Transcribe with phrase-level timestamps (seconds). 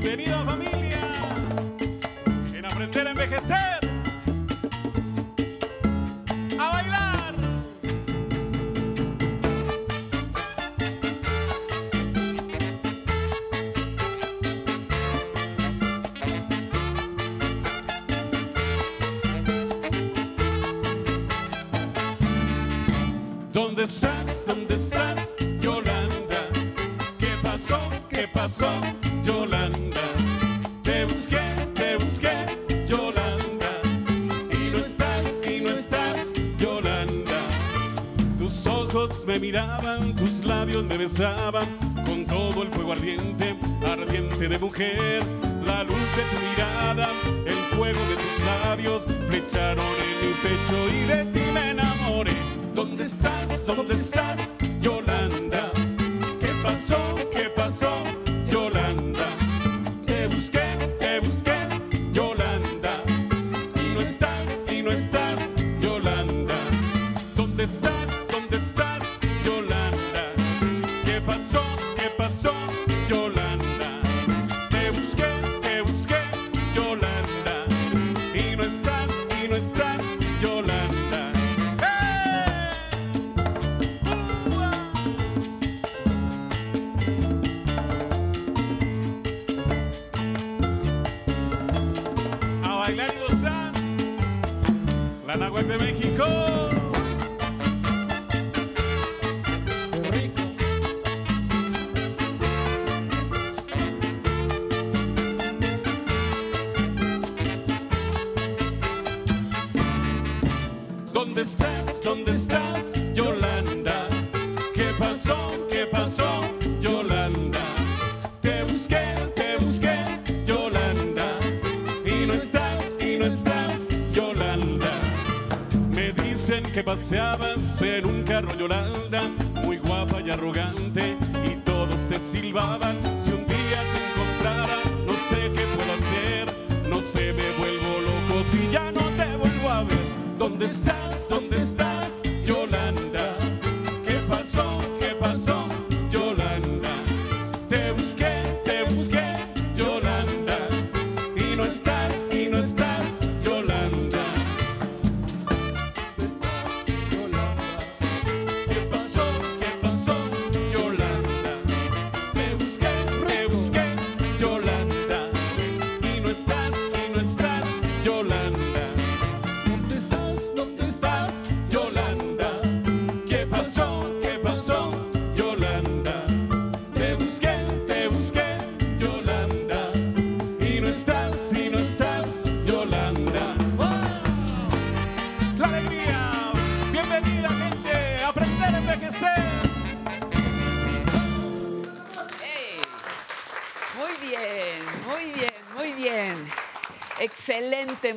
[0.00, 1.00] Bienvenido familia.
[2.54, 3.87] En aprender a envejecer.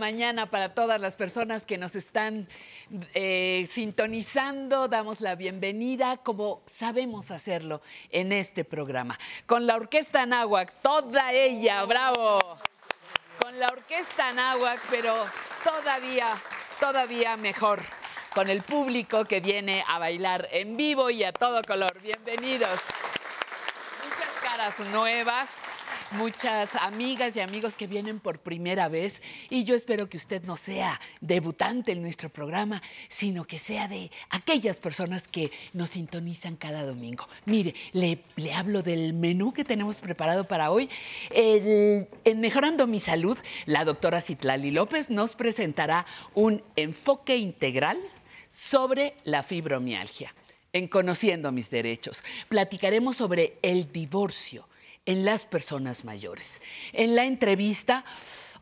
[0.01, 2.49] Mañana para todas las personas que nos están
[3.13, 4.87] eh, sintonizando.
[4.87, 9.19] Damos la bienvenida como sabemos hacerlo en este programa.
[9.45, 12.39] Con la Orquesta Náhuac, toda ella, bravo.
[13.39, 15.13] Con la Orquesta Náhuac, pero
[15.63, 16.29] todavía,
[16.79, 17.83] todavía mejor.
[18.33, 22.01] Con el público que viene a bailar en vivo y a todo color.
[22.01, 22.81] Bienvenidos
[24.03, 25.47] muchas caras nuevas,
[26.11, 30.55] muchas amigas y amigos que vienen por primera vez y yo espero que usted no
[30.55, 36.85] sea debutante en nuestro programa, sino que sea de aquellas personas que nos sintonizan cada
[36.85, 37.27] domingo.
[37.45, 40.89] Mire, le, le hablo del menú que tenemos preparado para hoy.
[41.29, 42.07] En
[42.39, 47.99] Mejorando mi Salud, la doctora Citlali López nos presentará un enfoque integral
[48.51, 50.33] sobre la fibromialgia.
[50.73, 54.67] En Conociendo mis derechos, platicaremos sobre el divorcio
[55.05, 56.61] en las personas mayores.
[56.93, 58.05] En la entrevista,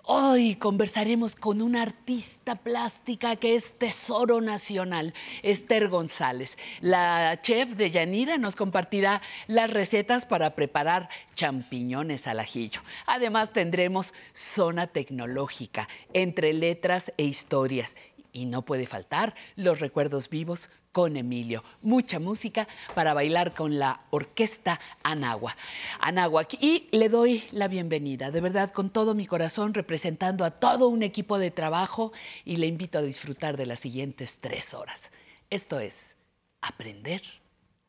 [0.04, 5.14] hoy conversaremos con una artista plástica que es tesoro nacional,
[5.44, 6.58] Esther González.
[6.80, 12.82] La chef de Yanira nos compartirá las recetas para preparar champiñones al ajillo.
[13.06, 17.96] Además, tendremos zona tecnológica entre letras e historias.
[18.32, 20.70] Y no puede faltar los recuerdos vivos
[21.00, 21.64] con Emilio.
[21.82, 25.56] Mucha música para bailar con la orquesta Anagua.
[26.02, 26.56] Anáhuac.
[26.60, 31.02] Y le doy la bienvenida, de verdad, con todo mi corazón, representando a todo un
[31.02, 32.12] equipo de trabajo
[32.44, 35.10] y le invito a disfrutar de las siguientes tres horas.
[35.50, 36.16] Esto es
[36.60, 37.22] Aprender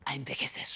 [0.05, 0.67] a Envejecer.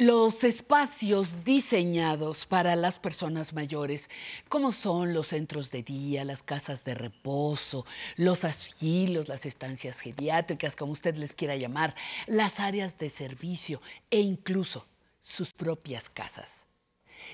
[0.00, 4.08] Los espacios diseñados para las personas mayores,
[4.48, 7.84] como son los centros de día, las casas de reposo,
[8.16, 11.94] los asilos, las estancias geriátricas, como usted les quiera llamar,
[12.26, 14.86] las áreas de servicio e incluso
[15.20, 16.64] sus propias casas.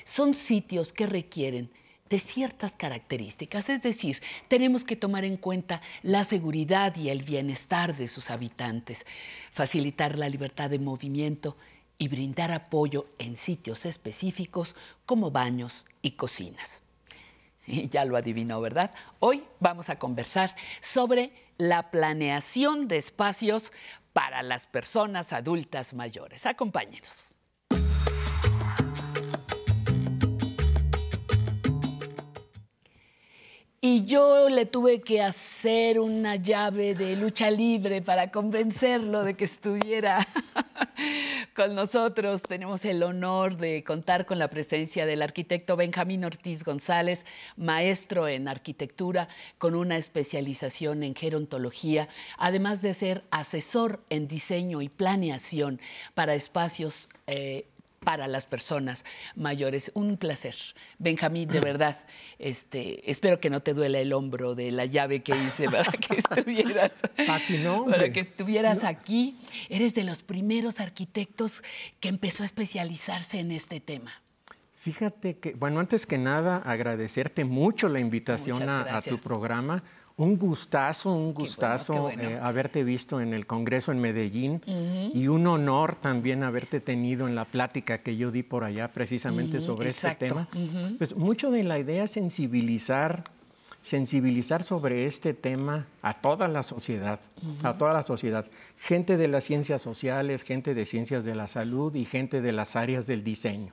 [0.04, 1.70] Son sitios que requieren
[2.10, 7.96] de ciertas características, es decir, tenemos que tomar en cuenta la seguridad y el bienestar
[7.96, 9.06] de sus habitantes,
[9.52, 11.56] facilitar la libertad de movimiento,
[11.98, 14.76] y brindar apoyo en sitios específicos
[15.06, 16.82] como baños y cocinas.
[17.68, 18.92] Y ya lo adivinó, ¿verdad?
[19.18, 23.72] Hoy vamos a conversar sobre la planeación de espacios
[24.12, 26.46] para las personas adultas mayores.
[26.46, 27.25] Acompáñenos.
[33.80, 39.44] Y yo le tuve que hacer una llave de lucha libre para convencerlo de que
[39.44, 40.26] estuviera
[41.54, 42.42] con nosotros.
[42.42, 47.26] Tenemos el honor de contar con la presencia del arquitecto Benjamín Ortiz González,
[47.56, 49.28] maestro en arquitectura
[49.58, 52.08] con una especialización en gerontología,
[52.38, 55.80] además de ser asesor en diseño y planeación
[56.14, 57.66] para espacios eh,
[58.06, 59.04] para las personas
[59.34, 59.90] mayores.
[59.94, 60.54] Un placer.
[61.00, 61.98] Benjamín, de verdad,
[62.38, 66.18] este, espero que no te duela el hombro de la llave que hice para que
[66.18, 66.92] estuvieras,
[67.26, 69.36] para que estuvieras aquí.
[69.68, 71.64] Eres de los primeros arquitectos
[71.98, 74.12] que empezó a especializarse en este tema.
[74.76, 79.82] Fíjate que, bueno, antes que nada, agradecerte mucho la invitación a, tu programa.
[80.18, 84.62] Un gustazo, un gustazo eh, haberte visto en el Congreso en Medellín
[85.12, 89.60] y un honor también haberte tenido en la plática que yo di por allá precisamente
[89.60, 90.48] sobre este tema.
[90.96, 93.35] Pues mucho de la idea es sensibilizar
[93.86, 97.20] sensibilizar sobre este tema a toda la sociedad,
[97.62, 98.44] a toda la sociedad.
[98.76, 102.74] Gente de las ciencias sociales, gente de ciencias de la salud y gente de las
[102.74, 103.72] áreas del diseño.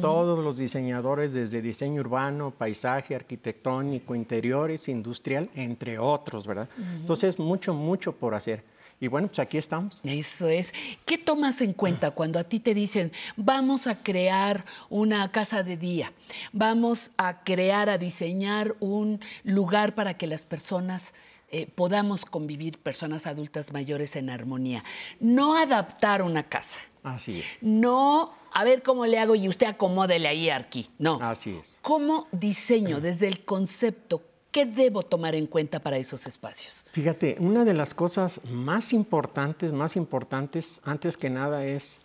[0.00, 6.68] Todos los diseñadores desde diseño urbano, paisaje, arquitectónico, interiores, industrial, entre otros, ¿verdad?
[7.00, 8.62] Entonces, mucho, mucho por hacer.
[9.02, 10.00] Y bueno, pues aquí estamos.
[10.04, 10.72] Eso es.
[11.04, 15.76] ¿Qué tomas en cuenta cuando a ti te dicen, vamos a crear una casa de
[15.76, 16.12] día,
[16.52, 21.14] vamos a crear, a diseñar un lugar para que las personas
[21.48, 24.84] eh, podamos convivir, personas adultas mayores en armonía?
[25.18, 26.78] No adaptar una casa.
[27.02, 27.46] Así es.
[27.60, 30.88] No a ver cómo le hago y usted acomódele ahí aquí.
[31.00, 31.18] No.
[31.20, 31.80] Así es.
[31.82, 34.22] ¿Cómo diseño desde el concepto?
[34.52, 36.84] ¿Qué debo tomar en cuenta para esos espacios?
[36.92, 42.02] Fíjate, una de las cosas más importantes, más importantes, antes que nada, es,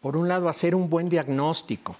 [0.00, 1.96] por un lado, hacer un buen diagnóstico.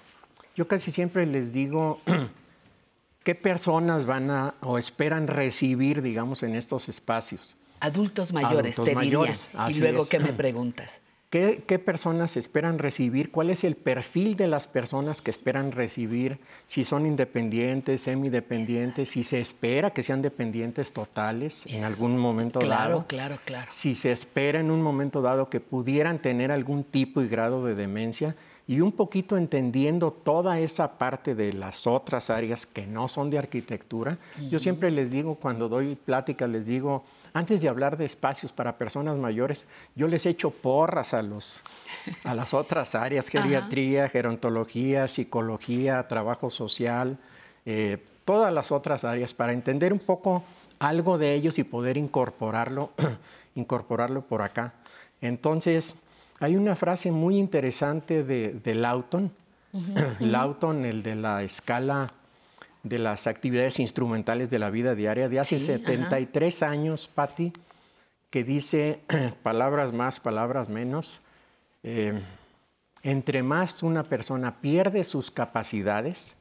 [0.54, 2.00] Yo casi siempre les digo
[3.24, 7.56] qué personas van a o esperan recibir, digamos, en estos espacios.
[7.80, 11.00] Adultos mayores, te mayores, Y luego, ¿qué me preguntas?
[11.34, 13.32] ¿Qué, personas esperan recibir?
[13.32, 16.38] ¿Cuál es el perfil de las personas que esperan recibir?
[16.66, 22.68] Si son independientes, semidependientes, si se espera que sean dependientes totales en algún momento dado.
[22.68, 23.66] Claro, claro, claro.
[23.68, 27.74] Si se espera en un momento dado que pudieran tener algún tipo y grado de
[27.74, 33.28] demencia y un poquito entendiendo toda esa parte de las otras áreas que no son
[33.28, 34.16] de arquitectura.
[34.50, 37.04] Yo siempre les digo, cuando doy pláticas, les digo,
[37.34, 41.62] antes de hablar de espacios para personas mayores, yo les echo porras a, los,
[42.24, 47.18] a las otras áreas, geriatría, gerontología, psicología, trabajo social,
[47.66, 50.42] eh, todas las otras áreas, para entender un poco
[50.78, 52.92] algo de ellos y poder incorporarlo,
[53.54, 54.72] incorporarlo por acá.
[55.20, 55.96] Entonces,
[56.40, 59.32] hay una frase muy interesante de, Lawton,
[60.20, 62.12] Lawton, el de la escala
[62.82, 67.52] de las actividades instrumentales de la vida diaria, de hace 73 años, Patti,
[68.30, 69.00] que dice,
[69.42, 71.20] palabras más, palabras menos,
[71.82, 72.20] eh,
[73.02, 76.36] entre más una persona pierde sus capacidades,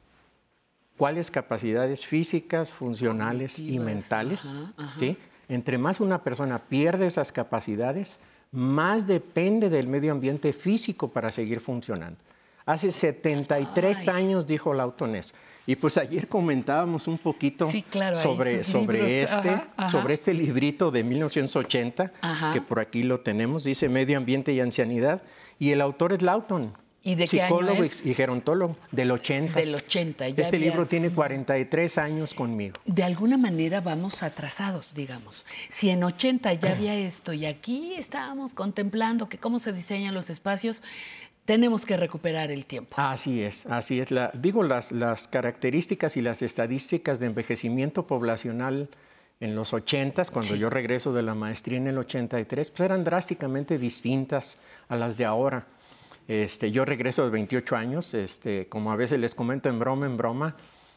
[0.96, 4.58] ¿cuáles capacidades físicas, funcionales y mentales?
[4.96, 5.16] ¿sí?
[5.48, 8.18] Entre más una persona pierde esas capacidades,
[8.54, 12.16] más depende del medio ambiente físico para seguir funcionando.
[12.64, 15.34] Hace 73 años dijo Lauton eso.
[15.66, 17.70] Y pues ayer comentábamos un poquito
[18.14, 22.12] sobre, sobre, este, sobre este librito de 1980,
[22.52, 25.22] que por aquí lo tenemos, dice Medio Ambiente y Ancianidad,
[25.58, 26.74] y el autor es Lauton.
[27.06, 29.60] ¿Y de psicólogo qué y gerontólogo del 80.
[29.60, 30.30] Del 80.
[30.30, 32.78] Ya este libro tiene 43 años conmigo.
[32.86, 35.44] De alguna manera vamos atrasados, digamos.
[35.68, 40.30] Si en 80 ya había esto y aquí estábamos contemplando que cómo se diseñan los
[40.30, 40.82] espacios,
[41.44, 42.96] tenemos que recuperar el tiempo.
[42.98, 44.10] Así es, así es.
[44.10, 48.88] La, digo, las, las características y las estadísticas de envejecimiento poblacional
[49.40, 53.76] en los 80, cuando yo regreso de la maestría en el 83, pues eran drásticamente
[53.76, 54.56] distintas
[54.88, 55.66] a las de ahora.
[56.26, 60.16] Este, yo regreso de 28 años, este, como a veces les comento en broma, en
[60.16, 60.56] broma,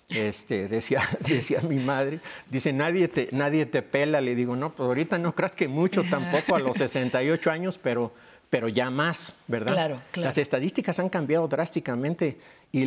[0.09, 2.19] este, decía, decía mi madre,
[2.49, 4.21] dice, nadie te, nadie te pela.
[4.21, 8.13] Le digo, no, pues ahorita no creas que mucho tampoco a los 68 años, pero
[8.49, 9.73] pero ya más, ¿verdad?
[9.73, 10.27] Claro, claro.
[10.27, 12.37] Las estadísticas han cambiado drásticamente
[12.71, 12.85] y,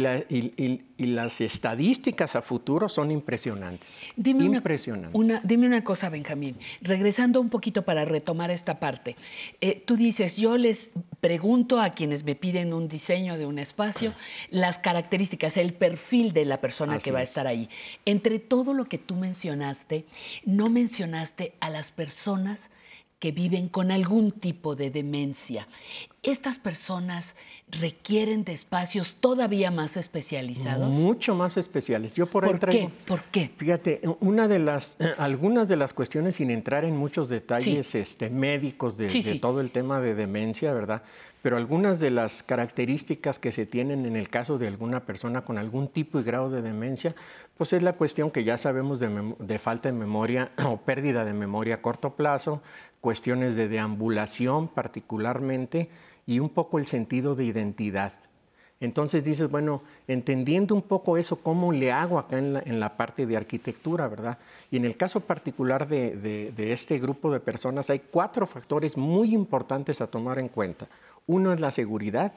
[1.06, 4.02] las estadísticas a futuro son impresionantes.
[4.14, 5.14] Dime impresionantes.
[5.14, 6.56] Una, dime una cosa, Benjamín.
[6.82, 9.16] Regresando un poquito para retomar esta parte.
[9.60, 10.90] Eh, tú dices, yo les
[11.20, 14.14] pregunto a quienes me piden un diseño de un espacio
[14.50, 17.68] las características, el perfil de la persona que va a estar ahí.
[18.04, 20.04] Entre todo lo que tú mencionaste,
[20.44, 22.70] no mencionaste a las personas
[23.20, 25.68] que viven con algún tipo de demencia.
[26.22, 27.36] ¿Estas personas
[27.68, 30.88] requieren de espacios todavía más especializados?
[30.88, 32.14] Mucho más especiales.
[32.14, 32.90] Yo por, ahí Qué?
[33.06, 33.50] ¿Por qué?
[33.56, 38.96] Fíjate, una de las, algunas de las cuestiones, sin entrar en muchos detalles este, médicos
[38.96, 41.02] de, de todo el tema de demencia, ¿verdad?
[41.42, 45.56] Pero algunas de las características que se tienen en el caso de alguna persona con
[45.56, 47.14] algún tipo y grado de demencia,
[47.56, 51.76] pues es la cuestión que ya sabemos de, falta de memoria o pérdida de memoria
[51.76, 52.62] a corto plazo,
[53.00, 55.88] cuestiones de deambulación particularmente
[56.26, 58.12] y un poco el sentido de identidad.
[58.80, 63.36] Entonces dices, bueno, entendiendo un poco eso, ¿cómo le hago acá en la, parte de
[63.36, 64.38] arquitectura, verdad?
[64.70, 70.00] Y en el caso particular de, este grupo de personas hay cuatro factores muy importantes
[70.00, 70.88] a tomar en cuenta.
[71.30, 72.32] Uno es la seguridad,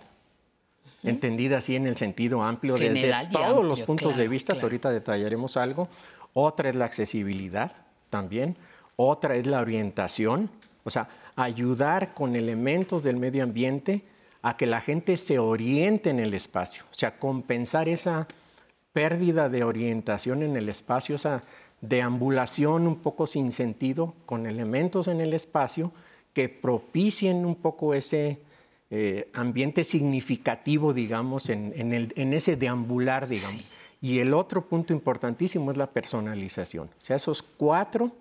[1.01, 5.89] entendida así en el sentido amplio desde todos los puntos de vista, ahorita detallaremos algo.
[6.33, 7.71] Otra es la accesibilidad
[8.11, 8.55] también.
[8.95, 10.51] Otra es la orientación,
[10.83, 14.03] o sea, ayudar con elementos del medio ambiente
[14.43, 18.27] a que la gente se oriente en el espacio, o sea, compensar esa
[18.91, 21.41] pérdida de orientación en el espacio, esa
[21.81, 25.91] deambulación un poco sin sentido con elementos en el espacio
[26.31, 28.52] que propicien un poco ese
[28.95, 33.63] eh, ambiente significativo, digamos, en, en, ese deambular, digamos.
[34.01, 36.89] Y el otro punto importantísimo es la personalización.
[36.89, 38.11] O sea, esos cuatro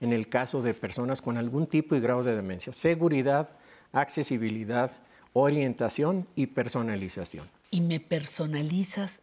[0.00, 2.74] en el caso de personas con algún tipo y grado de demencia.
[2.74, 3.48] Seguridad,
[3.90, 4.92] accesibilidad,
[5.32, 7.48] orientación y personalización.
[7.70, 9.22] ¿Y me personalizas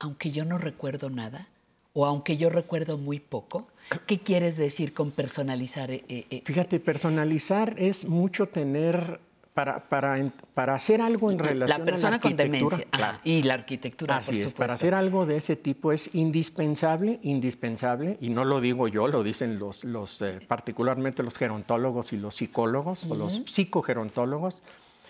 [0.00, 1.46] aunque yo no recuerdo nada?
[1.92, 3.68] ¿O aunque yo recuerdo muy poco?
[4.08, 5.92] ¿Qué quieres decir con personalizar?
[5.92, 6.42] Eh, eh, eh?
[6.44, 9.20] Fíjate, personalizar es mucho tener
[9.54, 10.16] para, para,
[10.54, 12.86] para, hacer algo en relación la persona a la con demencia
[13.22, 14.16] y la arquitectura.
[14.16, 18.88] Así es, para hacer algo de ese tipo es indispensable, indispensable, y no lo digo
[18.88, 24.62] yo, lo dicen los, los eh, particularmente los gerontólogos y los psicólogos o los psicogerontólogos,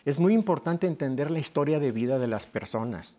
[0.05, 3.19] es muy importante entender la historia de vida de las personas.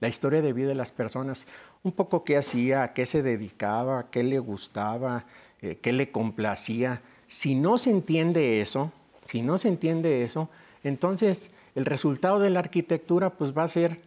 [0.00, 1.46] La historia de vida de las personas,
[1.82, 5.26] un poco qué hacía, a qué se dedicaba, qué le gustaba,
[5.60, 7.02] eh, qué le complacía.
[7.26, 8.92] Si no se entiende eso,
[9.30, 10.48] si no se entiende eso,
[10.82, 14.00] entonces el resultado de la arquitectura pues va a ser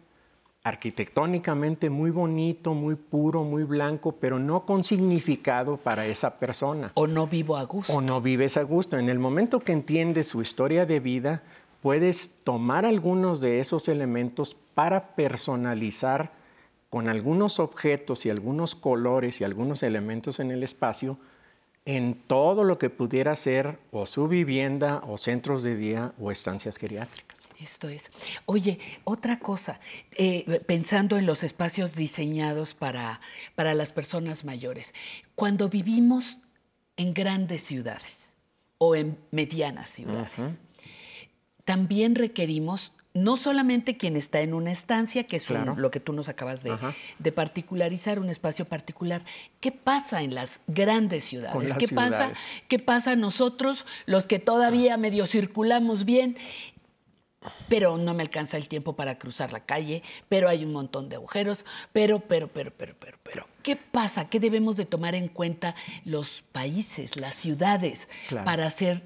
[0.62, 6.92] arquitectónicamente muy bonito, muy puro, muy blanco, pero no con significado para esa persona.
[6.94, 7.92] O no vivo a gusto.
[7.94, 8.98] O no vives a gusto.
[8.98, 11.42] En el momento que entiendes su historia de vida,
[11.80, 16.32] puedes tomar algunos de esos elementos para personalizar
[16.90, 21.16] con algunos objetos y algunos colores y algunos elementos en el espacio
[21.86, 26.78] en todo lo que pudiera ser o su vivienda o centros de día o estancias
[26.78, 27.48] geriátricas.
[27.60, 28.10] Esto es.
[28.46, 29.80] Oye, otra cosa,
[30.12, 33.20] eh, pensando en los espacios diseñados para,
[33.54, 34.94] para las personas mayores,
[35.34, 36.38] cuando vivimos
[36.96, 38.34] en grandes ciudades
[38.78, 40.58] o en medianas ciudades,
[41.64, 46.28] también requerimos no solamente quien está en una estancia, que es lo que tú nos
[46.28, 49.22] acabas de, particularizar, un espacio particular.
[49.60, 51.74] ¿Qué pasa en las grandes ciudades?
[51.74, 52.32] ¿Qué, Pasa,
[52.66, 56.36] ¿Qué pasa nosotros, los que todavía medio circulamos bien?
[57.68, 61.16] Pero no me alcanza el tiempo para cruzar la calle, pero hay un montón de
[61.16, 63.46] agujeros, pero, pero, pero, pero, pero, pero.
[63.62, 64.28] ¿Qué pasa?
[64.28, 68.08] ¿Qué debemos de tomar en cuenta los países, las ciudades,
[68.44, 69.02] para hacer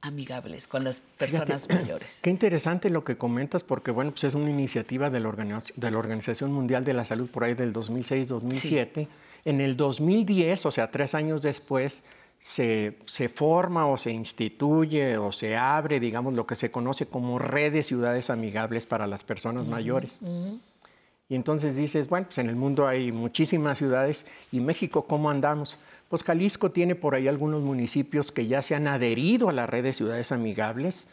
[0.00, 2.20] amigables con las personas mayores.
[2.22, 5.98] Qué interesante lo que comentas, porque bueno, pues es una iniciativa de la, de la
[5.98, 9.08] Organización Mundial de la Salud por ahí del 2006-2007.
[9.44, 12.04] En el 2010, o sea, tres años después,
[12.40, 17.38] se, se, forma o se instituye o se abre, digamos, lo que se conoce como
[17.38, 20.20] red de ciudades amigables para las personas mayores.
[21.28, 25.78] Y entonces dices, bueno, pues en el mundo hay muchísimas ciudades y México, ¿cómo andamos?
[26.08, 29.82] Pues Jalisco tiene por ahí algunos municipios que ya se han adherido a la red
[29.84, 31.06] de ciudades amigables.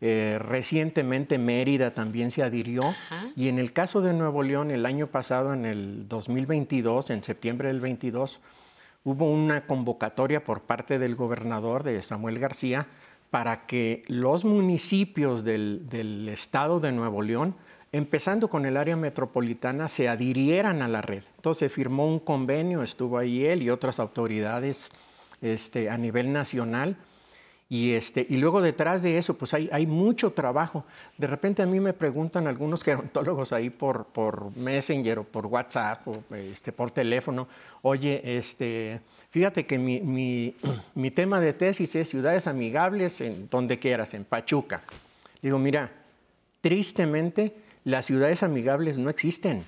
[0.00, 2.92] Eh, recientemente Mérida también se adhirió
[3.36, 7.68] y en el caso de Nuevo León el año pasado, en el 2022, en septiembre
[7.68, 8.40] del 22,
[9.04, 12.88] hubo una convocatoria por parte del gobernador de Samuel García
[13.30, 17.54] para que los municipios del, del estado de Nuevo León,
[17.92, 21.22] empezando con el área metropolitana, se adhirieran a la red.
[21.36, 24.90] Entonces firmó un convenio, estuvo ahí él y otras autoridades
[25.42, 26.96] este, a nivel nacional.
[27.68, 30.84] Y, este, y luego detrás de eso, pues hay, hay mucho trabajo.
[31.16, 36.06] De repente a mí me preguntan algunos gerontólogos ahí por, por Messenger o por WhatsApp
[36.08, 37.48] o este, por teléfono,
[37.82, 40.54] oye, este, fíjate que mi, mi,
[40.94, 44.82] mi tema de tesis es ciudades amigables en donde quieras, en Pachuca.
[45.40, 45.90] Digo, mira,
[46.60, 49.64] tristemente las ciudades amigables no existen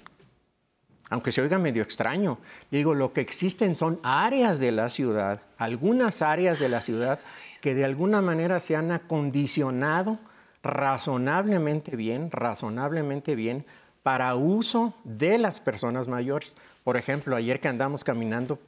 [1.10, 2.38] aunque se oiga medio extraño.
[2.70, 7.18] Digo, lo que existen son áreas de la ciudad, algunas áreas de la ciudad
[7.60, 10.18] que de alguna manera se han acondicionado
[10.62, 13.64] razonablemente bien, razonablemente bien
[14.02, 16.56] para uso de las personas mayores.
[16.82, 18.58] Por ejemplo, ayer que andamos caminando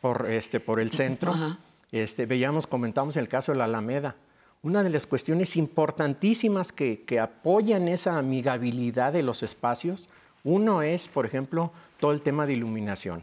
[0.00, 1.34] por, este, por el centro,
[1.92, 4.16] este, veíamos, comentamos el caso de la Alameda.
[4.62, 10.08] Una de las cuestiones importantísimas que, que apoyan esa amigabilidad de los espacios
[10.44, 13.22] uno es, por ejemplo, todo el tema de iluminación.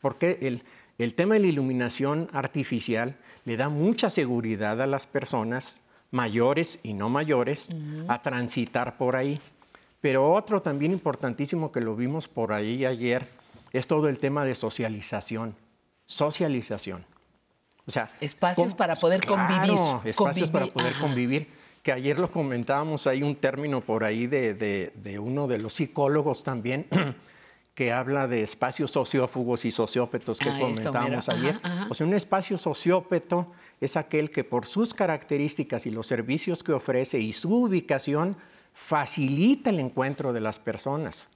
[0.00, 0.62] Porque el,
[0.98, 5.80] el tema de la iluminación artificial le da mucha seguridad a las personas
[6.10, 7.70] mayores y no mayores
[8.08, 9.40] a transitar por ahí.
[10.00, 13.26] Pero otro también importantísimo que lo vimos por ahí ayer
[13.72, 15.56] es todo el tema de socialización.
[16.06, 17.04] Socialización.
[17.86, 19.78] O sea, espacios para poder convivir.
[20.04, 21.48] Espacios para poder convivir
[21.84, 26.86] que ayer lo comentábamos, hay un término por ahí de, uno de los psicólogos también,
[27.74, 31.60] que habla de espacios sociófugos y sociópetos que ah, comentábamos ayer.
[31.90, 36.72] O sea, un espacio sociópeto es aquel que por sus características y los servicios que
[36.72, 38.38] ofrece y su ubicación
[38.72, 41.28] facilita el encuentro de las personas.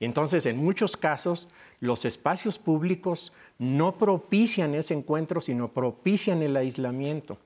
[0.00, 1.48] Entonces, en muchos casos,
[1.82, 7.38] los espacios públicos no propician ese encuentro, sino propician el aislamiento.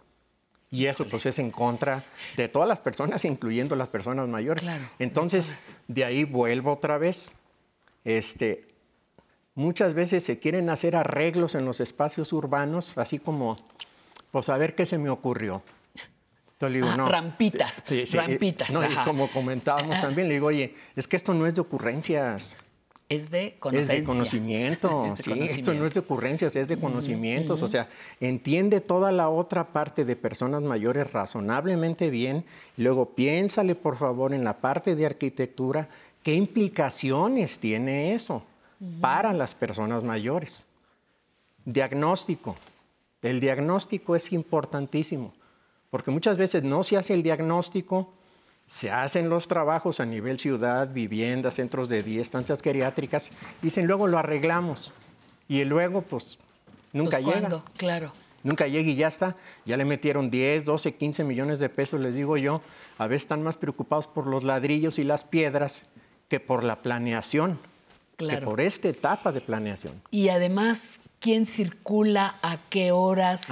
[0.71, 2.05] Y eso pues es en contra
[2.37, 4.69] de todas las personas, incluyendo las personas mayores.
[4.99, 5.57] Entonces,
[5.89, 7.33] de ahí vuelvo otra vez.
[8.05, 8.69] Este,
[9.55, 13.57] muchas veces se quieren hacer arreglos en los espacios urbanos, así como,
[14.33, 15.63] pues a ver qué se me ocurrió.
[16.53, 17.09] Entonces le digo, ah, no.
[17.09, 18.69] Rampitas, sí, rampitas.
[18.69, 22.59] No, y como comentábamos también, le digo, oye, es que esto no es de ocurrencias.
[23.09, 23.81] Es de conocimiento.
[23.81, 27.63] Es de conocimiento, sí, esto no es de ocurrencias, es de conocimientos.
[27.63, 27.89] O sea,
[28.21, 32.45] entiende toda la otra parte de personas mayores razonablemente bien.
[32.77, 35.89] Luego piénsale, por favor, en la parte de arquitectura,
[36.25, 38.43] qué implicaciones tiene eso
[39.01, 40.65] para las personas mayores.
[41.65, 42.57] Diagnóstico.
[43.23, 45.33] El diagnóstico es importantísimo,
[45.91, 48.13] porque muchas veces no se hace el diagnóstico
[48.69, 53.31] se hacen los trabajos a nivel ciudad, vivienda, centros de día, estancias geriátricas,
[53.63, 54.93] dicen luego lo arreglamos.
[55.49, 56.39] Y luego, pues,
[56.93, 57.63] nunca pues, llega.
[57.77, 58.13] Claro.
[58.43, 59.37] Nunca llega y ya está.
[59.65, 62.63] Ya le metieron 10, 12, 15 millones de pesos, les digo yo.
[62.99, 65.87] A veces están más preocupados por los ladrillos y las piedras
[66.29, 67.59] que por la planeación,
[68.17, 70.01] que por esta etapa de planeación.
[70.11, 70.81] Y además,
[71.21, 73.47] quién circula, a qué horas,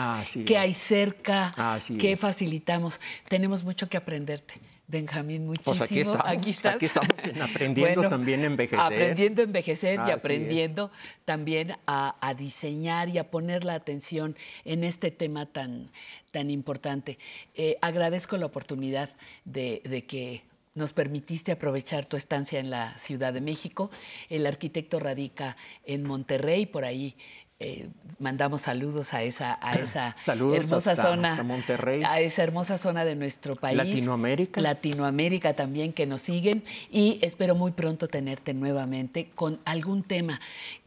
[0.47, 1.53] qué hay cerca,
[1.99, 3.01] qué facilitamos.
[3.29, 4.55] Tenemos mucho que aprenderte.
[4.87, 5.77] Benjamín, muchísimo.
[5.77, 7.09] Pues aquí estamos, aquí, estamos
[7.41, 8.81] aprendiendo también a envejecer.
[8.81, 10.91] Aprendiendo a envejecer y aprendiendo
[11.25, 15.91] también a, diseñar y a poner la atención en este tema tan,
[16.31, 17.19] tan importante.
[17.55, 19.11] Eh, agradezco la oportunidad
[19.45, 20.43] de, de que
[20.75, 23.91] nos permitiste aprovechar tu estancia en la Ciudad de México.
[24.29, 27.17] El arquitecto radica en Monterrey, por ahí
[27.65, 32.03] eh, mandamos saludos a esa, a esa hermosa zona, Monterrey.
[32.05, 33.77] a esa hermosa zona de nuestro país.
[33.77, 34.61] Latinoamérica.
[34.61, 40.41] Latinoamérica también que nos siguen y espero muy pronto tenerte nuevamente con algún tema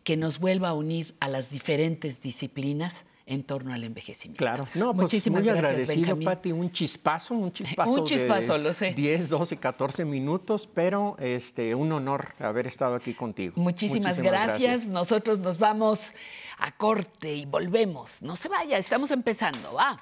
[0.04, 4.38] que nos vuelva a unir a las diferentes disciplinas en torno al envejecimiento.
[4.38, 8.94] Claro, no, pues Muchísimas muy agradecido, Pati, un chispazo, un chispazo, un chispazo, lo sé.
[8.94, 13.54] 10, 12, 14 minutos, pero este, un honor haber estado aquí contigo.
[13.58, 14.88] Muchísimas, gracias.
[14.88, 16.14] Nosotros nos vamos
[16.60, 18.22] a corte y volvemos.
[18.22, 19.98] No se vaya, estamos empezando, va.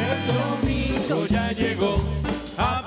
[0.00, 1.98] El domingo ya llegó
[2.56, 2.83] a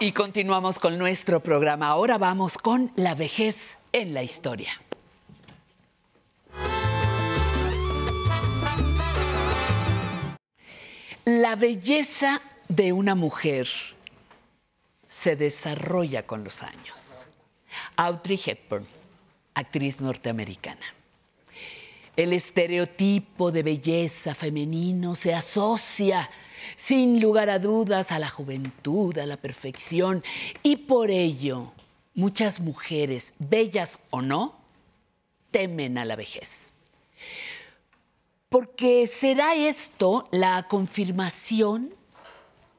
[0.00, 1.88] Y continuamos con nuestro programa.
[1.88, 4.70] Ahora vamos con la vejez en la historia.
[11.24, 13.68] La belleza de una mujer
[15.08, 17.24] se desarrolla con los años.
[17.96, 18.86] Audrey Hepburn,
[19.54, 20.94] actriz norteamericana.
[22.14, 26.30] El estereotipo de belleza femenino se asocia
[26.76, 30.22] sin lugar a dudas a la juventud, a la perfección
[30.62, 31.72] y por ello
[32.14, 34.56] muchas mujeres, bellas o no,
[35.50, 36.72] temen a la vejez.
[38.48, 41.94] Porque será esto la confirmación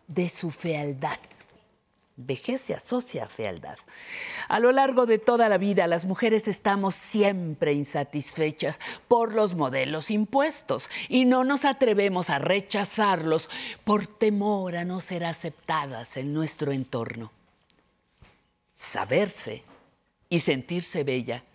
[0.08, 1.20] de su fealdad.
[2.22, 3.78] Vejez se asocia a fealdad.
[4.50, 10.12] A lo largo de toda la vida, las mujeres estamos siempre insatisfechas por los modelos
[10.12, 13.50] impuestos y no nos atrevemos a rechazarlos
[13.86, 17.32] por temor a no ser aceptadas en nuestro entorno.
[18.76, 19.64] Saberse
[20.28, 21.46] y sentirse bella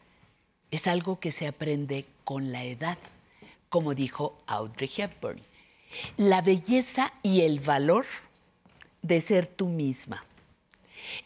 [0.71, 2.97] es algo que se aprende con la edad,
[3.69, 5.43] como dijo Audrey Hepburn.
[6.17, 8.07] La belleza y el valor
[9.03, 10.25] de ser tú misma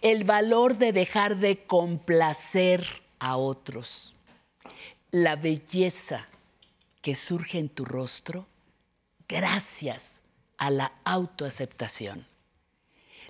[0.03, 2.87] el valor de dejar de complacer
[3.19, 4.14] a otros,
[5.11, 6.29] la belleza
[7.03, 8.47] que surge en tu rostro
[9.29, 10.21] gracias
[10.57, 12.27] a la autoaceptación,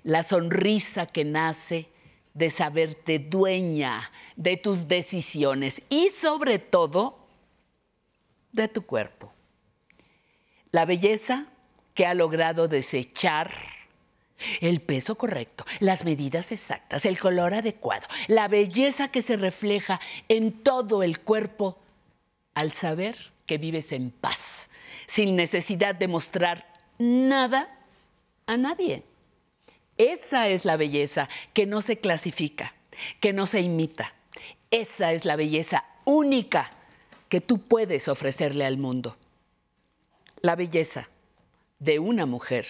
[0.03, 1.89] la sonrisa que nace
[2.33, 7.27] de saberte dueña de tus decisiones y sobre todo
[8.51, 9.33] de tu cuerpo.
[10.71, 11.47] La belleza
[11.93, 13.51] que ha logrado desechar
[14.61, 20.51] el peso correcto, las medidas exactas, el color adecuado, la belleza que se refleja en
[20.51, 21.77] todo el cuerpo
[22.53, 24.69] al saber que vives en paz,
[25.07, 26.65] sin necesidad de mostrar
[26.97, 27.75] nada
[28.45, 29.03] a nadie.
[29.97, 32.73] Esa es la belleza que no se clasifica,
[33.19, 34.13] que no se imita.
[34.71, 36.71] Esa es la belleza única
[37.27, 39.17] que tú puedes ofrecerle al mundo.
[40.41, 41.09] La belleza
[41.79, 42.65] de una mujer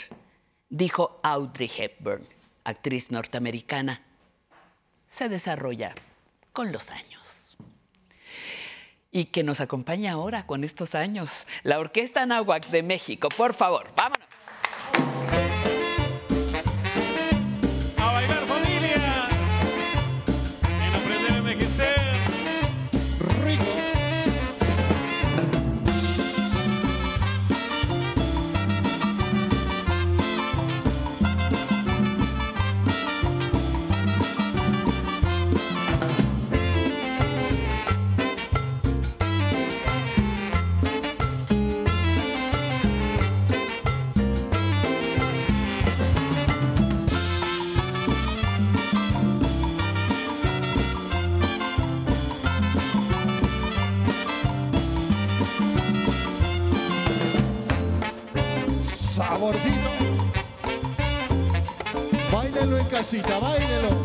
[0.69, 2.27] dijo Audrey Hepburn,
[2.63, 4.01] actriz norteamericana,
[5.07, 5.95] se desarrolla
[6.53, 7.57] con los años.
[9.11, 13.29] Y que nos acompaña ahora con estos años, la Orquesta Nahuac de México.
[13.35, 14.28] Por favor, vámonos.
[62.99, 63.98] Casita, báilelo.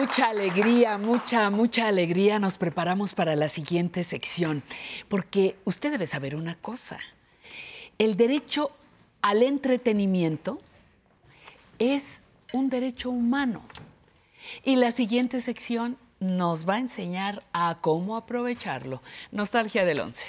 [0.00, 4.62] Mucha alegría, mucha, mucha alegría nos preparamos para la siguiente sección,
[5.10, 6.98] porque usted debe saber una cosa.
[7.98, 8.70] El derecho
[9.20, 10.58] al entretenimiento
[11.78, 12.22] es
[12.54, 13.60] un derecho humano.
[14.64, 19.02] Y la siguiente sección nos va a enseñar a cómo aprovecharlo.
[19.32, 20.24] Nostalgia del 11.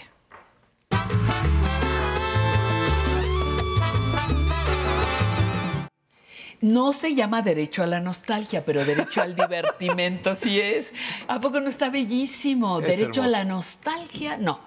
[6.62, 10.94] No se llama derecho a la nostalgia, pero derecho al divertimento sí es.
[11.28, 12.80] ¿A poco no está bellísimo?
[12.80, 14.60] Es derecho a la nostalgia, no.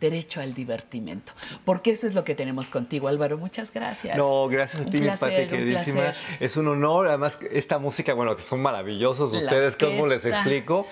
[0.00, 1.32] Derecho al divertimento.
[1.64, 3.36] Porque eso es lo que tenemos contigo, Álvaro.
[3.36, 4.16] Muchas gracias.
[4.16, 6.00] No, gracias a Un ti, mi Pati, un queridísima.
[6.00, 6.16] placer.
[6.40, 7.08] Es un honor.
[7.08, 10.86] Además, esta música, bueno, que son maravillosos La ustedes, ¿cómo les explico?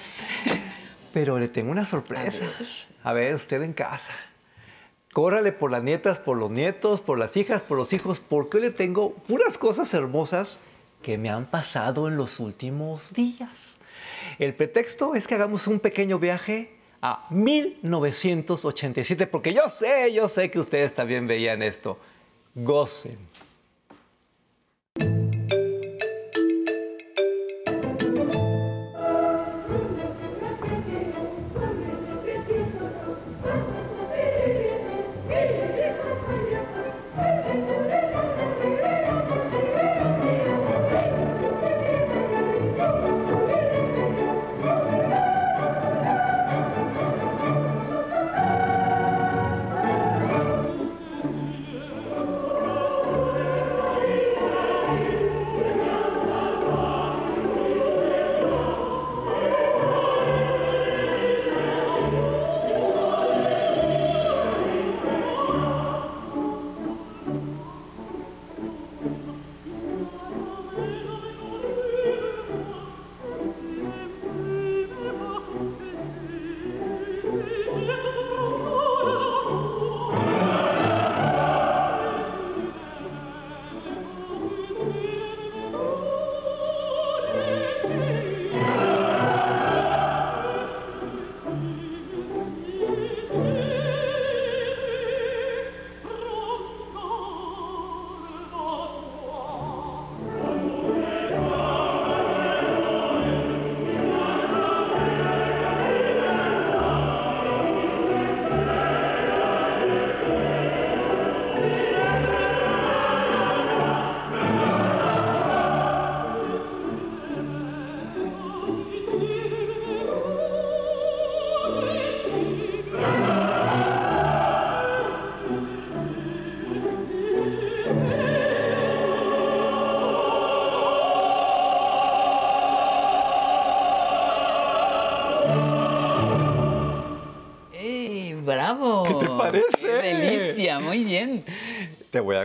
[1.14, 2.44] Pero le tengo una sorpresa.
[2.44, 2.68] A ver.
[3.04, 4.12] A ver, usted en casa.
[5.12, 8.64] Córrale por las nietas, por los nietos, por las hijas, por los hijos, porque hoy
[8.64, 10.58] le tengo puras cosas hermosas
[11.02, 13.78] que me han pasado en los últimos días.
[14.38, 20.50] El pretexto es que hagamos un pequeño viaje a 1987, porque yo sé, yo sé
[20.50, 21.98] que ustedes también veían esto.
[22.54, 23.18] Gocen.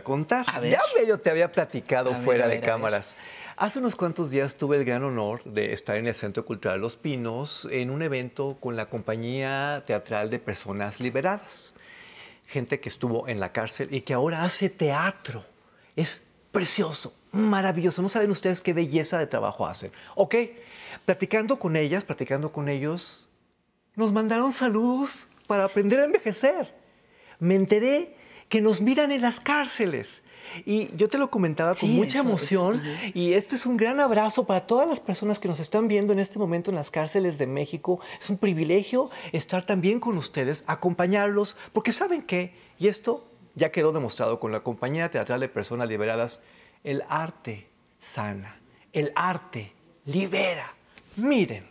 [0.03, 0.45] A contar.
[0.47, 0.59] A.
[0.61, 2.65] Ya medio te había platicado A fuera de ver.
[2.65, 3.15] cámaras.
[3.55, 6.97] Hace unos cuantos días tuve el gran honor de estar en el Centro Cultural Los
[6.97, 11.73] Pinos en un evento con la compañía teatral de personas liberadas.
[12.47, 15.45] Gente que estuvo en la cárcel y que ahora hace teatro.
[15.95, 18.01] Es precioso, maravilloso.
[18.01, 19.91] No saben ustedes qué belleza de trabajo hacen.
[20.15, 20.35] Ok,
[21.05, 23.29] platicando con ellas, platicando con ellos,
[23.95, 26.73] nos mandaron saludos para aprender a envejecer.
[27.39, 28.15] Me enteré
[28.53, 30.21] que nos miran en las cárceles.
[30.63, 32.79] Y yo te lo comentaba con Sí, mucha es, emoción.
[33.15, 36.19] y esto es un gran abrazo para todas las personas que nos están viendo en
[36.19, 37.99] este momento en las cárceles de México.
[38.21, 43.91] Es un privilegio estar también con ustedes, acompañarlos, porque saben qué, y esto ya quedó
[43.91, 46.39] demostrado con la Compañía Teatral de Personas Liberadas,
[46.83, 47.67] el arte
[47.99, 48.59] sana,
[48.91, 49.73] el arte
[50.05, 50.75] libera.
[51.15, 51.63] Miren,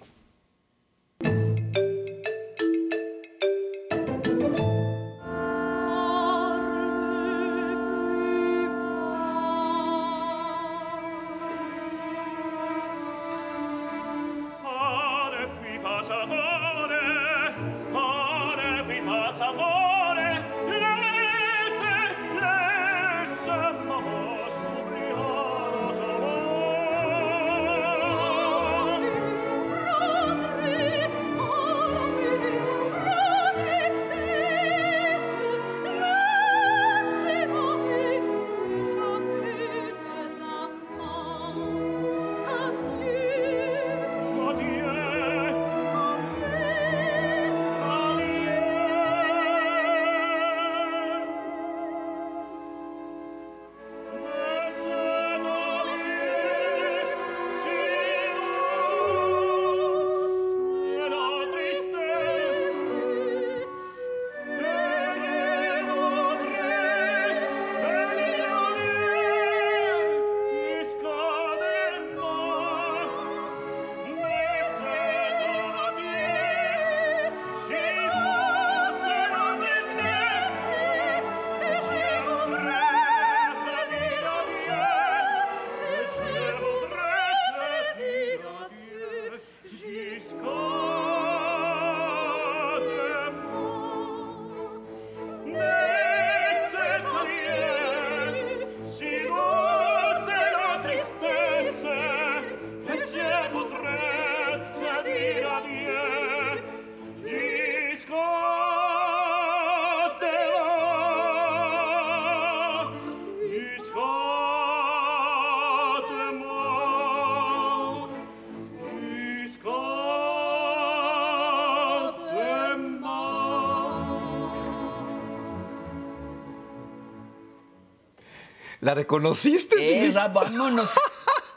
[128.93, 130.05] ¿La reconociste?
[130.07, 130.91] Eh, vámonos.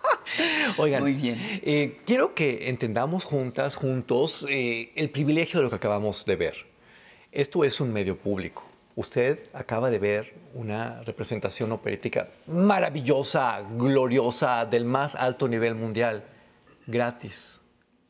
[0.78, 1.38] Oigan, Muy bien.
[1.64, 6.66] eh, quiero que entendamos juntas, juntos, eh, el privilegio de lo que acabamos de ver.
[7.34, 8.64] Esto es un medio público.
[8.96, 16.24] Usted acaba de ver una representación operítica maravillosa, gloriosa, del más alto nivel mundial,
[16.88, 17.60] gratis,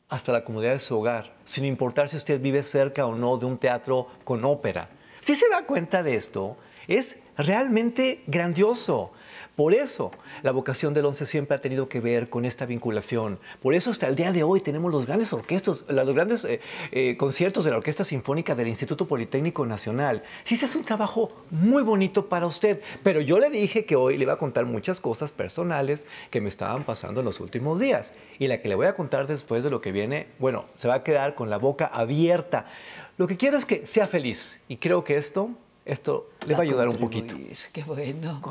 [0.08, 3.48] hasta la comodidad de su hogar, sin importar si usted vive cerca o no de
[3.48, 4.88] un teatro con ópera.
[5.22, 6.58] Si se da cuenta de esto,
[6.88, 9.12] es realmente grandioso.
[9.56, 10.12] Por eso
[10.44, 13.40] la vocación del ONCE siempre ha tenido que ver con esta vinculación.
[13.62, 16.60] Por eso hasta el día de hoy tenemos los grandes orquestos, los grandes eh,
[16.92, 20.24] eh, conciertos de la Orquesta Sinfónica del Instituto Politécnico Nacional.
[20.44, 24.18] Sí, se hace un trabajo muy bonito para usted, pero yo le dije que hoy
[24.18, 28.14] le iba a contar muchas cosas personales que me estaban pasando en los últimos días.
[28.40, 30.96] Y la que le voy a contar después de lo que viene, bueno, se va
[30.96, 32.66] a quedar con la boca abierta.
[33.18, 35.52] Lo que quiero es que sea feliz y creo que esto,
[35.86, 37.36] esto le va a ayudar un poquito.
[37.72, 38.42] Qué bueno.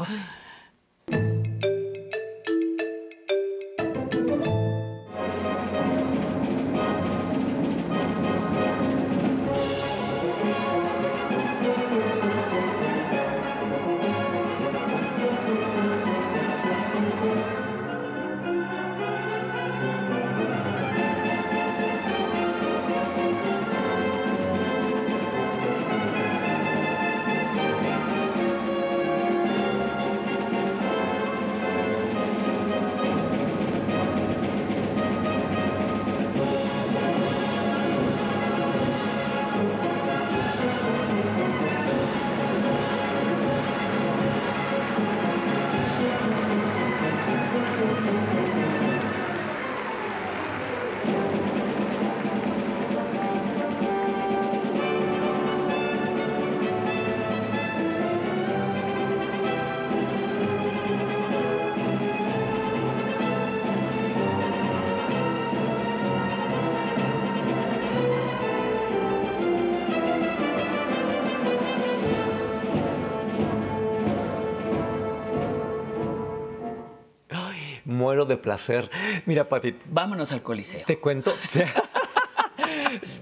[78.45, 78.91] Placer.
[79.27, 80.85] Mira, Pati, Vámonos al Coliseo.
[80.87, 81.33] te cuento.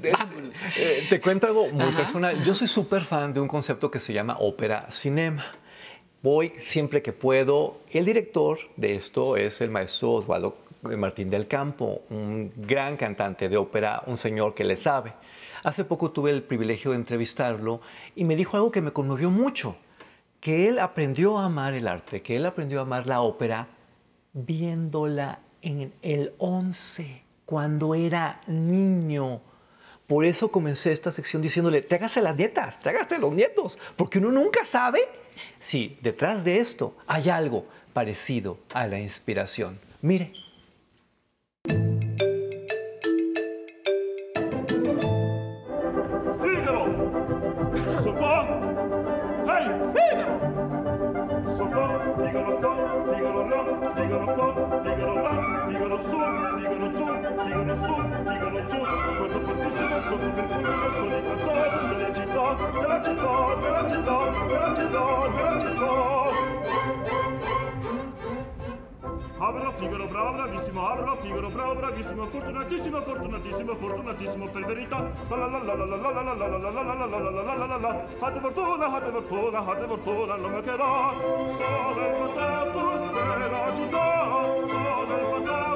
[0.02, 0.52] Vámonos.
[0.76, 1.96] Eh, te cuento algo muy Ajá.
[1.96, 2.44] personal.
[2.44, 5.44] Yo soy súper fan de un concepto que se llama ópera cinema.
[6.22, 7.80] Voy siempre que puedo.
[7.90, 13.56] El director de esto es el maestro Osvaldo Martín del Campo, un gran cantante de
[13.56, 15.12] ópera, un señor que le sabe.
[15.62, 17.80] Hace poco tuve el privilegio de entrevistarlo
[18.16, 19.76] y me dijo algo que me conmovió mucho,
[20.40, 23.68] que él aprendió a amar el arte, que él aprendió a amar la ópera
[24.32, 29.40] viéndola en el 11, cuando era niño.
[30.06, 34.66] Por eso comencé esta sección diciéndole, trágase las nietas, trágase los nietos, porque uno nunca
[34.66, 35.08] sabe
[35.60, 39.78] si detrás de esto hay algo parecido a la inspiración.
[40.00, 40.32] Mire.
[69.52, 75.10] bravo, figaro bravo, bravissimo, abra, figaro bravo, bravissimo, fortunatissimo, fortunatissimo, fortunatissimo per verità.
[75.28, 77.30] La la la la la la la la la la la la la la la
[77.30, 81.12] la la la la Hatte fortuna, hatte fortuna, hatte fortuna, non mancherò.
[81.12, 82.80] Sono il potato
[83.12, 85.71] della Giudà, sono il potato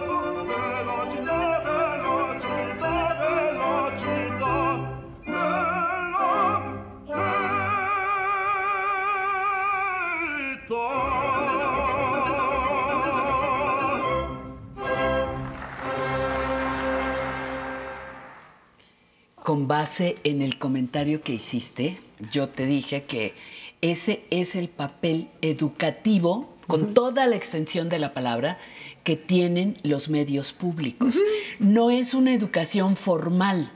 [19.47, 22.01] Con base en el comentario que hiciste,
[22.33, 23.33] yo te dije que
[23.81, 28.59] ese es el papel educativo, con toda la extensión de la palabra,
[29.05, 31.15] que tienen los medios públicos.
[31.61, 33.71] No es una educación formal,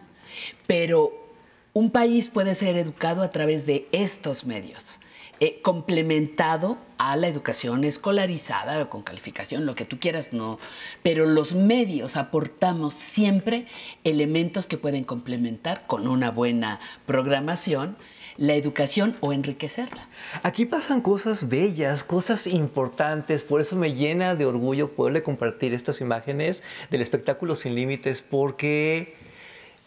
[0.66, 1.12] pero
[1.72, 4.98] un país puede ser educado a través de estos medios,
[5.40, 10.58] eh, complementado a la educación escolarizada, con calificación, lo que tú quieras, no.
[11.02, 13.66] Pero los medios aportamos siempre
[14.04, 17.96] elementos que pueden complementar con una buena programación
[18.36, 20.08] la educación o enriquecerla.
[20.42, 26.00] Aquí pasan cosas bellas, cosas importantes, por eso me llena de orgullo poderle compartir estas
[26.00, 29.19] imágenes del espectáculo sin límites, porque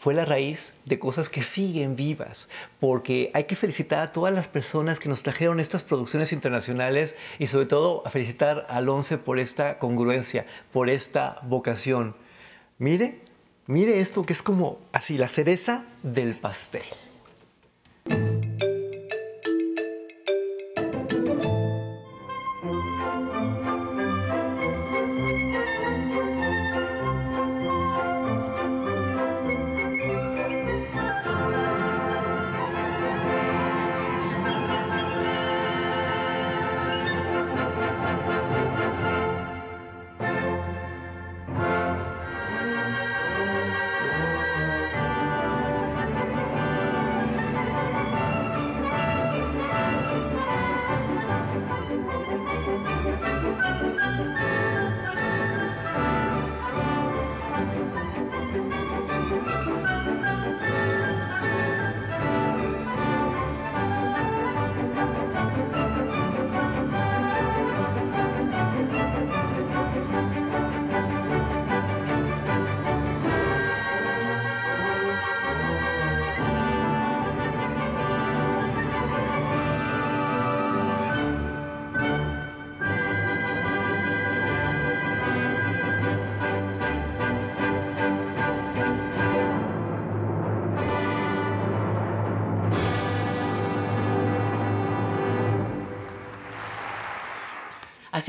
[0.04, 4.48] fue la raíz de cosas que siguen vivas, porque hay que felicitar a todas las
[4.48, 9.38] personas que nos trajeron estas producciones internacionales y sobre todo a felicitar al ONCE por
[9.38, 10.44] esta congruencia,
[10.74, 12.14] por esta vocación.
[12.76, 13.22] Mire,
[13.66, 16.82] mire esto que es como así, la cereza del pastel.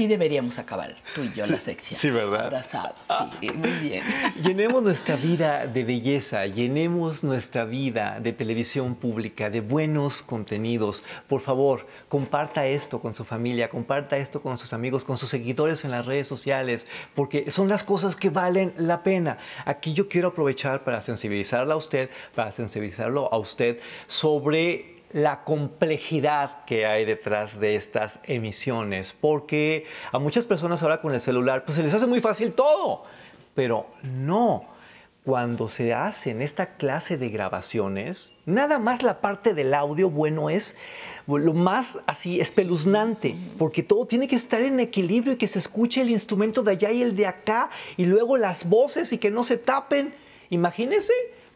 [0.06, 2.00] Así deberíamos acabar tú y yo la sección.
[2.00, 2.46] Sí, ¿verdad?
[2.46, 2.96] Abrazados,
[3.42, 4.04] sí, muy bien.
[4.44, 11.04] Llenemos nuestra vida de belleza, llenemos nuestra vida de televisión pública, de buenos contenidos.
[11.28, 15.84] Por favor, comparta esto con su familia, comparta esto con sus amigos, con sus seguidores
[15.86, 16.86] en las redes sociales,
[17.16, 19.40] porque son las cosas que valen la pena.
[19.66, 26.66] Aquí yo quiero aprovechar para sensibilizarla a usted, para sensibilizarlo a usted sobre la complejidad
[26.66, 31.78] que hay detrás de estas emisiones, porque a muchas personas ahora con el celular pues
[31.78, 33.06] se les hace muy fácil todo,
[33.54, 34.66] pero no.
[35.24, 40.76] Cuando se hacen esta clase de grabaciones, nada más la parte del audio, bueno, es
[41.28, 46.02] lo más así espeluznante, porque todo tiene que estar en equilibrio y que se escuche
[46.02, 49.44] el instrumento de allá y el de acá, y luego las voces y que no
[49.44, 50.14] se tapen.
[50.50, 51.14] Imagínense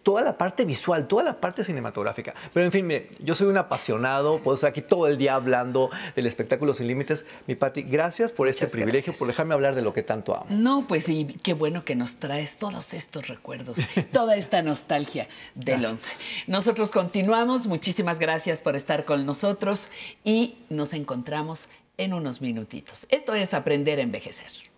[0.10, 2.34] toda la parte visual, toda la parte cinematográfica.
[2.52, 5.92] Pero en fin, mire, yo soy un apasionado, puedo estar aquí todo el día hablando
[6.16, 7.28] del espectáculo sin límites.
[7.46, 9.18] Mi Pati, gracias por este privilegio, gracias.
[9.18, 10.48] por dejarme hablar de lo que tanto amo.
[10.50, 13.78] No, pues sí, qué bueno que nos traes todos estos recuerdos,
[14.12, 16.16] toda esta nostalgia del 11.
[16.48, 19.92] Nosotros continuamos, muchísimas gracias por estar con nosotros
[20.24, 23.06] y nos encontramos en unos minutitos.
[23.10, 24.70] Esto es Aprender a Envejecer.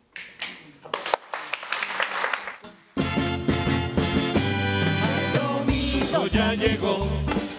[6.28, 7.08] Ya llegó.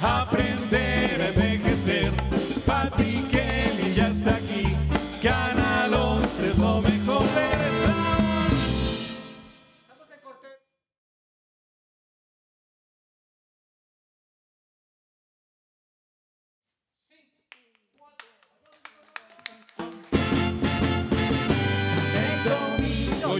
[0.02, 2.12] A aprender a envejecer.
[2.66, 4.76] Pati Kelly ya está aquí,
[5.22, 6.92] Canal 11 es lo mejor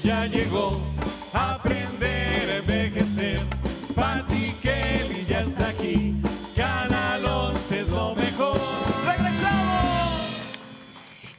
[0.02, 0.80] ya llegó.
[1.32, 3.40] Aprender a envejecer.
[3.94, 4.51] Pati
[5.42, 6.14] está aquí,
[6.56, 8.60] Canal 11 es lo mejor.
[9.04, 10.42] ¡Regresamos!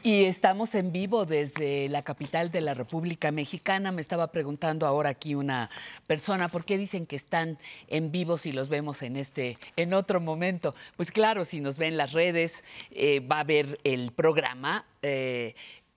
[0.04, 3.93] Y estamos en vivo desde la capital de la República Mexicana.
[3.93, 5.70] Me estaba preguntando ahora aquí una
[6.08, 10.20] persona, ¿por qué dicen que están en vivo si los vemos en este, en otro
[10.20, 10.76] momento?
[10.97, 14.86] Pues claro, si nos ven las redes, eh, va a ver el programa.
[15.01, 15.56] eh,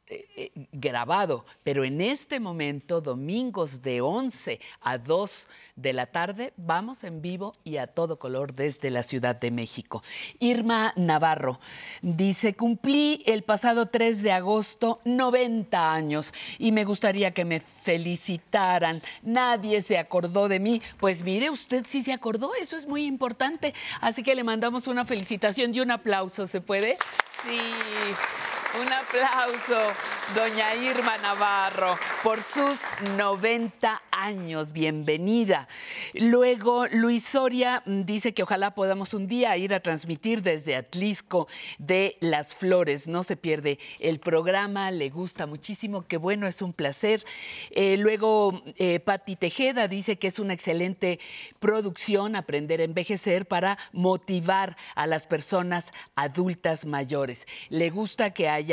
[0.09, 6.53] eh, eh, grabado, pero en este momento, domingos de 11 a 2 de la tarde,
[6.57, 10.05] vamos en vivo y a todo color desde la Ciudad de México.
[10.39, 11.59] Irma Navarro
[12.03, 19.03] dice, cumplí el pasado 3 de agosto 90 años y me gustaría que me felicitaran.
[19.23, 20.83] Nadie se acordó de mí.
[21.01, 23.75] Pues mire, usted sí se acordó, eso es muy importante.
[24.01, 26.97] Así que le mandamos una felicitación y un aplauso, ¿se puede?
[27.45, 28.56] Sí.
[28.79, 29.95] Un aplauso,
[30.35, 32.79] doña Irma Navarro, por sus
[33.16, 34.72] 90 años.
[34.72, 35.66] Bienvenida.
[36.12, 41.49] Luego, Luis Soria dice que ojalá podamos un día ir a transmitir desde Atlisco
[41.79, 43.09] de Las Flores.
[43.09, 46.07] No se pierde el programa, le gusta muchísimo.
[46.07, 47.24] Qué bueno, es un placer.
[47.70, 51.18] Eh, luego, eh, Patti Tejeda dice que es una excelente
[51.61, 57.47] producción aprender a envejecer para motivar a las personas adultas mayores.
[57.70, 58.66] Le gusta que haya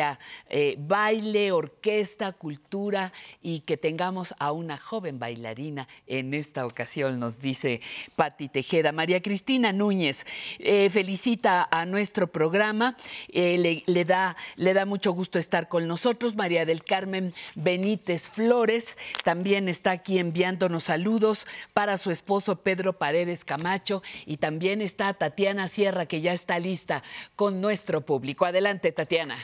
[0.49, 7.39] eh, baile, orquesta, cultura y que tengamos a una joven bailarina en esta ocasión, nos
[7.39, 7.81] dice
[8.15, 8.91] Patti Tejeda.
[8.91, 10.25] María Cristina Núñez
[10.59, 12.95] eh, felicita a nuestro programa,
[13.29, 16.35] eh, le, le da, le da mucho gusto estar con nosotros.
[16.35, 23.45] María del Carmen Benítez Flores también está aquí enviándonos saludos para su esposo Pedro Paredes
[23.45, 27.03] Camacho y también está Tatiana Sierra que ya está lista
[27.35, 28.45] con nuestro público.
[28.45, 29.37] Adelante, Tatiana.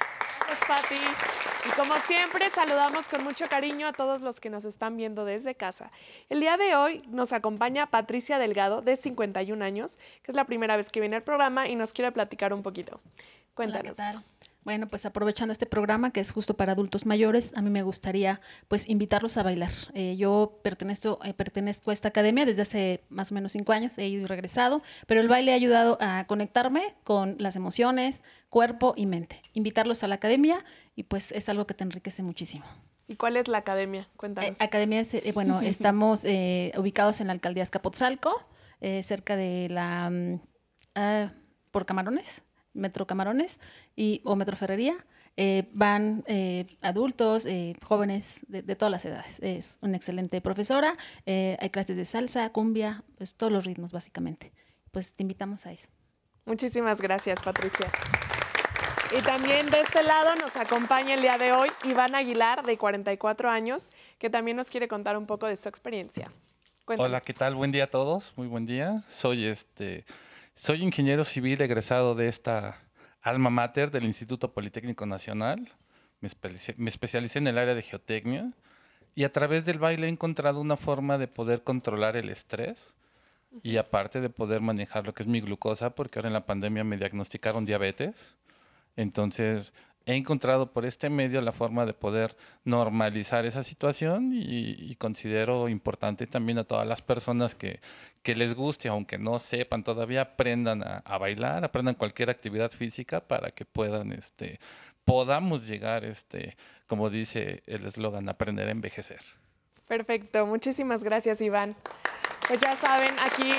[0.59, 1.69] Gracias, Pati.
[1.69, 5.55] Y como siempre, saludamos con mucho cariño a todos los que nos están viendo desde
[5.55, 5.91] casa.
[6.29, 10.77] El día de hoy nos acompaña Patricia Delgado, de 51 años, que es la primera
[10.77, 12.99] vez que viene al programa y nos quiere platicar un poquito.
[13.01, 13.91] Hola, Cuéntanos.
[13.91, 14.23] ¿qué tal?
[14.63, 18.41] Bueno, pues aprovechando este programa que es justo para adultos mayores, a mí me gustaría
[18.67, 19.71] pues invitarlos a bailar.
[19.93, 23.97] Eh, yo pertenezco, eh, pertenezco a esta academia desde hace más o menos cinco años,
[23.97, 28.93] he ido y regresado, pero el baile ha ayudado a conectarme con las emociones, cuerpo
[28.97, 29.41] y mente.
[29.53, 30.63] Invitarlos a la academia
[30.95, 32.65] y pues es algo que te enriquece muchísimo.
[33.07, 34.01] ¿Y cuál es la academia?
[34.01, 34.61] Eh, Cuéntanos.
[34.61, 38.45] academia, es, eh, bueno, estamos eh, ubicados en la alcaldía Escapotzalco,
[38.81, 40.41] eh, cerca de la, mm,
[40.95, 41.31] ah,
[41.71, 42.43] por Camarones,
[42.73, 43.59] Metro Camarones
[43.95, 44.95] y, o Metro Ferrería.
[45.37, 49.39] Eh, van eh, adultos, eh, jóvenes de, de todas las edades.
[49.39, 50.95] Es una excelente profesora.
[51.25, 54.51] eh, hay clases de salsa, cumbia, pues todos los ritmos básicamente.
[54.91, 55.87] Pues te invitamos a eso.
[56.45, 57.87] Muchísimas gracias, Patricia.
[59.17, 63.49] Y también de este lado nos acompaña el día de hoy Iván Aguilar, de 44
[63.49, 66.31] años, que también nos quiere contar un poco de su experiencia.
[66.85, 67.09] Cuéntanos.
[67.09, 67.55] Hola, ¿qué tal?
[67.55, 68.33] Buen día a todos.
[68.35, 69.03] Muy buen día.
[69.07, 70.05] Soy este
[70.59, 72.81] soy ingeniero civil egresado de esta
[73.21, 75.69] alma mater del Instituto Politécnico Nacional.
[76.19, 76.29] Me,
[76.75, 78.51] me especialicé en el área de geotecnia
[79.15, 82.93] y a través del baile he encontrado una forma de poder controlar el estrés
[83.63, 86.83] y aparte de poder manejar lo que es mi glucosa, porque ahora en la pandemia
[86.83, 88.35] me diagnosticaron diabetes.
[88.97, 89.71] Entonces,
[90.09, 96.25] he encontrado por este medio la forma de poder normalizar esa situación y, considero importante
[96.25, 97.79] también a todas las personas que,
[98.23, 103.51] les guste, aunque no sepan todavía, aprendan a, a bailar, aprendan cualquier actividad física para
[103.51, 104.59] que puedan, este,
[105.05, 106.57] podamos llegar, este,
[106.87, 109.21] como dice el eslogan, aprender a envejecer.
[109.87, 111.75] Perfecto, muchísimas gracias Iván.
[112.47, 113.51] Pues ya saben, aquí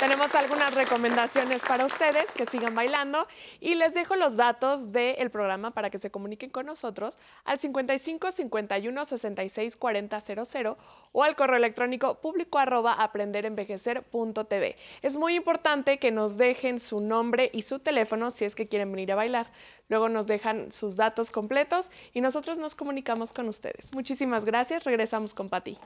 [0.00, 3.26] tenemos algunas recomendaciones para ustedes que sigan bailando
[3.60, 8.30] y les dejo los datos del programa para que se comuniquen con nosotros al 55
[8.30, 10.78] 51 66 40 00
[11.12, 14.76] o al correo electrónico público arroba aprenderenvejecer.tv.
[15.02, 18.90] Es muy importante que nos dejen su nombre y su teléfono si es que quieren
[18.90, 19.52] venir a bailar.
[19.90, 23.92] Luego nos dejan sus datos completos y nosotros nos comunicamos con ustedes.
[23.92, 24.84] Muchísimas gracias.
[24.84, 25.76] Regresamos con Pati.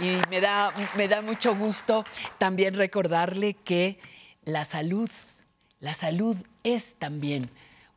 [0.00, 2.04] Y me da, me da mucho gusto
[2.38, 3.98] también recordarle que
[4.44, 5.10] la salud,
[5.80, 7.48] la salud es también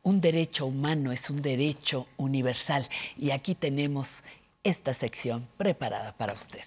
[0.02, 2.88] un derecho humano, es un derecho universal.
[3.16, 4.22] Y aquí tenemos
[4.62, 6.62] esta sección preparada para usted.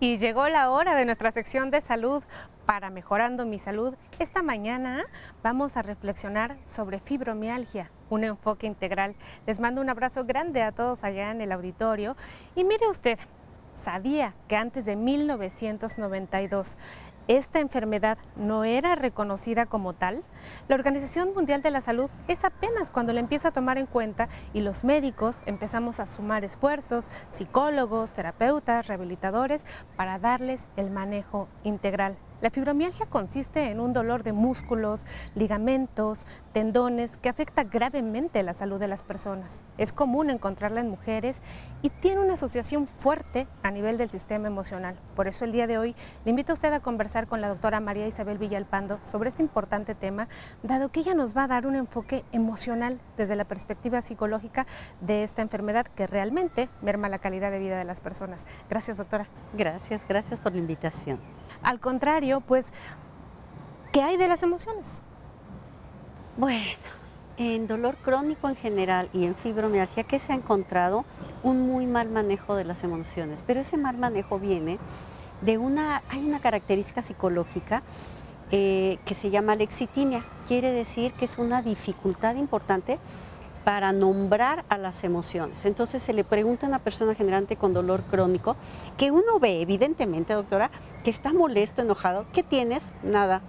[0.00, 2.22] Y llegó la hora de nuestra sección de salud
[2.66, 3.94] para Mejorando mi Salud.
[4.18, 5.04] Esta mañana
[5.42, 9.14] vamos a reflexionar sobre fibromialgia, un enfoque integral.
[9.46, 12.16] Les mando un abrazo grande a todos allá en el auditorio.
[12.54, 13.18] Y mire usted,
[13.76, 16.76] ¿sabía que antes de 1992
[17.26, 20.22] esta enfermedad no era reconocida como tal,
[20.68, 24.28] la Organización Mundial de la Salud es apenas cuando la empieza a tomar en cuenta
[24.52, 29.64] y los médicos empezamos a sumar esfuerzos, psicólogos, terapeutas, rehabilitadores,
[29.96, 32.18] para darles el manejo integral.
[32.44, 38.78] La fibromialgia consiste en un dolor de músculos, ligamentos, tendones que afecta gravemente la salud
[38.78, 39.62] de las personas.
[39.78, 41.38] Es común encontrarla en mujeres
[41.80, 44.94] y tiene una asociación fuerte a nivel del sistema emocional.
[45.16, 47.80] Por eso el día de hoy le invito a usted a conversar con la doctora
[47.80, 50.28] María Isabel Villalpando sobre este importante tema,
[50.62, 54.66] dado que ella nos va a dar un enfoque emocional desde la perspectiva psicológica
[55.00, 58.44] de esta enfermedad que realmente merma la calidad de vida de las personas.
[58.68, 59.28] Gracias, doctora.
[59.54, 61.18] Gracias, gracias por la invitación.
[61.64, 62.72] Al contrario, pues,
[63.90, 65.00] ¿qué hay de las emociones?
[66.36, 66.62] Bueno,
[67.38, 71.06] en dolor crónico en general y en fibromialgia, ¿qué se ha encontrado?
[71.42, 73.42] Un muy mal manejo de las emociones.
[73.46, 74.78] Pero ese mal manejo viene
[75.40, 77.82] de una, hay una característica psicológica
[78.50, 80.22] eh, que se llama lexitimia.
[80.46, 82.98] Quiere decir que es una dificultad importante
[83.64, 85.64] para nombrar a las emociones.
[85.64, 88.56] Entonces se le pregunta a una persona generante con dolor crónico,
[88.98, 90.70] que uno ve evidentemente, doctora,
[91.02, 92.26] que está molesto, enojado.
[92.32, 92.90] ¿Qué tienes?
[93.02, 93.40] Nada.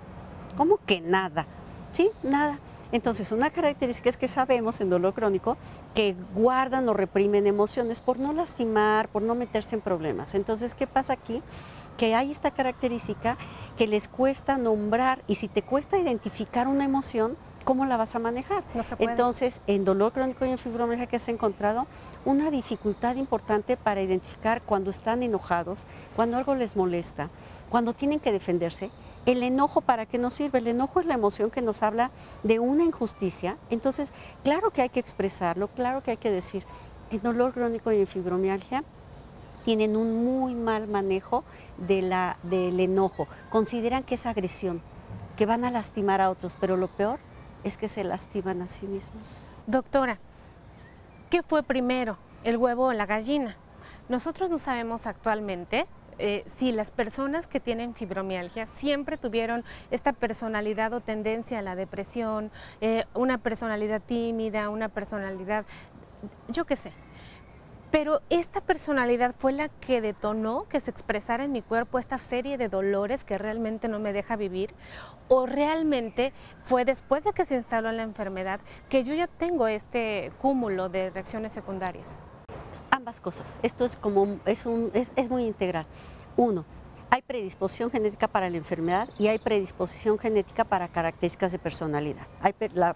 [0.58, 1.46] ¿Cómo que nada?
[1.92, 2.60] Sí, nada.
[2.92, 5.58] Entonces, una característica es que sabemos en dolor crónico
[5.96, 10.34] que guardan o reprimen emociones por no lastimar, por no meterse en problemas.
[10.34, 11.42] Entonces, ¿qué pasa aquí?
[11.98, 13.38] Que hay esta característica
[13.78, 17.36] que les cuesta nombrar y si te cuesta identificar una emoción,
[17.66, 18.64] ¿cómo la vas a manejar?
[18.74, 19.12] No se puede.
[19.12, 21.88] Entonces, en dolor crónico y en fibromialgia que se ha encontrado
[22.24, 25.84] una dificultad importante para identificar cuando están enojados,
[26.16, 27.30] cuando algo les molesta,
[27.70, 28.92] cuando tienen que defenderse.
[29.26, 30.60] El enojo, ¿para qué nos sirve?
[30.60, 32.12] El enojo es la emoción que nos habla
[32.44, 33.58] de una injusticia.
[33.72, 34.10] Entonces,
[34.44, 36.64] claro que hay que expresarlo, claro que hay que decir,
[37.10, 38.84] en dolor crónico y en fibromialgia
[39.64, 41.44] tienen un muy mal manejo
[41.78, 43.28] de la, del enojo.
[43.50, 44.82] Consideran que es agresión,
[45.36, 47.20] que van a lastimar a otros, pero lo peor
[47.66, 49.24] es que se lastiman a sí mismos.
[49.68, 50.20] Doctora,
[51.30, 53.58] ¿qué fue primero, el huevo o la gallina?
[54.08, 55.88] Nosotros no sabemos actualmente
[56.18, 61.76] eh, si las personas que tienen fibromialgia siempre tuvieron esta personalidad o tendencia a la
[61.76, 65.66] depresión, eh, una personalidad tímida, una personalidad,
[66.48, 66.94] yo qué sé.
[67.92, 72.58] Pero esta personalidad fue la que detonó que se expresara en mi cuerpo esta serie
[72.58, 74.74] de dolores que realmente no me deja vivir.
[75.28, 76.34] O realmente
[76.64, 78.60] fue después de que se instaló la enfermedad
[78.90, 82.08] que yo ya tengo este cúmulo de reacciones secundarias.
[82.92, 83.52] Ambas cosas.
[83.64, 85.86] Esto es como es, un, es, es muy integral.
[86.38, 86.66] Uno,
[87.10, 92.28] hay predisposición genética para la enfermedad y hay predisposición genética para características de personalidad.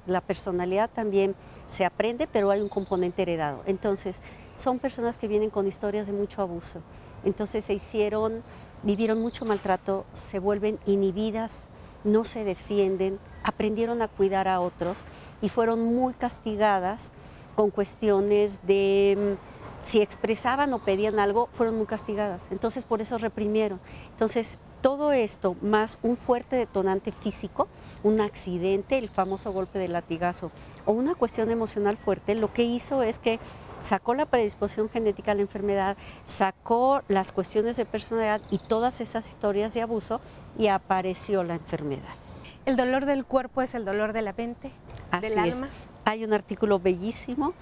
[0.06, 1.36] La personalidad también
[1.68, 3.62] se aprende, pero hay un componente heredado.
[3.66, 4.20] Entonces,
[4.60, 6.82] son personas que vienen con historias de mucho abuso.
[7.24, 8.44] Entonces se hicieron,
[8.84, 11.64] vivieron mucho maltrato, se vuelven inhibidas,
[12.04, 15.00] no se defienden, aprendieron a cuidar a otros
[15.42, 17.12] y fueron muy castigadas
[17.56, 22.48] con cuestiones de mm, si expresaban o pedían algo, fueron muy castigadas.
[22.52, 23.80] Entonces por eso reprimieron.
[24.12, 27.68] Entonces todo esto más un fuerte detonante físico,
[28.04, 30.52] un accidente, el famoso golpe de latigazo
[30.86, 33.40] o una cuestión emocional fuerte, lo que hizo es que
[33.82, 39.28] sacó la predisposición genética a la enfermedad, sacó las cuestiones de personalidad y todas esas
[39.28, 40.22] historias de abuso
[40.58, 42.16] y apareció la enfermedad.
[42.66, 44.72] ¿El dolor del cuerpo es el dolor de la mente,
[45.22, 45.38] del es.
[45.38, 45.70] alma?
[46.06, 47.54] Hay un artículo bellísimo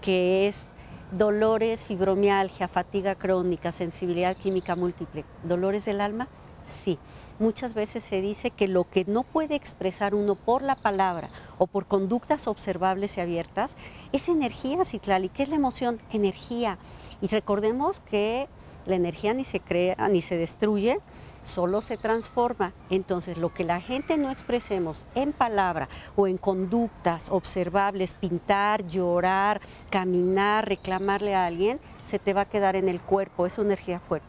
[0.00, 0.68] que es
[1.10, 6.28] dolores, fibromialgia, fatiga crónica, sensibilidad química múltiple, dolores del alma.
[6.66, 6.98] Sí,
[7.38, 11.66] muchas veces se dice que lo que no puede expresar uno por la palabra o
[11.66, 13.76] por conductas observables y abiertas
[14.12, 15.24] es energía ciclal.
[15.24, 16.00] ¿Y qué es la emoción?
[16.12, 16.78] Energía.
[17.20, 18.48] Y recordemos que
[18.86, 21.00] la energía ni se crea ni se destruye,
[21.44, 22.72] solo se transforma.
[22.90, 29.60] Entonces, lo que la gente no expresemos en palabra o en conductas observables, pintar, llorar,
[29.90, 34.00] caminar, reclamarle a alguien, se te va a quedar en el cuerpo, es una energía
[34.00, 34.26] fuerte.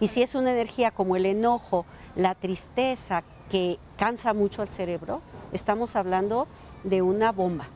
[0.00, 1.84] Y si es una energía como el enojo,
[2.16, 5.20] la tristeza, que cansa mucho al cerebro,
[5.52, 6.46] estamos hablando
[6.84, 7.66] de una bomba.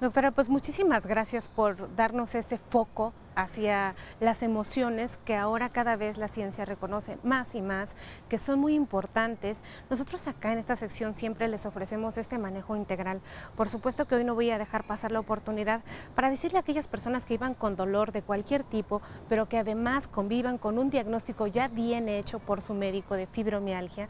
[0.00, 3.12] Doctora, pues muchísimas gracias por darnos ese foco
[3.42, 7.94] hacia las emociones que ahora cada vez la ciencia reconoce más y más,
[8.28, 9.58] que son muy importantes.
[9.88, 13.20] Nosotros acá en esta sección siempre les ofrecemos este manejo integral.
[13.56, 15.82] Por supuesto que hoy no voy a dejar pasar la oportunidad
[16.14, 20.08] para decirle a aquellas personas que iban con dolor de cualquier tipo, pero que además
[20.08, 24.08] convivan con un diagnóstico ya bien hecho por su médico de fibromialgia,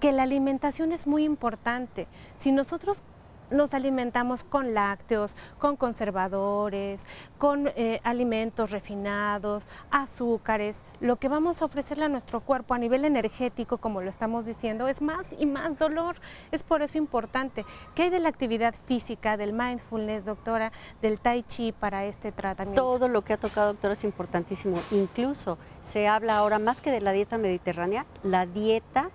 [0.00, 2.08] que la alimentación es muy importante.
[2.38, 3.02] Si nosotros
[3.50, 7.00] nos alimentamos con lácteos, con conservadores,
[7.38, 13.04] con eh, alimentos refinados, azúcares, lo que vamos a ofrecerle a nuestro cuerpo a nivel
[13.04, 16.16] energético, como lo estamos diciendo, es más y más dolor.
[16.52, 17.64] Es por eso importante.
[17.94, 22.82] ¿Qué hay de la actividad física, del mindfulness, doctora, del tai chi para este tratamiento?
[22.82, 24.76] Todo lo que ha tocado, doctora, es importantísimo.
[24.90, 29.10] Incluso se habla ahora más que de la dieta mediterránea, la dieta,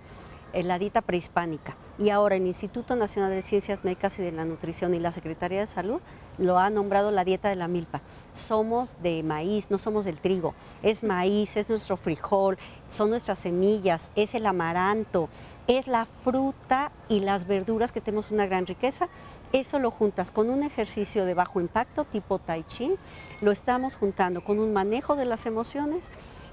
[0.56, 1.76] eh, la dieta prehispánica.
[1.98, 5.60] Y ahora el Instituto Nacional de Ciencias Médicas y de la Nutrición y la Secretaría
[5.60, 6.00] de Salud
[6.38, 8.00] lo ha nombrado la dieta de la milpa.
[8.34, 10.54] Somos de maíz, no somos del trigo.
[10.82, 12.56] Es maíz, es nuestro frijol,
[12.88, 15.28] son nuestras semillas, es el amaranto,
[15.66, 19.08] es la fruta y las verduras que tenemos una gran riqueza.
[19.52, 22.94] Eso lo juntas con un ejercicio de bajo impacto tipo tai chi,
[23.42, 26.02] lo estamos juntando con un manejo de las emociones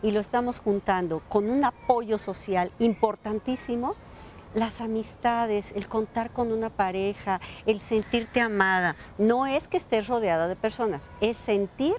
[0.04, 3.96] y lo estamos juntando con un apoyo social importantísimo
[4.54, 8.96] las amistades, el contar con una pareja, el sentirte amada.
[9.18, 11.96] No es que estés rodeada de personas, es sentir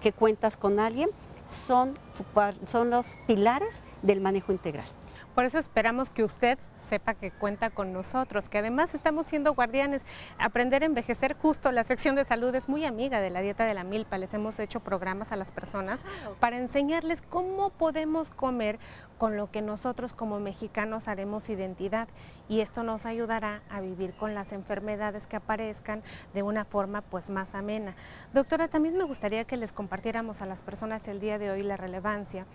[0.00, 1.10] que cuentas con alguien,
[1.48, 1.96] son,
[2.66, 4.86] son los pilares del manejo integral.
[5.34, 6.58] Por eso esperamos que usted
[6.92, 10.02] sepa que cuenta con nosotros, que además estamos siendo guardianes.
[10.38, 13.72] Aprender a envejecer justo, la sección de salud es muy amiga de la dieta de
[13.72, 14.18] la milpa.
[14.18, 16.00] Les hemos hecho programas a las personas
[16.38, 18.78] para enseñarles cómo podemos comer
[19.16, 22.08] con lo que nosotros como mexicanos haremos identidad
[22.48, 26.02] y esto nos ayudará a vivir con las enfermedades que aparezcan
[26.34, 27.94] de una forma pues más amena.
[28.34, 31.76] Doctora, también me gustaría que les compartiéramos a las personas el día de hoy la
[31.76, 32.46] relevancia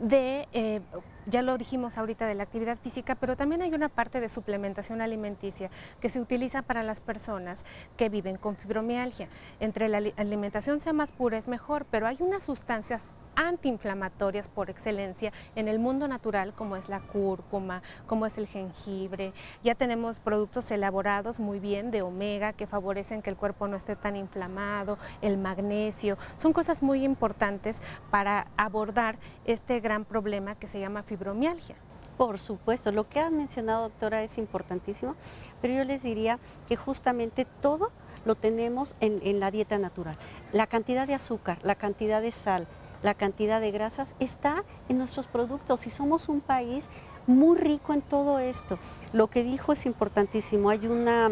[0.00, 0.80] de, eh,
[1.26, 5.00] ya lo dijimos ahorita, de la actividad física, pero también hay una parte de suplementación
[5.00, 5.70] alimenticia
[6.00, 7.64] que se utiliza para las personas
[7.96, 9.28] que viven con fibromialgia.
[9.60, 13.02] Entre la alimentación sea más pura es mejor, pero hay unas sustancias
[13.36, 19.32] antiinflamatorias por excelencia en el mundo natural, como es la cúrcuma, como es el jengibre.
[19.62, 23.96] Ya tenemos productos elaborados muy bien de omega que favorecen que el cuerpo no esté
[23.96, 26.18] tan inflamado, el magnesio.
[26.38, 27.80] Son cosas muy importantes
[28.10, 31.76] para abordar este gran problema que se llama fibromialgia.
[32.16, 35.16] Por supuesto, lo que ha mencionado, doctora, es importantísimo,
[35.60, 37.90] pero yo les diría que justamente todo
[38.24, 40.16] lo tenemos en, en la dieta natural.
[40.52, 42.68] La cantidad de azúcar, la cantidad de sal,
[43.04, 46.86] la cantidad de grasas está en nuestros productos y somos un país
[47.26, 48.78] muy rico en todo esto.
[49.12, 51.30] Lo que dijo es importantísimo, hay una,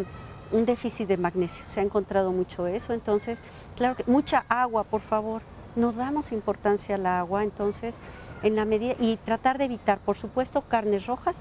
[0.52, 3.40] un déficit de magnesio, se ha encontrado mucho eso, entonces,
[3.74, 5.40] claro que mucha agua, por favor,
[5.74, 7.96] no damos importancia al agua, entonces,
[8.42, 11.38] en la medida, y tratar de evitar, por supuesto, carnes rojas,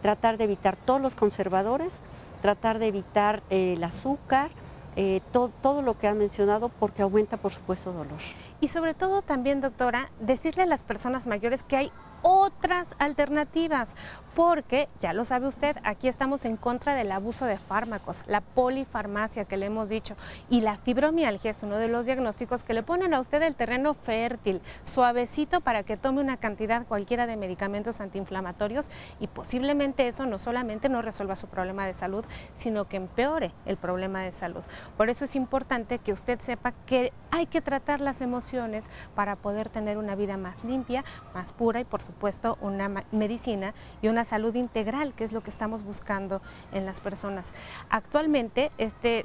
[0.00, 1.98] tratar de evitar todos los conservadores,
[2.40, 4.52] tratar de evitar eh, el azúcar,
[4.96, 8.18] eh, todo lo que han mencionado porque aumenta, por supuesto, dolor.
[8.60, 11.92] Y sobre todo también, doctora, decirle a las personas mayores que hay
[12.22, 13.88] otras alternativas,
[14.34, 19.44] porque ya lo sabe usted, aquí estamos en contra del abuso de fármacos, la polifarmacia
[19.44, 20.16] que le hemos dicho,
[20.48, 23.92] y la fibromialgia es uno de los diagnósticos que le ponen a usted el terreno
[23.92, 28.88] fértil, suavecito para que tome una cantidad cualquiera de medicamentos antiinflamatorios
[29.20, 32.24] y posiblemente eso no solamente no resuelva su problema de salud,
[32.56, 34.62] sino que empeore el problema de salud.
[34.96, 39.68] Por eso es importante que usted sepa que hay que tratar las emociones para poder
[39.68, 41.04] tener una vida más limpia,
[41.34, 45.40] más pura y por supuesto supuesto, una medicina y una salud integral, que es lo
[45.40, 46.42] que estamos buscando
[46.72, 47.50] en las personas.
[47.88, 49.24] Actualmente, este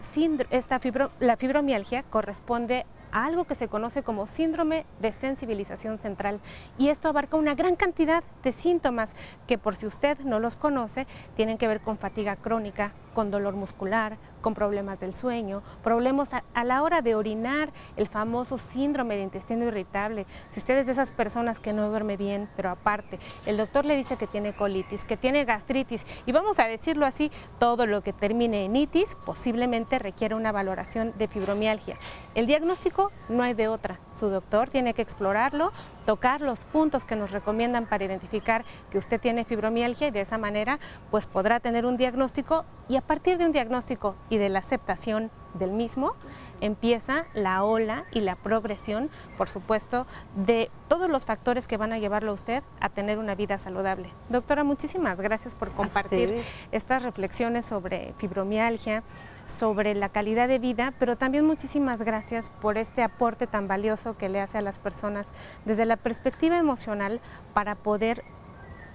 [0.49, 6.39] esta fibro, la fibromialgia corresponde a algo que se conoce como síndrome de sensibilización central
[6.77, 9.13] y esto abarca una gran cantidad de síntomas
[9.47, 13.55] que por si usted no los conoce tienen que ver con fatiga crónica, con dolor
[13.55, 19.23] muscular, con problemas del sueño, problemas a, la hora de orinar, el famoso síndrome de
[19.23, 20.25] intestino irritable.
[20.49, 23.95] Si usted es de esas personas que no duerme bien, pero aparte, el doctor le
[23.95, 28.13] dice que tiene colitis, que tiene gastritis, y vamos a decirlo así, todo lo que
[28.13, 31.97] termine en itis posiblemente requiere una valoración de fibromialgia.
[32.35, 33.99] El diagnóstico no hay de otra.
[34.19, 35.71] Su doctor tiene que explorarlo,
[36.07, 40.37] tocar los puntos que nos recomiendan para identificar que usted tiene fibromialgia y de esa
[40.37, 40.79] manera
[41.11, 45.31] pues podrá tener un diagnóstico y a partir de un diagnóstico y de la aceptación
[45.55, 46.15] del mismo
[46.61, 51.99] empieza la ola y la progresión, por supuesto, de todos los factores que van a
[51.99, 54.09] llevarlo a usted a tener una vida saludable.
[54.29, 56.41] Doctora, muchísimas gracias por compartir
[56.71, 59.03] estas reflexiones sobre fibromialgia,
[59.47, 64.29] sobre la calidad de vida, pero también muchísimas gracias por este aporte tan valioso que
[64.29, 65.27] le hace a las personas
[65.65, 67.21] desde la perspectiva emocional
[67.53, 68.23] para poder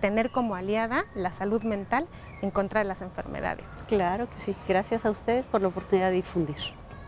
[0.01, 2.07] tener como aliada la salud mental
[2.43, 3.67] en contra de las enfermedades.
[3.89, 6.57] Claro que sí, gracias a ustedes por la oportunidad de difundir.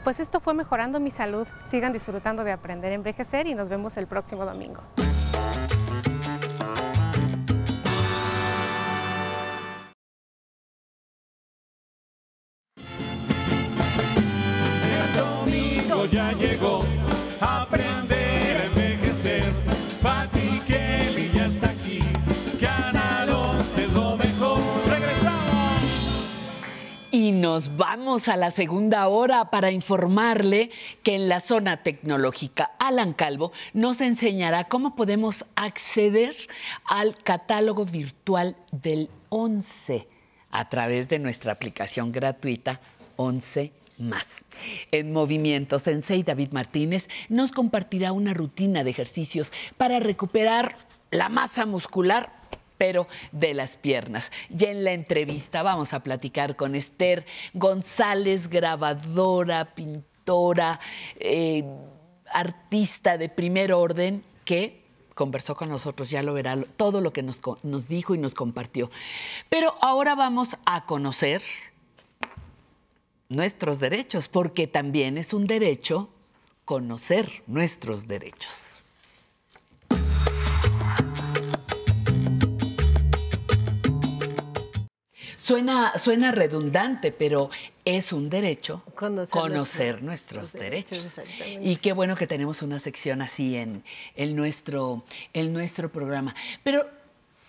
[0.05, 1.49] Pues esto fue Mejorando mi Salud.
[1.67, 4.83] Sigan disfrutando de aprender a envejecer y nos vemos el próximo domingo.
[16.07, 16.85] Ya llegó.
[17.41, 19.53] Aprender a envejecer.
[20.03, 22.01] Pati Kelly ya está aquí.
[22.61, 24.61] Canal 11 es lo mejor.
[24.89, 25.83] Regresamos.
[27.11, 30.71] Y nos vamos a la segunda hora para informarle
[31.03, 36.35] que en la zona tecnológica Alan Calvo nos enseñará cómo podemos acceder
[36.87, 40.09] al catálogo virtual del 11
[40.51, 42.81] a través de nuestra aplicación gratuita
[43.17, 44.45] 11 más.
[44.91, 50.77] En Movimiento Sensei, David Martínez nos compartirá una rutina de ejercicios para recuperar
[51.11, 52.45] la masa muscular
[52.77, 54.33] pero de las piernas.
[54.51, 60.81] Y en la entrevista vamos a platicar con Esther González, grabadora, pintora,
[61.19, 61.65] eh,
[62.33, 64.85] artista de primer orden, que
[65.15, 68.91] conversó con nosotros, ya lo verá, todo lo que nos dijo y nos compartió.
[69.49, 71.43] Pero ahora vamos a conocer
[73.35, 76.09] nuestros derechos, porque también es un derecho
[76.65, 78.81] conocer nuestros derechos.
[85.37, 87.51] Suena, suena redundante, pero
[87.85, 91.59] es un derecho Conocer conocer, nuestro- nuestros derechos, derechos.
[91.61, 93.85] Y qué bueno que tenemos una sección así en,
[94.17, 95.05] en nuestro,
[95.35, 96.35] en nuestro programa.
[96.63, 96.89] Pero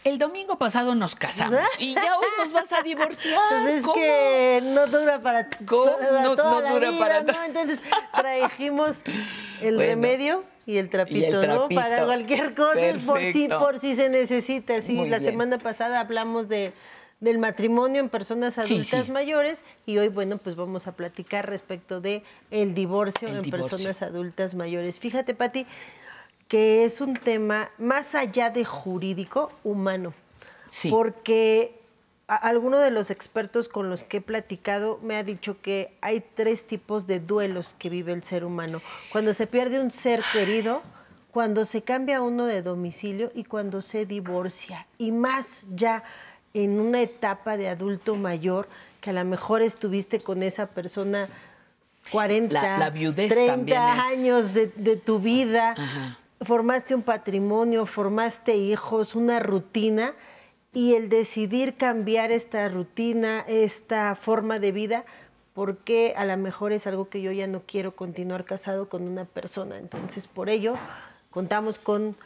[0.05, 3.39] el domingo pasado nos casamos y ya hoy nos vas a divorciar.
[3.49, 3.95] Pues es ¿Cómo?
[3.95, 5.91] que no dura para, ¿Cómo?
[6.23, 7.33] No- toda no la dura vida, para ¿no?
[7.33, 7.79] to- Entonces
[8.15, 8.97] trajimos
[9.61, 9.89] el Bueno.
[9.89, 11.41] remedio y el trapito, ¿no?
[11.41, 11.81] trapito.
[11.81, 14.79] Para cualquier cosa, por si, por si se necesita.
[14.83, 15.31] Sí, Muy la bien.
[15.31, 16.71] semana pasada hablamos de
[17.19, 19.11] del matrimonio en personas Sí, adultas sí.
[19.11, 23.69] mayores y hoy, bueno, pues vamos a platicar respecto de el divorcio El en divorcio.
[23.77, 24.99] personas adultas mayores.
[24.99, 25.65] Fíjate, Pati,
[26.47, 30.13] que es un tema más allá de jurídico, humano.
[30.69, 30.89] Sí.
[30.89, 31.79] Porque
[32.27, 36.65] alguno de los expertos con los que he platicado me ha dicho que hay tres
[36.67, 38.81] tipos de duelos que vive el ser humano.
[39.11, 40.81] Cuando se pierde un ser querido,
[41.31, 44.87] cuando se cambia uno de domicilio y cuando se divorcia.
[44.97, 46.03] Y más ya
[46.53, 48.67] en una etapa de adulto mayor,
[49.01, 51.27] que a lo mejor estuviste con esa persona
[52.11, 56.17] 40, La- la viudez 30 también es- años de, de tu vida, Ajá.
[56.41, 60.13] Formaste un patrimonio, formaste hijos, una rutina,
[60.73, 65.05] y el decidir cambiar esta rutina, esta forma de vida,
[65.53, 69.23] porque a lo mejor es algo que yo ya no quiero continuar casado con una
[69.23, 69.77] persona.
[69.77, 70.75] Entonces, por ello,
[71.31, 72.17] contamos con,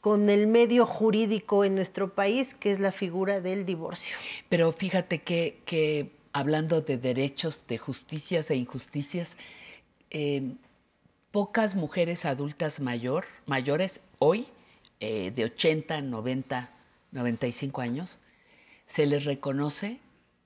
[0.00, 4.16] con el medio jurídico en nuestro país, que es la figura del divorcio.
[4.48, 9.36] Pero fíjate que, que hablando de derechos, de justicias e injusticias,
[10.10, 10.54] eh,
[11.38, 14.48] pocas mujeres adultas mayor, mayores hoy,
[14.98, 16.68] eh, de 80, 90,
[17.12, 18.18] 95 años,
[18.88, 20.00] se les reconoce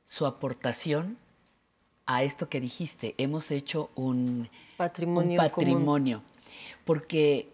[0.04, 1.16] su aportación
[2.04, 3.14] a esto que dijiste.
[3.16, 5.50] Hemos hecho un Patrimonio un común.
[5.50, 6.22] patrimonio,
[6.84, 7.50] porque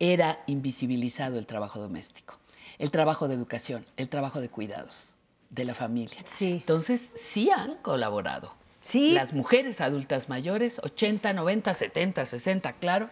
[0.00, 2.40] era invisibilizado el trabajo doméstico,
[2.80, 5.14] el trabajo de educación, el trabajo de cuidados
[5.50, 6.18] de la familia.
[6.24, 6.50] Sí.
[6.54, 8.60] Entonces, sí han colaborado.
[8.82, 9.12] Sí.
[9.12, 13.08] Las mujeres adultas mayores, 80, 90, 70, 60, claro,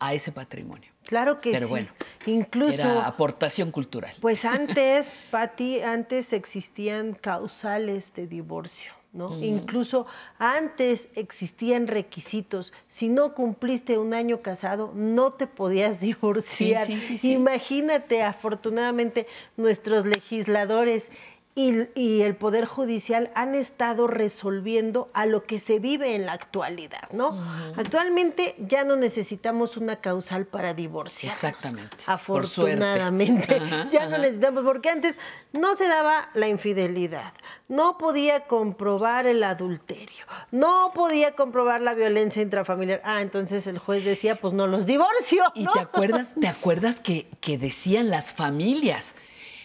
[0.00, 0.90] a ese patrimonio.
[1.04, 1.70] Claro que Pero sí.
[1.70, 1.88] bueno,
[2.26, 4.14] Incluso Era aportación cultural.
[4.20, 9.36] Pues antes, Patti, antes existían causales de divorcio, ¿no?
[9.42, 10.06] Incluso
[10.38, 12.72] antes existían requisitos.
[12.88, 16.86] Si no cumpliste un año casado, no te podías divorciar.
[16.86, 17.32] Sí, sí, sí.
[17.32, 21.10] Imagínate, afortunadamente, nuestros legisladores
[21.54, 26.32] y, y el Poder Judicial han estado resolviendo a lo que se vive en la
[26.32, 27.38] actualidad, ¿no?
[27.76, 31.34] Actualmente ya no necesitamos una causal para divorciar.
[31.34, 31.94] Exactamente.
[32.06, 33.56] Afortunadamente.
[33.56, 35.18] Ajá, ya no necesitamos, porque antes
[35.52, 37.34] no se daba la infidelidad,
[37.68, 43.02] no podía comprobar el adulterio, no podía comprobar la violencia intrafamiliar.
[43.04, 45.44] Ah, entonces el juez decía, pues no los divorcio.
[45.54, 49.14] ¿Y te acuerdas, te acuerdas que, que decían las familias?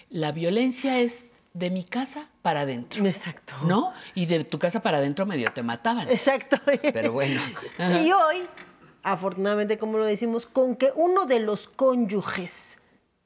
[0.10, 3.04] La violencia es de mi casa para adentro.
[3.06, 3.56] Exacto.
[3.66, 3.92] ¿No?
[4.14, 6.08] Y de tu casa para adentro medio te mataban.
[6.10, 6.58] Exacto.
[6.82, 7.42] Pero bueno.
[7.80, 8.02] Ajá.
[8.02, 8.48] Y hoy,
[9.02, 12.78] afortunadamente, como lo decimos, con que uno de los cónyuges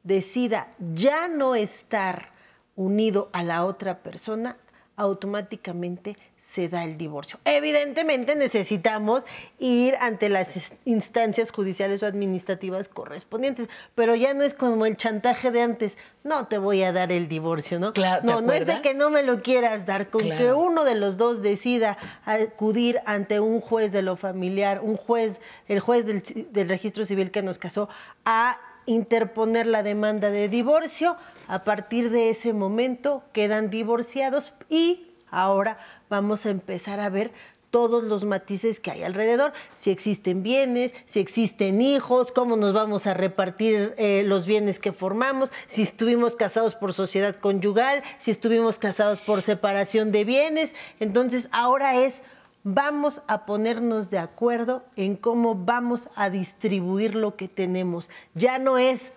[0.03, 2.32] decida ya no estar
[2.75, 4.55] unido a la otra persona,
[5.02, 7.39] automáticamente se da el divorcio.
[7.43, 9.26] Evidentemente necesitamos
[9.58, 15.49] ir ante las instancias judiciales o administrativas correspondientes, pero ya no es como el chantaje
[15.49, 17.93] de antes, no te voy a dar el divorcio, ¿no?
[17.93, 20.84] Claro, ¿te no, no es de que no me lo quieras dar, con que uno
[20.84, 26.06] de los dos decida acudir ante un juez de lo familiar, un juez, el juez
[26.06, 27.89] del registro civil que nos casó,
[28.24, 35.77] a interponer la demanda de divorcio, a partir de ese momento quedan divorciados y ahora
[36.09, 37.31] vamos a empezar a ver
[37.71, 43.07] todos los matices que hay alrededor, si existen bienes, si existen hijos, cómo nos vamos
[43.07, 48.77] a repartir eh, los bienes que formamos, si estuvimos casados por sociedad conyugal, si estuvimos
[48.77, 50.75] casados por separación de bienes.
[50.99, 52.23] Entonces ahora es,
[52.63, 58.09] vamos a ponernos de acuerdo en cómo vamos a distribuir lo que tenemos.
[58.35, 59.13] Ya no es,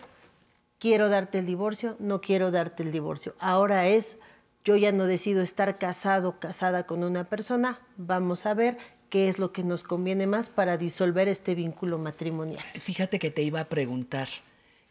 [0.84, 3.34] quiero darte el divorcio, no quiero darte el divorcio.
[3.38, 4.18] Ahora es,
[4.66, 8.76] yo ya no decido estar casado, casada con una persona, vamos a ver
[9.08, 12.62] qué es lo que nos conviene más para disolver este vínculo matrimonial.
[12.78, 14.28] Fíjate que te iba a preguntar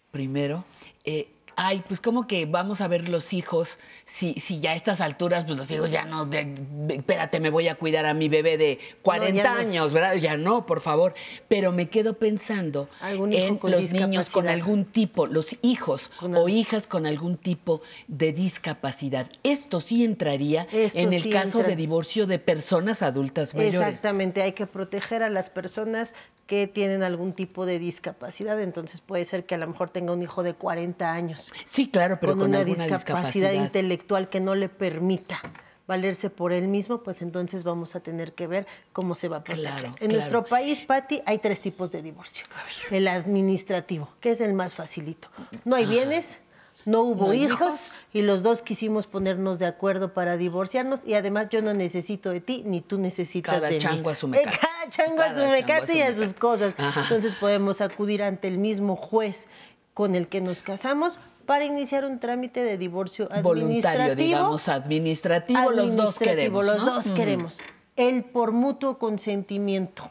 [0.10, 0.66] primero,
[1.04, 5.02] eh, ay, pues como que vamos a ver los hijos, si, si ya a estas
[5.02, 6.54] alturas, pues los hijos ya no, de-
[6.90, 9.60] espérate, me voy a cuidar a mi bebé de 40 ya no.
[9.60, 10.16] años, ¿verdad?
[10.16, 11.14] Ya no, por favor.
[11.48, 17.06] Pero me quedo pensando en los niños con algún tipo, los hijos o hijas con
[17.06, 19.30] algún tipo de discapacidad.
[19.44, 21.70] Esto sí entraría Esto en el sí caso entra.
[21.70, 23.76] de divorcio de personas adultas mayores.
[23.82, 26.14] Exactamente, hay que proteger a las personas
[26.48, 30.22] que tienen algún tipo de discapacidad, entonces puede ser que a lo mejor tenga un
[30.22, 31.52] hijo de 40 años.
[31.66, 33.54] Sí, claro, pero con, una alguna discapacidad, discapacidad.
[33.54, 35.42] intelectual que no le permita
[35.88, 39.44] valerse por él mismo, pues entonces vamos a tener que ver cómo se va a
[39.44, 39.72] proteger.
[39.72, 40.14] Claro, en claro.
[40.14, 42.46] nuestro país, Patti, hay tres tipos de divorcio.
[42.90, 45.30] El administrativo, que es el más facilito.
[45.66, 46.40] No hay bienes,
[46.86, 47.92] no hubo No hijos, hijos.
[48.14, 52.42] y los dos quisimos ponernos de acuerdo para divorciarnos y además yo no necesito de
[52.42, 54.12] ti ni tú necesitas Cada de chango mí.
[54.12, 54.56] a su mecate.
[54.56, 56.74] Eh, Cada chango a su mecate y a sus cosas.
[56.78, 57.02] Ajá.
[57.02, 59.48] Entonces podemos acudir ante el mismo juez
[59.94, 64.16] con el que nos casamos para iniciar un trámite de divorcio Voluntario, administrativo.
[64.16, 66.66] digamos, administrativo, los dos Administrativo, queremos.
[66.66, 66.94] Los ¿no?
[66.96, 67.58] dos queremos.
[67.96, 70.10] El por mutuo consentimiento.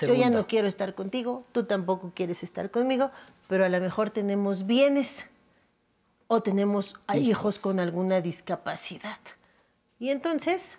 [0.00, 3.10] Yo ya no quiero estar contigo, tú tampoco quieres estar conmigo,
[3.48, 5.26] pero a lo mejor tenemos bienes
[6.28, 9.18] o tenemos a hijos con alguna discapacidad.
[9.98, 10.78] Y entonces,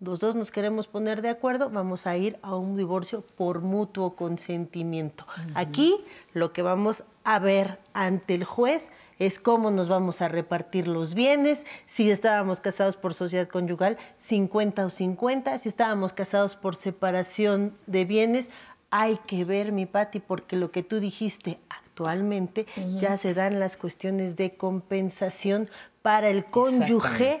[0.00, 4.14] los dos nos queremos poner de acuerdo, vamos a ir a un divorcio por mutuo
[4.14, 5.26] consentimiento.
[5.54, 5.96] Aquí
[6.32, 11.14] lo que vamos a ver ante el juez es cómo nos vamos a repartir los
[11.14, 17.76] bienes, si estábamos casados por sociedad conyugal, 50 o 50, si estábamos casados por separación
[17.88, 18.50] de bienes,
[18.90, 21.58] hay que ver, mi Pati, porque lo que tú dijiste
[21.98, 22.66] actualmente
[22.98, 25.68] ya se dan las cuestiones de compensación
[26.02, 27.40] para el cónyuge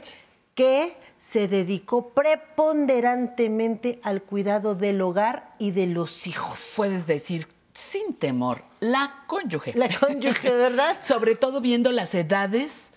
[0.54, 6.72] que se dedicó preponderantemente al cuidado del hogar y de los hijos.
[6.76, 9.74] Puedes decir sin temor, la cónyuge.
[9.76, 10.96] La cónyuge, ¿verdad?
[11.04, 12.92] Sobre todo viendo las edades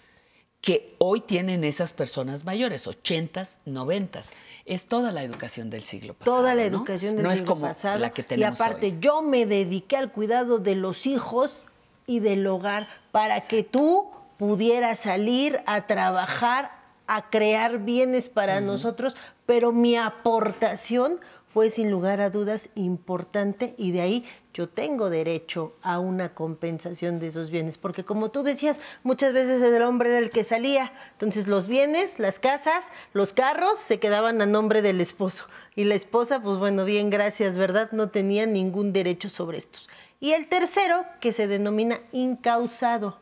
[0.62, 4.32] que hoy tienen esas personas mayores, 80s, 90s.
[4.66, 6.38] Es toda la educación del siglo pasado.
[6.38, 6.78] Toda la ¿no?
[6.78, 7.98] educación del No es siglo como pasado.
[8.00, 8.98] la que y tenemos aparte, hoy.
[9.02, 11.66] yo me dediqué al cuidado de los hijos
[12.06, 16.72] y del hogar para que tú pudieras salir a trabajar,
[17.08, 21.20] a crear bienes para nosotros, pero mi aportación
[21.54, 27.20] fue sin lugar a dudas importante y de ahí yo tengo derecho a una compensación
[27.20, 30.94] de esos bienes, porque como tú decías, muchas veces el hombre era el que salía,
[31.14, 35.46] entonces los bienes, las casas, los carros se quedaban a nombre del esposo
[35.76, 37.92] y la esposa, pues bueno, bien, gracias, ¿verdad?
[37.92, 39.90] No tenía ningún derecho sobre estos.
[40.22, 43.20] Y el tercero, que se denomina incausado.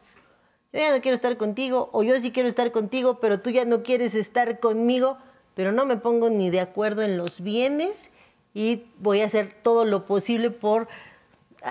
[0.71, 3.65] Yo ya no quiero estar contigo, o yo sí quiero estar contigo, pero tú ya
[3.65, 5.17] no quieres estar conmigo,
[5.55, 8.11] pero no me pongo ni de acuerdo en los bienes
[8.53, 10.87] y voy a hacer todo lo posible por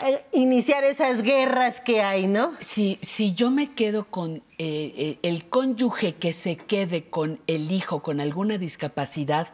[0.03, 2.53] eh, iniciar esas guerras que hay, ¿no?
[2.61, 7.73] Si, si yo me quedo con eh, eh, el cónyuge que se quede con el
[7.73, 9.49] hijo con alguna discapacidad,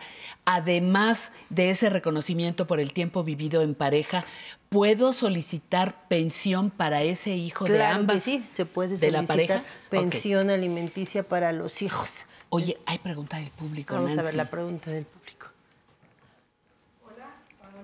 [0.44, 4.26] además de ese reconocimiento por el tiempo vivido en pareja,
[4.70, 8.22] ¿puedo solicitar pensión para ese hijo de Claro que ambas?
[8.24, 9.64] sí, se puede de la solicitar pareja?
[9.88, 12.26] Pensión alimenticia para los hijos.
[12.48, 15.33] Oye, hay pregunta del público, Vamos a ver la pregunta del público.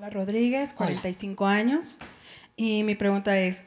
[0.01, 1.99] Paola Rodríguez, 45 años.
[2.57, 3.65] Y mi pregunta es,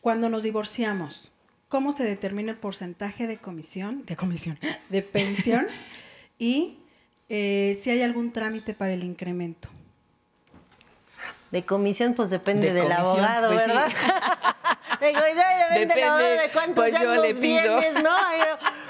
[0.00, 1.30] cuando nos divorciamos,
[1.68, 4.58] ¿cómo se determina el porcentaje de comisión, de comisión,
[4.88, 5.66] de pensión?
[6.38, 6.78] y
[7.28, 9.68] eh, si hay algún trámite para el incremento.
[11.54, 13.68] De comisión, pues depende De del comisión, abogado, pues sí.
[13.68, 13.86] ¿verdad?
[15.00, 15.36] de comisión
[15.70, 18.10] depende, del abogado de cuántos pues sean yo los bienes, ¿no?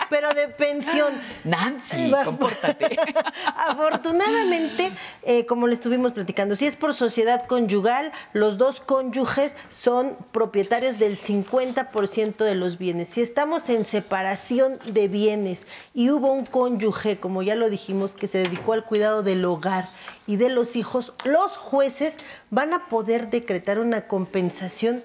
[0.08, 1.12] Pero de pensión.
[1.44, 2.96] Nancy, compórtate.
[3.68, 4.92] Afortunadamente,
[5.24, 10.98] eh, como le estuvimos platicando, si es por sociedad conyugal, los dos cónyuges son propietarios
[10.98, 13.08] del 50% de los bienes.
[13.08, 18.26] Si estamos en separación de bienes y hubo un cónyuge, como ya lo dijimos, que
[18.26, 19.90] se dedicó al cuidado del hogar
[20.26, 22.16] y de los hijos, los jueces
[22.54, 25.02] van a poder decretar una compensación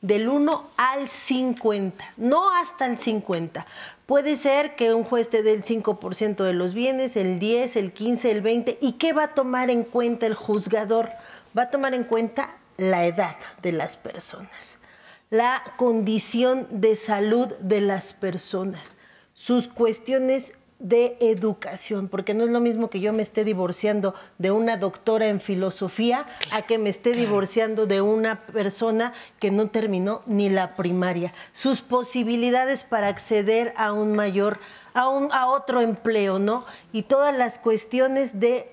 [0.00, 3.66] del 1 al 50, no hasta el 50.
[4.06, 7.92] Puede ser que un juez te dé el 5% de los bienes, el 10, el
[7.92, 8.78] 15, el 20.
[8.80, 11.10] ¿Y qué va a tomar en cuenta el juzgador?
[11.56, 14.78] Va a tomar en cuenta la edad de las personas,
[15.28, 18.96] la condición de salud de las personas,
[19.34, 24.50] sus cuestiones de educación, porque no es lo mismo que yo me esté divorciando de
[24.50, 30.22] una doctora en filosofía a que me esté divorciando de una persona que no terminó
[30.26, 31.32] ni la primaria.
[31.52, 34.60] Sus posibilidades para acceder a un mayor,
[34.92, 36.66] a, un, a otro empleo, ¿no?
[36.92, 38.70] Y todas las cuestiones de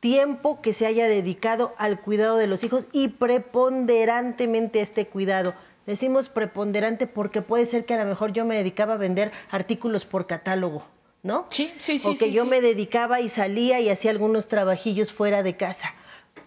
[0.00, 5.54] tiempo que se haya dedicado al cuidado de los hijos y preponderantemente a este cuidado.
[5.86, 10.06] Decimos preponderante porque puede ser que a lo mejor yo me dedicaba a vender artículos
[10.06, 10.86] por catálogo.
[11.22, 11.46] ¿No?
[11.50, 12.08] Sí, sí, sí.
[12.08, 12.50] O que sí, yo sí.
[12.50, 15.94] me dedicaba y salía y hacía algunos trabajillos fuera de casa.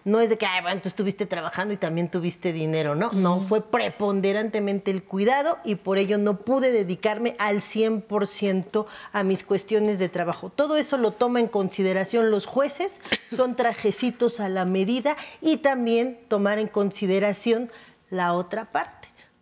[0.04, 3.10] No es de que, ay, bueno, tú estuviste trabajando y también tuviste dinero, ¿no?
[3.12, 9.44] No, fue preponderantemente el cuidado y por ello no pude dedicarme al 100% a mis
[9.44, 10.50] cuestiones de trabajo.
[10.50, 13.00] Todo eso lo toma en consideración los jueces,
[13.34, 17.70] son trajecitos a la medida y también tomar en consideración
[18.10, 18.93] la otra parte.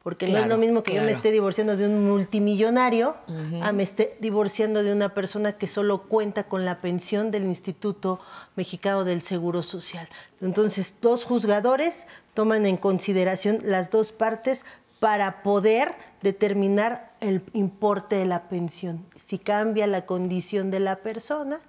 [0.03, 3.17] Porque no es lo mismo que yo me esté divorciando de un multimillonario
[3.63, 8.19] a me esté divorciando de una persona que solo cuenta con la pensión del Instituto
[8.57, 10.09] Mexicano del Seguro Social.
[10.41, 14.65] Entonces, dos juzgadores toman en consideración las dos partes
[14.99, 19.07] para poder determinar el importe de la pensión.
[19.17, 21.61] Si cambia la condición de la persona,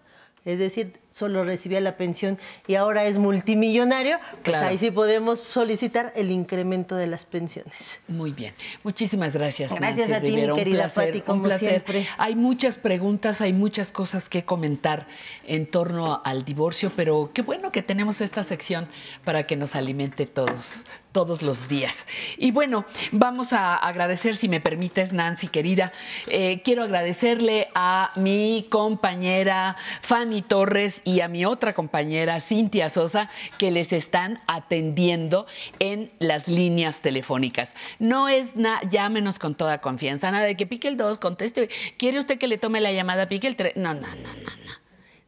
[0.45, 4.67] es decir, solo recibía la pensión y ahora es multimillonario, pues Claro.
[4.67, 7.99] ahí sí podemos solicitar el incremento de las pensiones.
[8.07, 8.53] Muy bien.
[8.83, 9.71] Muchísimas gracias.
[9.75, 10.53] Gracias Nancy a ti, mi Rivera.
[10.53, 11.69] Un querida placer, Pati, un como placer.
[11.69, 12.07] siempre.
[12.17, 15.05] Hay muchas preguntas, hay muchas cosas que comentar
[15.45, 18.87] en torno al divorcio, pero qué bueno que tenemos esta sección
[19.23, 22.07] para que nos alimente todos, todos los días.
[22.37, 25.91] Y bueno, vamos a agradecer, si me permites, Nancy, querida.
[26.27, 33.29] eh, quiero agradecerle a mi compañera Fanny Torres y a mi otra compañera Cintia Sosa
[33.57, 35.47] que les están atendiendo
[35.79, 37.75] en las líneas telefónicas.
[37.99, 41.69] No es nada, llámenos con toda confianza, nada de que pique el 2, conteste.
[41.97, 43.27] ¿Quiere usted que le tome la llamada?
[43.29, 43.77] Pique el 3.
[43.77, 44.82] No, no, no, no, no.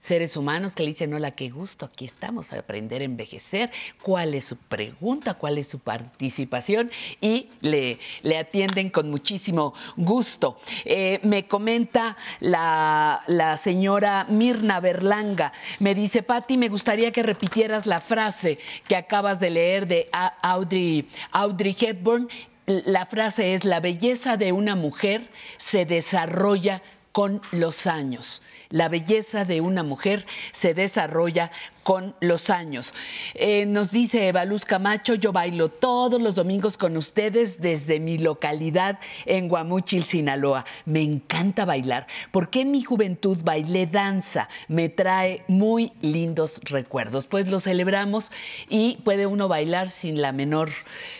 [0.06, 3.72] Seres humanos que le dicen, hola, qué gusto, aquí estamos a aprender a envejecer.
[4.03, 5.34] ¿Cuál es su pregunta?
[5.34, 6.91] ¿Cuál es su participación?
[7.22, 10.57] Y le, le atienden con muchísimo gusto.
[10.84, 17.88] Eh, me comenta la, la señora Mirna Berlanga, me dice, Patti, me gustaría que repitieras
[17.88, 20.07] la frase que acabas de leer de
[20.44, 22.30] Audrey, Audrey Hepburn.
[22.68, 28.44] La frase es, la belleza de una mujer se desarrolla con los años.
[28.69, 31.51] La belleza de una mujer se desarrolla
[31.85, 32.95] con los años.
[33.35, 38.17] Eh, nos dice Eva Luz Camacho, yo bailo todos los domingos con ustedes desde mi
[38.17, 40.65] localidad en Guamúchil, Sinaloa.
[40.85, 44.49] Me encanta bailar porque en mi juventud bailé danza.
[44.67, 47.27] Me trae muy lindos recuerdos.
[47.27, 48.31] Pues lo celebramos
[48.67, 50.71] y puede uno bailar sin la menor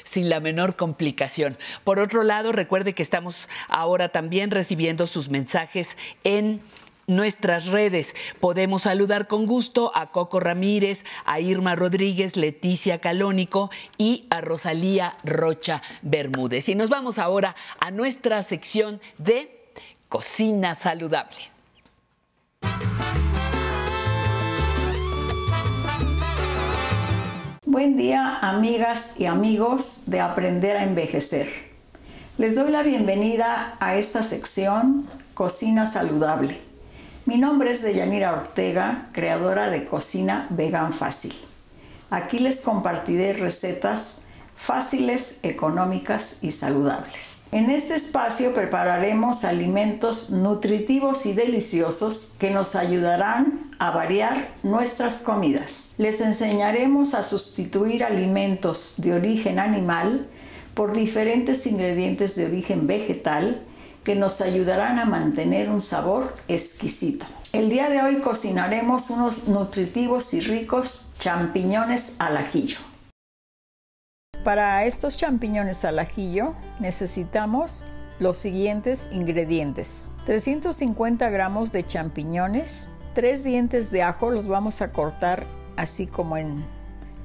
[0.03, 1.57] sin la menor complicación.
[1.84, 6.61] Por otro lado, recuerde que estamos ahora también recibiendo sus mensajes en
[7.07, 8.15] nuestras redes.
[8.40, 15.18] Podemos saludar con gusto a Coco Ramírez, a Irma Rodríguez, Leticia Calónico y a Rosalía
[15.23, 16.69] Rocha Bermúdez.
[16.69, 19.69] Y nos vamos ahora a nuestra sección de
[20.10, 21.56] Cocina Saludable.
[27.65, 31.49] Buen día, amigas y amigos de Aprender a Envejecer.
[32.38, 36.65] Les doy la bienvenida a esta sección Cocina Saludable.
[37.27, 41.34] Mi nombre es Deyanira Ortega, creadora de Cocina Vegan Fácil.
[42.11, 44.26] Aquí les compartiré recetas
[44.56, 47.49] fáciles, económicas y saludables.
[47.52, 55.95] En este espacio prepararemos alimentos nutritivos y deliciosos que nos ayudarán a variar nuestras comidas.
[55.97, 60.27] Les enseñaremos a sustituir alimentos de origen animal
[60.76, 63.64] por diferentes ingredientes de origen vegetal
[64.06, 67.26] que nos ayudarán a mantener un sabor exquisito.
[67.52, 72.77] El día de hoy cocinaremos unos nutritivos y ricos champiñones al ajillo.
[74.44, 77.84] Para estos champiñones al ajillo necesitamos
[78.19, 80.11] los siguientes ingredientes.
[80.27, 86.64] 350 gramos de champiñones, 3 dientes de ajo, los vamos a cortar así como en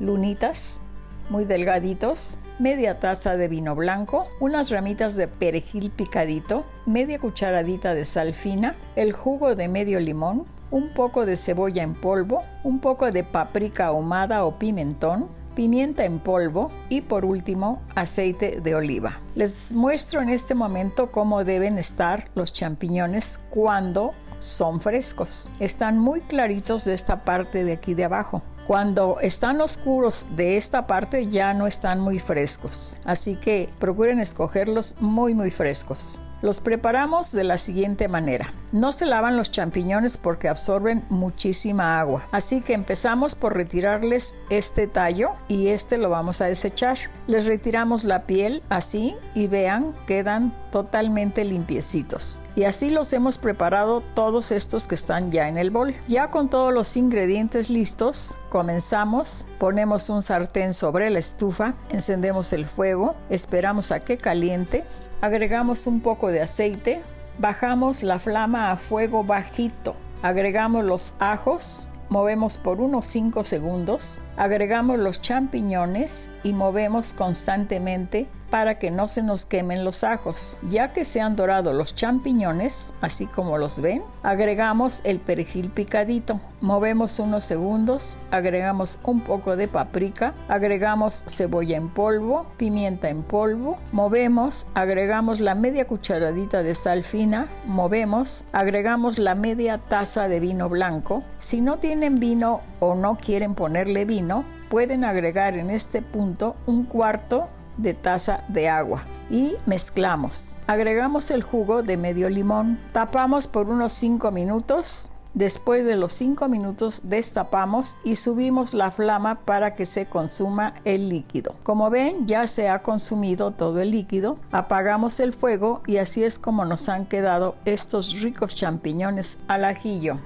[0.00, 0.80] lunitas,
[1.28, 8.04] muy delgaditos, media taza de vino blanco, unas ramitas de perejil picadito, media cucharadita de
[8.04, 13.10] sal fina, el jugo de medio limón, un poco de cebolla en polvo, un poco
[13.10, 19.18] de paprika ahumada o pimentón, pimienta en polvo y por último aceite de oliva.
[19.34, 25.48] Les muestro en este momento cómo deben estar los champiñones cuando son frescos.
[25.60, 28.42] Están muy claritos de esta parte de aquí de abajo.
[28.70, 34.94] Cuando están oscuros de esta parte ya no están muy frescos, así que procuren escogerlos
[35.00, 36.20] muy muy frescos.
[36.42, 38.54] Los preparamos de la siguiente manera.
[38.72, 44.86] No se lavan los champiñones porque absorben muchísima agua, así que empezamos por retirarles este
[44.86, 46.96] tallo y este lo vamos a desechar.
[47.26, 52.40] Les retiramos la piel así y vean, quedan totalmente limpiecitos.
[52.56, 55.94] Y así los hemos preparado todos estos que están ya en el bol.
[56.08, 59.46] Ya con todos los ingredientes listos, comenzamos.
[59.58, 64.84] Ponemos un sartén sobre la estufa, encendemos el fuego, esperamos a que caliente
[65.22, 67.02] Agregamos un poco de aceite,
[67.38, 74.98] bajamos la flama a fuego bajito, agregamos los ajos, movemos por unos 5 segundos, agregamos
[74.98, 80.58] los champiñones y movemos constantemente para que no se nos quemen los ajos.
[80.68, 86.40] Ya que se han dorado los champiñones, así como los ven, agregamos el perejil picadito.
[86.60, 93.78] Movemos unos segundos, agregamos un poco de paprika, agregamos cebolla en polvo, pimienta en polvo,
[93.92, 100.68] movemos, agregamos la media cucharadita de sal fina, movemos, agregamos la media taza de vino
[100.68, 101.22] blanco.
[101.38, 106.84] Si no tienen vino o no quieren ponerle vino, pueden agregar en este punto un
[106.84, 107.48] cuarto
[107.82, 110.54] de taza de agua y mezclamos.
[110.66, 115.10] Agregamos el jugo de medio limón, tapamos por unos 5 minutos.
[115.32, 121.08] Después de los 5 minutos destapamos y subimos la flama para que se consuma el
[121.08, 121.54] líquido.
[121.62, 124.38] Como ven ya se ha consumido todo el líquido.
[124.50, 130.18] Apagamos el fuego y así es como nos han quedado estos ricos champiñones al ajillo.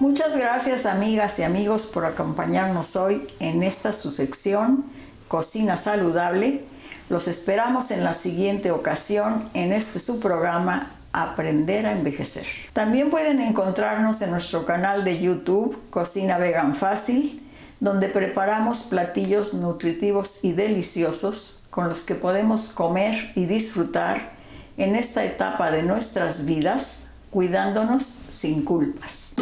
[0.00, 4.86] Muchas gracias amigas y amigos por acompañarnos hoy en esta su sección
[5.28, 6.64] Cocina Saludable.
[7.10, 12.46] Los esperamos en la siguiente ocasión en este su programa Aprender a Envejecer.
[12.72, 17.46] También pueden encontrarnos en nuestro canal de YouTube Cocina Vegan Fácil,
[17.78, 24.32] donde preparamos platillos nutritivos y deliciosos con los que podemos comer y disfrutar
[24.78, 29.36] en esta etapa de nuestras vidas, cuidándonos sin culpas.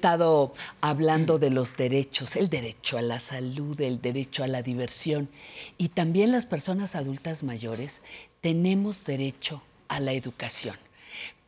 [0.00, 5.28] Estado hablando de los derechos, el derecho a la salud, el derecho a la diversión.
[5.76, 8.00] Y también las personas adultas mayores
[8.40, 10.74] tenemos derecho a la educación,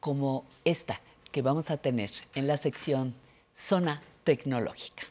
[0.01, 1.01] como esta
[1.31, 3.15] que vamos a tener en la sección
[3.57, 5.05] Zona Tecnológica.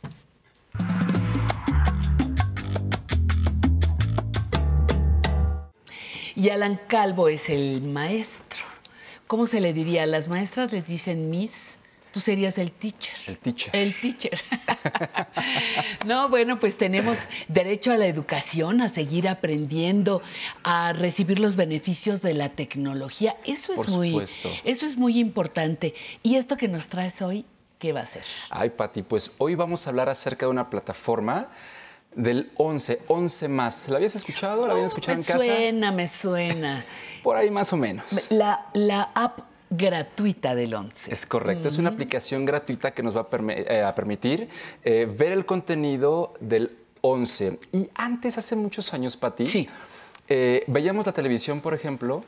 [6.35, 8.61] Y Alan Calvo es el maestro.
[9.25, 10.05] ¿Cómo se le diría?
[10.05, 11.80] Las maestras les dicen Miss.
[12.11, 13.13] Tú serías el teacher.
[13.25, 13.75] El teacher.
[13.75, 14.41] El teacher.
[16.05, 17.17] no, bueno, pues tenemos
[17.47, 20.21] derecho a la educación, a seguir aprendiendo,
[20.63, 23.37] a recibir los beneficios de la tecnología.
[23.45, 24.49] Eso es Por muy, supuesto.
[24.65, 25.93] eso es muy importante.
[26.21, 27.45] Y esto que nos traes hoy,
[27.79, 28.23] ¿qué va a ser?
[28.49, 31.47] Ay, Pati, pues hoy vamos a hablar acerca de una plataforma
[32.13, 33.87] del 11, 11 más.
[33.87, 34.67] ¿La habías escuchado?
[34.67, 35.45] ¿La habían escuchado me en casa?
[35.45, 36.85] suena, me suena.
[37.23, 38.31] Por ahí más o menos.
[38.31, 41.11] La, la app gratuita del 11.
[41.13, 44.49] Es correcto, es una aplicación gratuita que nos va a, permi- eh, a permitir
[44.83, 47.57] eh, ver el contenido del 11.
[47.73, 49.67] Y antes, hace muchos años, Pati,
[50.27, 52.23] eh, veíamos la televisión, por ejemplo,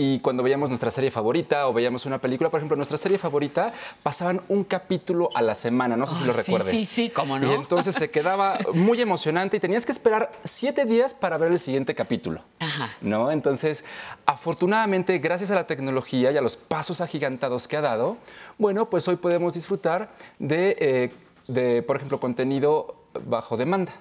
[0.00, 3.72] y cuando veíamos nuestra serie favorita o veíamos una película, por ejemplo, nuestra serie favorita,
[4.04, 6.78] pasaban un capítulo a la semana, no sé si lo sí, recuerdes.
[6.78, 7.50] sí, sí, cómo no.
[7.50, 11.58] Y entonces se quedaba muy emocionante y tenías que esperar siete días para ver el
[11.58, 12.42] siguiente capítulo.
[12.60, 12.90] Ajá.
[13.00, 13.32] ¿no?
[13.32, 13.84] Entonces,
[14.24, 18.18] afortunadamente, gracias a la tecnología y a los pasos agigantados que ha dado,
[18.56, 21.12] bueno, pues hoy podemos disfrutar de, eh,
[21.48, 22.94] de, por ejemplo, contenido
[23.26, 23.92] bajo demanda.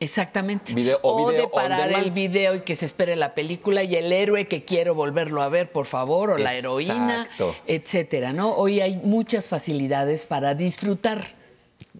[0.00, 0.74] Exactamente.
[0.74, 3.94] Video- o o video de parar el video y que se espere la película y
[3.96, 7.26] el héroe que quiero volverlo a ver, por favor, o la heroína,
[7.66, 8.54] etcétera, ¿no?
[8.54, 11.35] Hoy hay muchas facilidades para disfrutar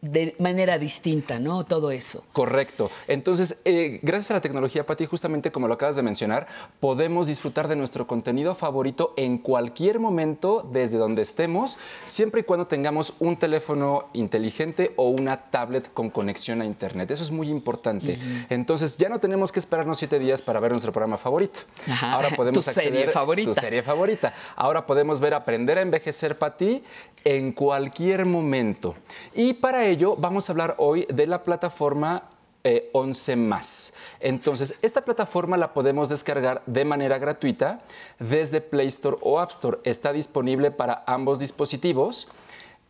[0.01, 1.65] de manera distinta, ¿no?
[1.65, 2.25] Todo eso.
[2.33, 2.91] Correcto.
[3.09, 6.47] Entonces, eh, gracias a la tecnología, Pati, justamente como lo acabas de mencionar,
[6.81, 12.67] podemos disfrutar de nuestro contenido favorito en cualquier momento, desde donde estemos, siempre y cuando
[12.67, 17.11] tengamos un teléfono inteligente o una tablet con conexión a Internet.
[17.11, 18.13] Eso es muy importante.
[18.15, 18.47] Ujú.
[18.51, 21.61] Entonces, ya no tenemos que esperarnos siete días para ver nuestro programa favorito.
[21.89, 22.13] Ajá.
[22.13, 23.51] Ahora podemos Tu serie acceder favorita.
[23.51, 24.35] Tu serie favorita.
[24.57, 26.83] Ahora podemos ver Aprender a Envejecer, Pati,
[27.25, 28.95] en cualquier momento.
[29.35, 32.17] Y para ello vamos a hablar hoy de la plataforma
[32.65, 33.95] eh, 11 más.
[34.19, 37.81] Entonces, esta plataforma la podemos descargar de manera gratuita
[38.19, 39.79] desde Play Store o App Store.
[39.85, 42.29] Está disponible para ambos dispositivos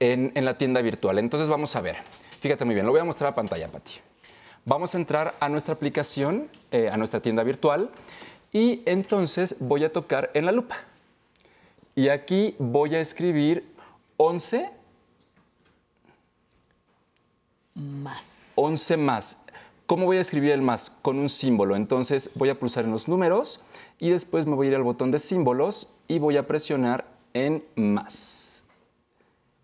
[0.00, 1.18] en, en la tienda virtual.
[1.18, 1.96] Entonces, vamos a ver.
[2.40, 3.92] Fíjate muy bien, lo voy a mostrar a pantalla, Pati.
[4.64, 7.90] Vamos a entrar a nuestra aplicación, eh, a nuestra tienda virtual,
[8.52, 10.76] y entonces voy a tocar en la lupa.
[11.94, 13.64] Y aquí voy a escribir
[14.16, 14.68] 11
[17.76, 18.52] Más.
[18.56, 19.46] 11 más.
[19.86, 20.90] ¿Cómo voy a escribir el más?
[20.90, 21.76] Con un símbolo.
[21.76, 23.62] Entonces voy a pulsar en los números
[24.00, 27.64] y después me voy a ir al botón de símbolos y voy a presionar en
[27.76, 28.64] más.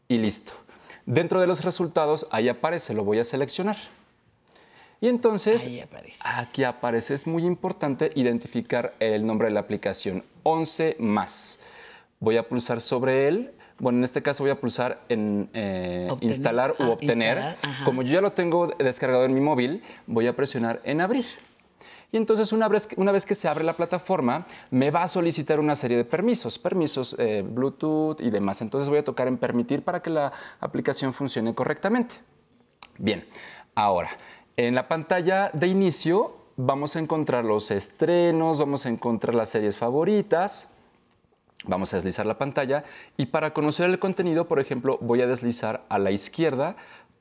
[0.07, 0.53] Y listo.
[1.07, 3.77] Dentro de los resultados, ahí aparece, lo voy a seleccionar.
[5.01, 5.69] Y entonces,
[6.25, 11.59] aquí aparece, es muy importante identificar el nombre de la aplicación, 11 más.
[12.21, 13.53] Voy a pulsar sobre él.
[13.83, 16.31] Bueno, en este caso voy a pulsar en eh, Obtener.
[16.33, 17.37] instalar u Ah, obtener.
[17.37, 17.85] instalar, ajá.
[17.85, 21.27] Como yo ya lo tengo descargado en mi móvil, voy a presionar en abrir.
[22.13, 25.59] Y entonces una vez, una vez que se abre la plataforma, me va a solicitar
[25.59, 28.61] una serie de permisos, permisos eh, Bluetooth y demás.
[28.63, 30.31] Entonces voy a tocar en permitir para que la
[30.61, 32.15] aplicación funcione correctamente.
[32.99, 33.27] Bien,
[33.75, 34.11] ahora,
[34.57, 39.77] en la pantalla de inicio vamos a encontrar los estrenos, vamos a encontrar las series
[39.79, 40.77] favoritas.
[41.65, 42.85] Vamos a deslizar la pantalla
[43.17, 46.77] y para conocer el contenido, por ejemplo, voy a deslizar a la izquierda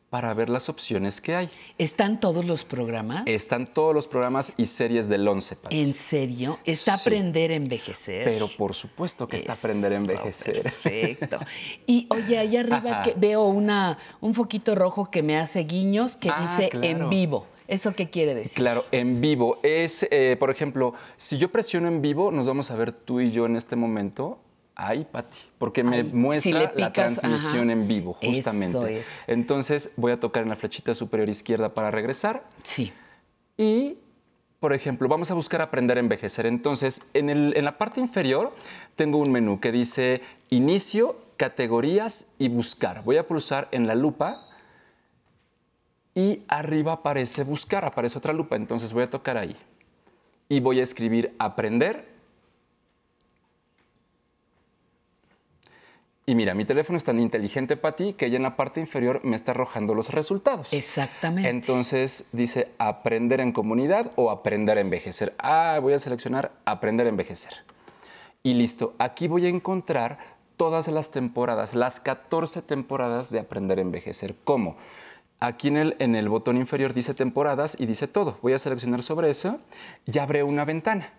[0.09, 1.49] para ver las opciones que hay.
[1.77, 3.23] ¿Están todos los programas?
[3.27, 5.79] Están todos los programas y series del 11, Pati.
[5.81, 6.59] ¿En serio?
[6.65, 7.01] ¿Está Sí.
[7.07, 8.25] aprender a envejecer?
[8.25, 10.63] Pero por supuesto que está aprender a envejecer.
[10.63, 11.39] Perfecto.
[11.87, 16.29] Y oye, allá arriba que veo una, un foquito rojo que me hace guiños que
[16.29, 16.85] Ah, dice claro.
[16.87, 17.47] en vivo.
[17.67, 18.55] ¿Eso qué quiere decir?
[18.57, 19.59] Claro, en vivo.
[19.63, 23.31] Es, eh, por ejemplo, si yo presiono en vivo, nos vamos a ver tú y
[23.31, 24.39] yo en este momento.
[24.75, 27.71] Ahí, Pati, porque me muestra Si la transmisión ajá.
[27.73, 28.99] en vivo, Eso justamente.
[28.99, 29.05] es.
[29.27, 32.41] Entonces voy a tocar en la flechita superior izquierda para regresar.
[32.63, 32.91] Sí.
[33.57, 33.97] Y,
[34.59, 36.45] por ejemplo, vamos a buscar aprender a envejecer.
[36.45, 38.55] Entonces, en, el- en la parte inferior
[38.95, 43.03] tengo un menú que dice inicio, categorías y buscar.
[43.03, 44.47] Voy a pulsar en la lupa
[46.13, 48.55] y arriba aparece buscar, aparece otra lupa.
[48.55, 49.55] Entonces voy a tocar ahí
[50.49, 52.09] y voy a escribir aprender.
[56.25, 59.35] Y mira, mi teléfono es tan inteligente, Pati, que ya en la parte inferior me
[59.35, 60.71] está arrojando los resultados.
[60.73, 61.49] Exactamente.
[61.49, 65.33] Entonces dice aprender en comunidad o aprender a envejecer.
[65.39, 67.53] Ah, voy a seleccionar aprender a envejecer.
[68.43, 70.19] Y listo, aquí voy a encontrar
[70.57, 74.35] todas las temporadas, las 14 temporadas de aprender a envejecer.
[74.43, 74.77] ¿Cómo?
[75.41, 78.37] Aquí en el, en el botón inferior dice temporadas y dice todo.
[78.43, 79.59] Voy a seleccionar sobre eso
[80.05, 81.09] y abre una ventana.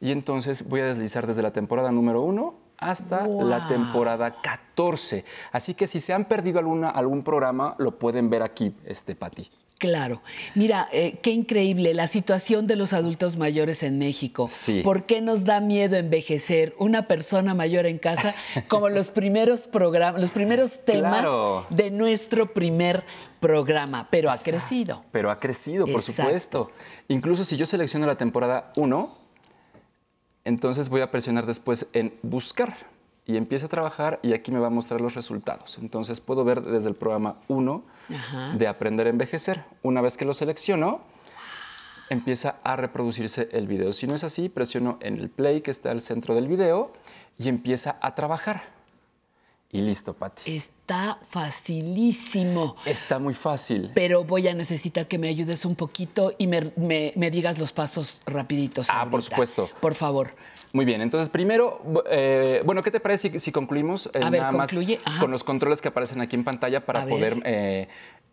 [0.00, 5.24] Y entonces voy a deslizar desde la temporada número 1 hasta la temporada 14.
[5.52, 9.50] Así que si se han perdido alguna, algún programa, lo pueden ver aquí, este Pati.
[9.80, 10.20] Claro.
[10.54, 14.46] Mira, eh, qué increíble la situación de los adultos mayores en México.
[14.46, 14.82] Sí.
[14.84, 18.34] ¿Por qué nos da miedo envejecer una persona mayor en casa
[18.68, 21.62] como los primeros programas, los primeros temas Claro.
[21.70, 23.04] de nuestro primer
[23.40, 24.06] programa?
[24.10, 25.02] Pero ha crecido.
[25.12, 26.22] Pero ha crecido, por Exacto.
[26.24, 26.70] supuesto.
[27.08, 29.16] Incluso si yo selecciono la temporada 1,
[30.44, 32.76] entonces voy a presionar después en buscar
[33.30, 35.78] y empieza a trabajar y aquí me va a mostrar los resultados.
[35.78, 37.82] Entonces puedo ver desde el programa 1
[38.14, 38.54] Ajá.
[38.56, 39.64] de aprender a envejecer.
[39.82, 41.00] Una vez que lo selecciono,
[42.08, 43.92] empieza a reproducirse el video.
[43.92, 46.92] Si no es así, presiono en el play que está al centro del video
[47.38, 48.78] y empieza a trabajar.
[49.72, 50.56] Y listo, Pati.
[50.56, 52.74] Está facilísimo.
[52.84, 53.92] Está muy fácil.
[53.94, 57.70] Pero voy a necesitar que me ayudes un poquito y me, me- me digas los
[57.70, 58.88] pasos rapiditos.
[58.90, 59.70] Ah, por supuesto.
[59.80, 60.30] Por favor.
[60.72, 64.52] Muy bien, entonces primero, eh, bueno, ¿qué te parece si, si concluimos eh, ver, nada
[64.52, 65.20] más ajá.
[65.20, 67.88] con los controles que aparecen aquí en pantalla para A poder eh,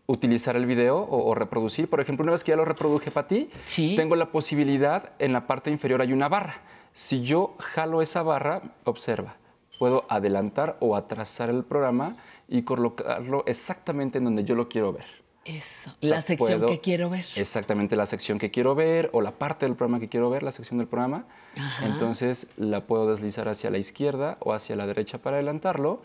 [0.05, 1.89] utilizar el video o, o reproducir?
[1.89, 3.49] Por ejemplo, una vez que ya lo reproduje para ti,
[3.95, 6.61] tengo la posibilidad, en la parte inferior hay una barra.
[6.93, 9.37] Si yo jalo esa barra, observa,
[9.79, 15.05] puedo adelantar o atrasar el programa y colocarlo exactamente en donde yo lo quiero ver.
[15.47, 15.91] Eso.
[16.01, 17.23] O sea, la sección puedo- que quiero ver.
[17.35, 20.51] Exactamente la sección que quiero ver o la parte del programa que quiero ver, la
[20.51, 21.25] sección del programa.
[21.57, 21.85] Ajá.
[21.87, 26.01] Entonces la puedo deslizar hacia la izquierda o hacia la derecha para adelantarlo.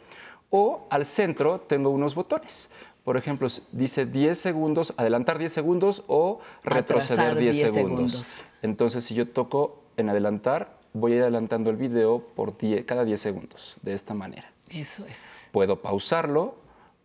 [0.51, 2.71] O al centro tengo unos botones.
[3.05, 8.13] Por ejemplo, dice 10 segundos, adelantar 10 segundos o retroceder Atrasar 10, 10 segundos.
[8.13, 8.41] segundos.
[8.63, 13.05] Entonces, si yo toco en adelantar, voy a ir adelantando el video por 10 cada
[13.05, 14.53] 10 segundos, de esta manera.
[14.71, 15.17] Eso es.
[15.51, 16.55] Puedo pausarlo,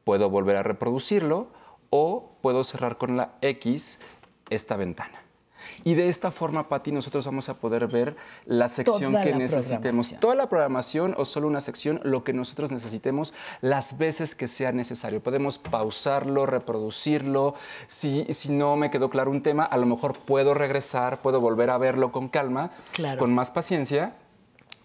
[0.03, 1.47] puedo volver a reproducirlo
[1.89, 4.01] o puedo cerrar con la X
[4.49, 5.23] esta ventana.
[5.83, 8.15] Y de esta forma, Pati, nosotros vamos a poder ver
[8.45, 10.15] la sección Toda que la necesitemos.
[10.19, 14.71] Toda la programación o solo una sección, lo que nosotros necesitemos las veces que sea
[14.71, 15.21] necesario.
[15.21, 17.53] Podemos pausarlo, reproducirlo.
[17.87, 21.69] Si, si no me quedó claro un tema, a lo mejor puedo regresar, puedo volver
[21.69, 23.19] a verlo con calma, Claro.
[23.19, 24.15] con más paciencia,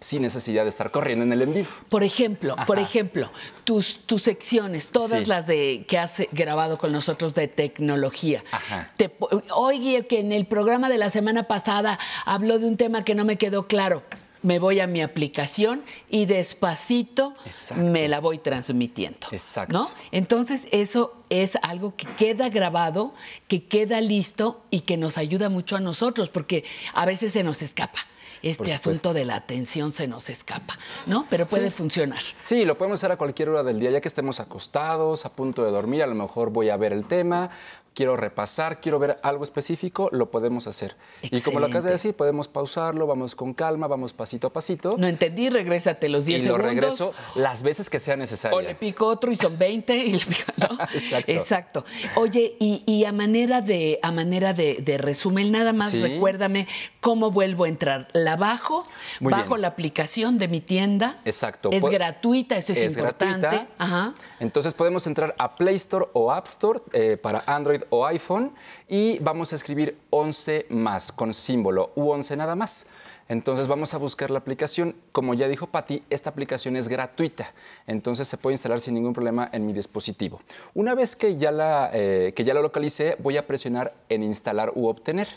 [0.02, 1.68] sin necesidad de estar corriendo en el en vivo.
[1.88, 3.30] Por ejemplo, por ejemplo,
[3.64, 5.26] tus, tus secciones, todas Sí.
[5.26, 8.44] las de que has grabado con nosotros de tecnología.
[8.50, 8.92] Ajá.
[8.96, 9.14] Te
[9.54, 13.24] oye, que en el programa de la semana pasada habló de un tema que no
[13.24, 14.02] me quedó claro.
[14.42, 17.32] Me voy a mi aplicación y despacito
[17.76, 19.28] me la voy transmitiendo.
[19.30, 19.72] Exacto.
[19.72, 19.90] ¿no?
[20.10, 23.14] Entonces, eso es algo que queda grabado,
[23.46, 27.62] que queda listo y que nos ayuda mucho a nosotros, porque a veces se nos
[27.62, 28.00] escapa.
[28.42, 31.26] Este asunto de la atención se nos escapa, ¿no?
[31.30, 31.76] Pero puede Sí.
[31.76, 32.20] funcionar.
[32.42, 35.64] Sí, lo podemos hacer a cualquier hora del día, ya que estemos acostados, a punto
[35.64, 37.50] de dormir, a lo mejor voy a ver el tema,
[37.94, 40.96] quiero repasar, quiero ver algo específico, lo podemos hacer.
[41.22, 44.96] Y como lo acabas de decir, podemos pausarlo, vamos con calma, vamos pasito a pasito.
[44.98, 46.74] No entendí, regrésate los 10 y lo segundos.
[46.74, 48.56] regreso las veces que sea necesario.
[48.58, 50.68] O le pico otro y son 20 y le pico, ¿no?
[50.92, 51.32] Exacto.
[51.32, 51.84] Exacto.
[52.16, 56.00] Oye, y, y a manera de a manera de, de resumen, nada más Sí.
[56.00, 56.66] recuérdame
[57.00, 58.08] cómo vuelvo a entrar.
[58.14, 58.86] La bajo,
[59.20, 59.60] Muy bajo bien.
[59.62, 61.20] la aplicación de mi tienda.
[61.26, 61.68] Exacto.
[61.70, 63.40] Es gratuita, esto es, es importante.
[63.46, 63.66] gratuita.
[63.76, 64.14] Ajá.
[64.40, 68.52] Entonces podemos entrar a Play Store o App Store eh, para Android o iPhone
[68.88, 72.86] y vamos a escribir 11 más con símbolo u 11 nada más.
[73.28, 74.94] Entonces vamos a buscar la aplicación.
[75.12, 77.52] Como ya dijo Patti, esta aplicación es gratuita.
[77.86, 80.40] Entonces se puede instalar sin ningún problema en mi dispositivo.
[80.74, 84.72] Una vez que ya la, eh, que ya la localicé, voy a presionar en instalar
[84.74, 85.28] u obtener.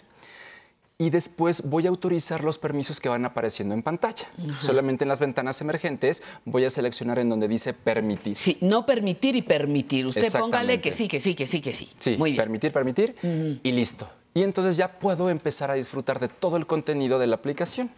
[0.97, 4.27] Y después voy a autorizar los permisos que van apareciendo en pantalla.
[4.49, 4.61] Ajá.
[4.61, 8.38] Solamente en las ventanas emergentes voy a seleccionar en donde dice permitir.
[8.38, 10.05] Sí, no permitir y permitir.
[10.05, 11.89] Usted póngale que sí, que sí, que sí, que sí.
[11.99, 12.43] Sí, Muy bien.
[12.43, 13.15] permitir, permitir
[13.61, 14.09] y listo.
[14.34, 17.89] Y entonces ya puedo empezar a disfrutar de todo el contenido de la aplicación,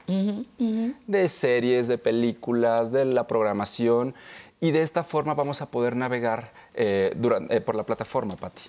[1.07, 4.13] de series, de películas, de la programación.
[4.59, 7.15] Y de esta forma vamos a poder navegar eh,
[7.49, 8.63] eh, por la plataforma, Patti.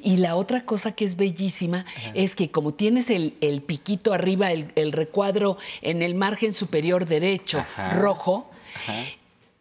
[0.00, 1.84] Y la otra cosa que es bellísima
[2.14, 7.06] es que como tienes el, el piquito arriba, el, el recuadro en el margen superior
[7.06, 7.64] derecho
[7.94, 8.48] rojo.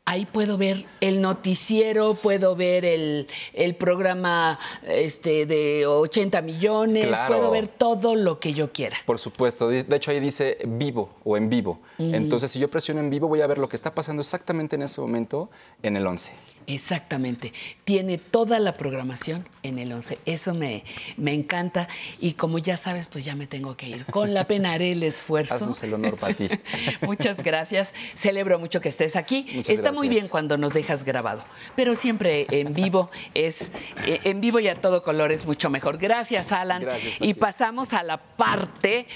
[0.06, 7.36] Ahí puedo ver el noticiero, puedo ver el, el programa este, de 80 millones, Claro.
[7.36, 8.98] puedo ver todo lo que yo quiera.
[9.06, 9.70] Por supuesto.
[9.70, 11.80] De hecho, ahí dice vivo o en vivo.
[11.98, 14.82] Entonces, si yo presiono en vivo, voy a ver lo que está pasando exactamente en
[14.82, 15.50] ese momento
[15.82, 16.32] en el 11.
[16.68, 17.54] Exactamente.
[17.86, 20.20] Tiene toda la programación en el 11.
[20.26, 20.84] Eso me,
[21.18, 21.88] me encanta.
[22.20, 24.06] Y como ya sabes, pues ya me tengo que ir.
[24.06, 25.56] Con la pena haré el esfuerzo.
[25.56, 26.50] Haznos el honor, Patti.
[27.02, 27.94] Muchas gracias.
[28.16, 29.48] Celebro mucho que estés aquí.
[29.54, 31.44] Muchas Está muy bien cuando nos dejas grabado,
[31.76, 33.72] pero siempre en vivo es
[34.06, 35.98] eh, en vivo y a todo color es mucho mejor.
[35.98, 36.82] Gracias, Alan.
[36.82, 39.08] Gracias, y pasamos a la parte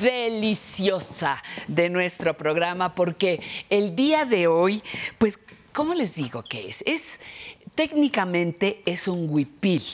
[0.00, 4.82] deliciosa de nuestro programa porque el día de hoy,
[5.18, 5.38] pues,
[5.72, 6.82] ¿cómo les digo que es?
[6.86, 7.18] Es
[7.78, 9.84] técnicamente es un huipil,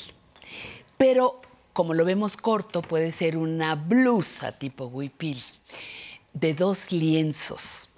[0.96, 1.42] pero
[1.74, 5.38] como lo vemos corto, puede ser una blusa tipo huipil
[6.32, 7.90] de dos lienzos,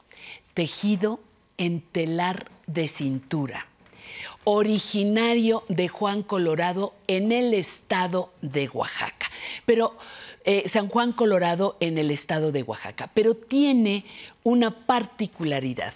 [0.54, 1.20] tejido
[1.56, 3.68] en telar de cintura,
[4.42, 9.30] originario de Juan Colorado en el estado de Oaxaca.
[9.66, 9.96] Pero
[10.44, 14.04] eh, San Juan Colorado en el estado de Oaxaca, pero tiene
[14.42, 15.94] una particularidad.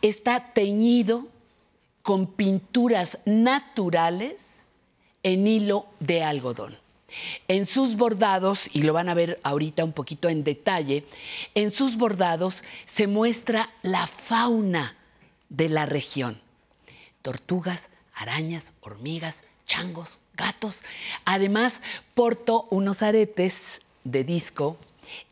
[0.00, 1.26] Está teñido
[2.10, 4.64] con pinturas naturales
[5.22, 6.76] en hilo de algodón.
[7.46, 11.04] En sus bordados, y lo van a ver ahorita un poquito en detalle,
[11.54, 14.96] en sus bordados se muestra la fauna
[15.50, 16.40] de la región.
[17.22, 20.78] Tortugas, arañas, hormigas, changos, gatos.
[21.24, 21.80] Además,
[22.14, 24.76] porto unos aretes de disco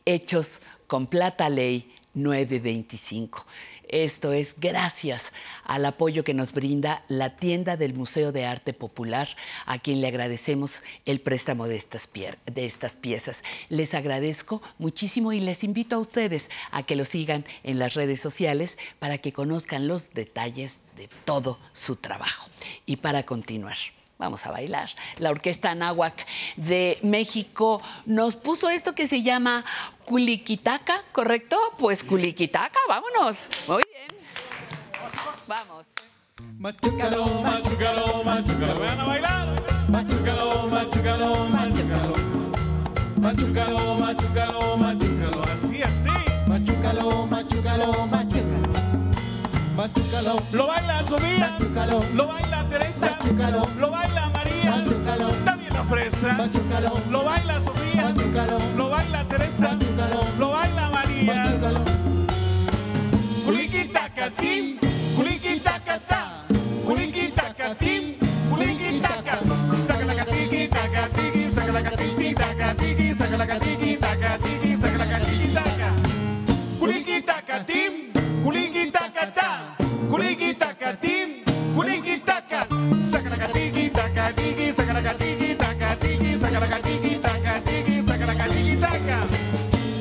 [0.05, 3.45] hechos con plata ley 925.
[3.89, 5.33] Esto es gracias
[5.65, 9.29] al apoyo que nos brinda la tienda del Museo de Arte Popular,
[9.67, 13.43] a quien le agradecemos el préstamo de estas, piezas.
[13.69, 18.21] Les agradezco muchísimo y les invito a ustedes a que lo sigan en las redes
[18.21, 22.49] sociales para que conozcan los detalles de todo su trabajo.
[22.87, 23.77] Y para continuar.
[24.19, 24.89] Vamos a bailar.
[25.19, 26.27] La Orquesta Náhuac
[26.57, 29.65] de México nos puso esto que se llama
[30.05, 31.57] Culiquitaca, ¿correcto?
[31.79, 33.39] Pues Culiquitaca, vámonos.
[33.69, 34.09] Muy bien.
[35.47, 35.87] Vamos.
[36.59, 38.81] Machucalo, machucalo, machucalo.
[38.81, 39.63] Vean a bailar.
[39.89, 42.15] Machucalo, machucalo, machucalo.
[43.21, 45.43] Machucalo, machucalo, machucalo.
[45.45, 46.11] Así, así.
[46.49, 48.48] Machucalo, machucalo, machucalo.
[49.79, 50.43] Machucalo.
[50.53, 51.51] Lo baila Sofía.
[51.51, 52.03] Machucalo.
[52.15, 53.17] Lo baila Teresa.
[53.21, 53.63] Machucalo.
[53.79, 54.71] Lo baila María.
[54.71, 55.31] Machucalo.
[55.57, 56.33] Bien la fresa.
[56.33, 56.93] Machucalo.
[57.09, 57.79] Lo baila Sofía.
[58.77, 59.79] lo baila Teresa,
[60.39, 61.45] lo baila María.
[63.45, 64.79] Culiquitacatín,
[65.17, 66.45] culiquitacatá,
[66.85, 68.17] culiquitacatín,
[68.51, 69.39] culiquitaca.
[69.87, 74.77] Saca la catiqui, taca, tiqui, saca la catiqui, taca, tiqui, saca la catiqui, taca, tiqui,
[74.77, 75.93] saca la catiqui, taca.
[76.79, 78.08] Culiquitacatín, culiquitacatá,
[84.29, 88.35] catiqui, taca, tiqui, saca la catiqui, taca, tiqui, saca la catiqui, taca, tiqui, saca la
[88.35, 89.27] catiqui, taca.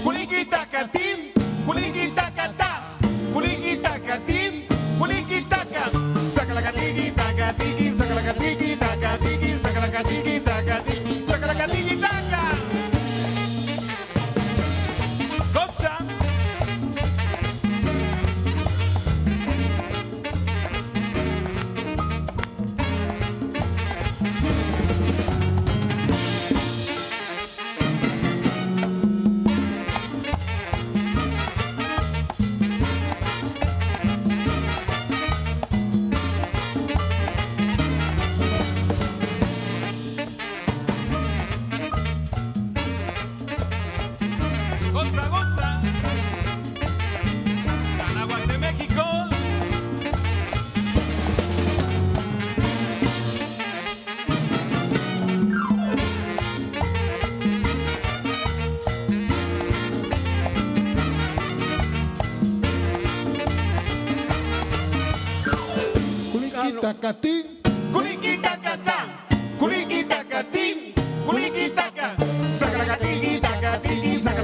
[0.04, 1.32] Culiquitacatín,
[1.66, 2.98] culiquitacatá,
[3.34, 4.68] culiquitacatín,
[5.00, 5.92] culiquitaca.
[6.30, 11.22] Saca la catiqui, taca, tiqui, saca la catiqui, taca, tiqui, saca la catiqui, taca, tiqui,
[11.22, 11.56] saca la
[66.88, 67.60] Culiquitacatín.
[67.92, 69.28] Culiquitacatá,
[69.60, 70.94] culiquitacatín,
[71.26, 72.16] culiquitaca.
[72.58, 74.42] Saca la catiqui, taca, tiqui, saca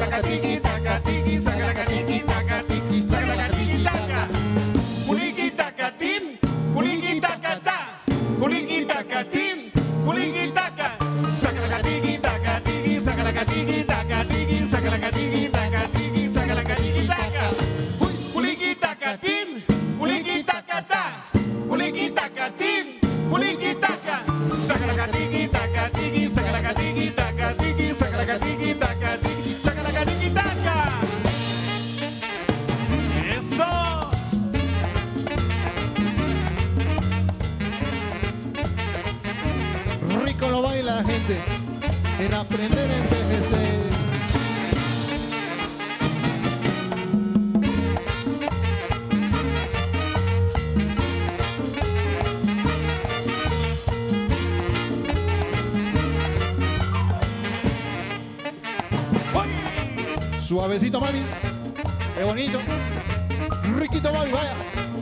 [63.63, 64.92] Rikki Dovang,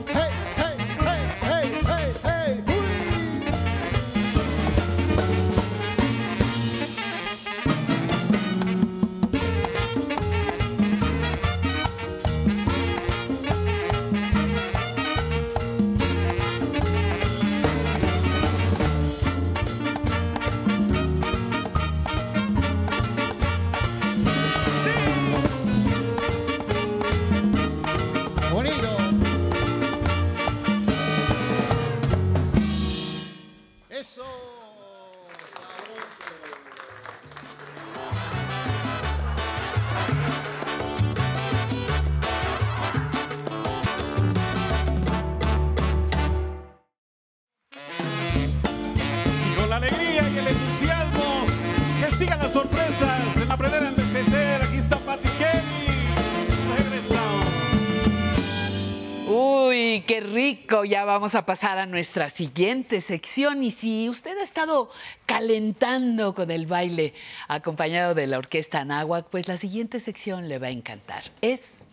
[60.84, 63.62] Ya vamos a pasar a nuestra siguiente sección.
[63.62, 64.90] Y si usted ha estado
[65.26, 67.14] calentando con el baile
[67.46, 71.24] acompañado de la orquesta Anáhuac, pues la siguiente sección le va a encantar.
[71.40, 71.84] Es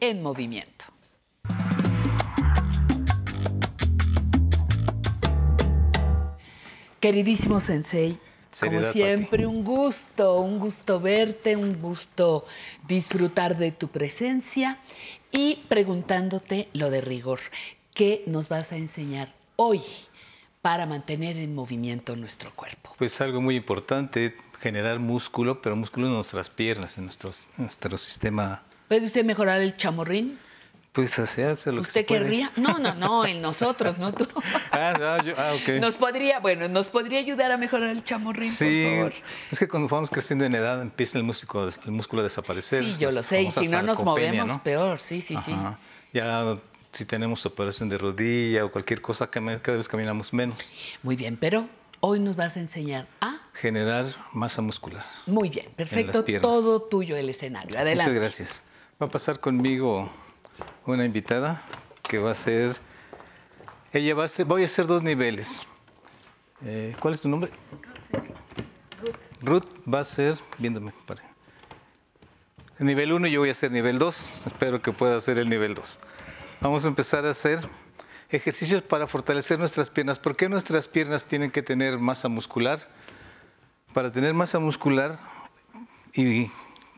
[0.00, 0.84] En Movimiento.
[7.00, 8.18] Queridísimo Sensei,
[8.60, 12.46] como siempre, un gusto, un gusto verte, un gusto
[12.88, 14.78] disfrutar de tu presencia
[15.30, 17.40] y preguntándote lo de rigor.
[17.96, 19.80] ¿Qué nos vas a enseñar hoy
[20.60, 22.94] para mantener en movimiento nuestro cuerpo?
[22.98, 27.96] Pues algo muy importante, generar músculo, pero músculo en nuestras piernas, en nuestro, en nuestro
[27.96, 28.62] sistema.
[28.88, 30.38] ¿Puede usted mejorar el chamorrín?
[30.92, 32.20] Pues hacerse lo que ¿Usted se puede.
[32.24, 32.52] querría?
[32.56, 34.28] No, no, no, en nosotros, no tú.
[34.72, 35.80] Ah, ah, yo- ah, ok.
[35.80, 39.12] Nos podría, bueno, nos podría ayudar a mejorar el chamorrín, Sí, por favor.
[39.50, 42.84] es que cuando vamos creciendo en edad empieza el músculo, el músculo a desaparecer.
[42.84, 44.62] Sí, yo lo sé, y si no nos movemos, ¿no?
[44.62, 45.52] peor, sí, sí, sí.
[45.52, 45.78] Ajá.
[46.12, 46.58] Ya
[46.96, 50.72] si tenemos operación de rodilla o cualquier cosa, cada vez caminamos menos.
[51.02, 51.68] Muy bien, pero
[52.00, 55.04] hoy nos vas a enseñar a generar masa muscular.
[55.26, 56.24] Muy bien, perfecto.
[56.40, 57.78] Todo tuyo el escenario.
[57.78, 58.12] Adelante.
[58.12, 58.62] Muchas gracias.
[59.00, 60.10] Va a pasar conmigo
[60.86, 61.62] una invitada
[62.02, 62.76] que va a ser.
[63.92, 64.46] Ella va a ser.
[64.46, 65.60] Voy a hacer dos niveles.
[66.64, 67.50] Eh, ¿Cuál es tu nombre?
[69.42, 70.38] Ruth va a ser.
[70.56, 71.22] Viéndome, pare.
[72.78, 74.46] Nivel 1 yo voy a hacer nivel 2.
[74.46, 75.98] Espero que pueda hacer el nivel 2.
[76.58, 77.60] Vamos a empezar a hacer
[78.30, 80.18] ejercicios para fortalecer nuestras piernas.
[80.18, 82.88] ¿Por qué nuestras piernas tienen que tener masa muscular?
[83.92, 85.18] Para tener masa muscular
[86.14, 86.50] y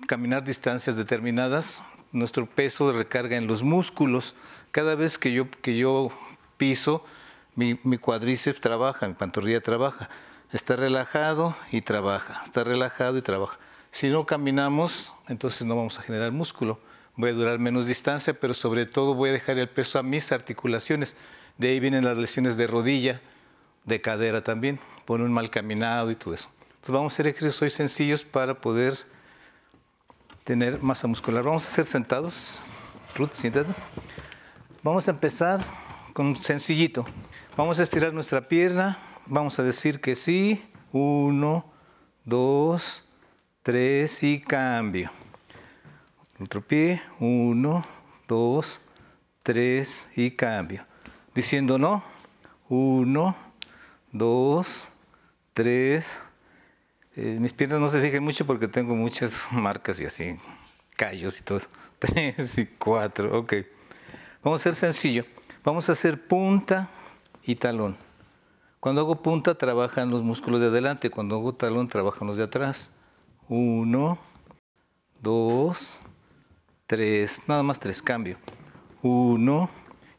[0.06, 1.82] caminar distancias determinadas,
[2.12, 4.36] nuestro peso recarga en los músculos.
[4.70, 6.12] Cada vez que yo, que yo
[6.56, 7.04] piso,
[7.56, 10.08] mi, mi cuádriceps trabaja, mi pantorrilla trabaja.
[10.52, 13.58] Está relajado y trabaja, está relajado y trabaja.
[13.90, 16.78] Si no caminamos, entonces no vamos a generar músculo.
[17.18, 20.30] Voy a durar menos distancia, pero sobre todo voy a dejar el peso a mis
[20.30, 21.16] articulaciones.
[21.56, 23.20] De ahí vienen las lesiones de rodilla,
[23.84, 26.48] de cadera también, por un mal caminado y todo eso.
[26.76, 28.96] Entonces vamos a hacer ejercicios hoy sencillos para poder
[30.44, 31.42] tener masa muscular.
[31.42, 32.60] Vamos a hacer sentados.
[33.16, 33.72] Ruth, siéntate.
[34.84, 35.58] Vamos a empezar
[36.12, 37.04] con sencillito.
[37.56, 38.96] Vamos a estirar nuestra pierna.
[39.26, 40.64] Vamos a decir que sí.
[40.92, 41.64] Uno,
[42.24, 43.08] dos,
[43.64, 45.10] tres y cambio.
[46.40, 47.02] Otro pie.
[47.18, 47.82] Uno,
[48.28, 48.80] dos,
[49.42, 50.84] tres y cambio.
[51.34, 52.04] Diciendo no.
[52.68, 53.34] Uno,
[54.12, 54.88] dos,
[55.54, 56.22] tres.
[57.16, 60.36] Eh, mis piernas no se fijen mucho porque tengo muchas marcas y así,
[60.96, 61.60] callos y todo.
[61.98, 63.54] Tres y cuatro, ok.
[64.44, 65.24] Vamos a hacer sencillo.
[65.64, 66.88] Vamos a hacer punta
[67.42, 67.96] y talón.
[68.78, 72.92] Cuando hago punta trabajan los músculos de adelante, cuando hago talón trabajan los de atrás.
[73.48, 74.18] Uno,
[75.20, 76.00] dos,
[76.88, 78.38] tres, nada más tres, cambio.
[79.02, 79.70] Uno,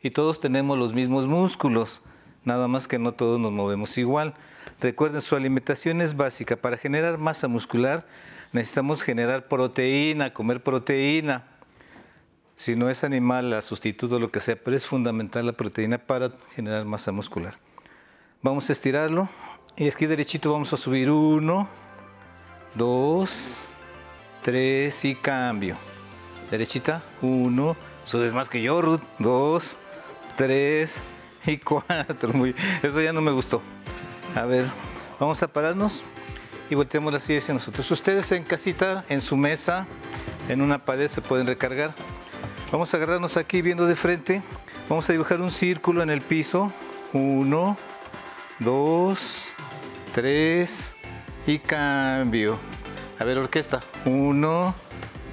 [0.02, 2.02] y todos tenemos los mismos músculos,
[2.46, 4.36] nada más que no todos nos movemos igual.
[4.80, 6.56] Recuerden, su alimentación es básica.
[6.56, 8.08] Para generar masa muscular
[8.54, 11.48] necesitamos generar proteína, comer proteína.
[12.56, 16.34] Si no es animal, la sustituto, lo que sea, pero es fundamental la proteína para
[16.56, 17.58] generar masa muscular.
[18.42, 19.28] Vamos a estirarlo
[19.76, 21.68] y aquí derechito vamos a subir uno,
[22.76, 23.66] dos,
[24.44, 25.89] tres y cambio.
[26.52, 29.78] Derechita, uno, subes más que yo, Ruth, dos,
[30.36, 30.96] tres
[31.46, 32.34] y cuatro.
[32.34, 33.62] Muy, eso ya no me gustó.
[34.36, 34.66] A ver,
[35.20, 36.04] vamos a pararnos
[36.70, 37.90] y volteamos silla hacia nosotros.
[37.92, 39.88] Ustedes en casita, en su mesa,
[40.48, 41.94] en una pared se pueden recargar.
[42.72, 44.42] Vamos a agarrarnos aquí viendo de frente.
[44.88, 46.72] Vamos a dibujar un círculo en el piso.
[47.14, 47.78] Uno,
[48.60, 49.50] dos,
[50.14, 50.94] tres
[51.48, 52.60] y cambio.
[53.20, 53.82] A ver, orquesta.
[54.06, 54.76] Uno,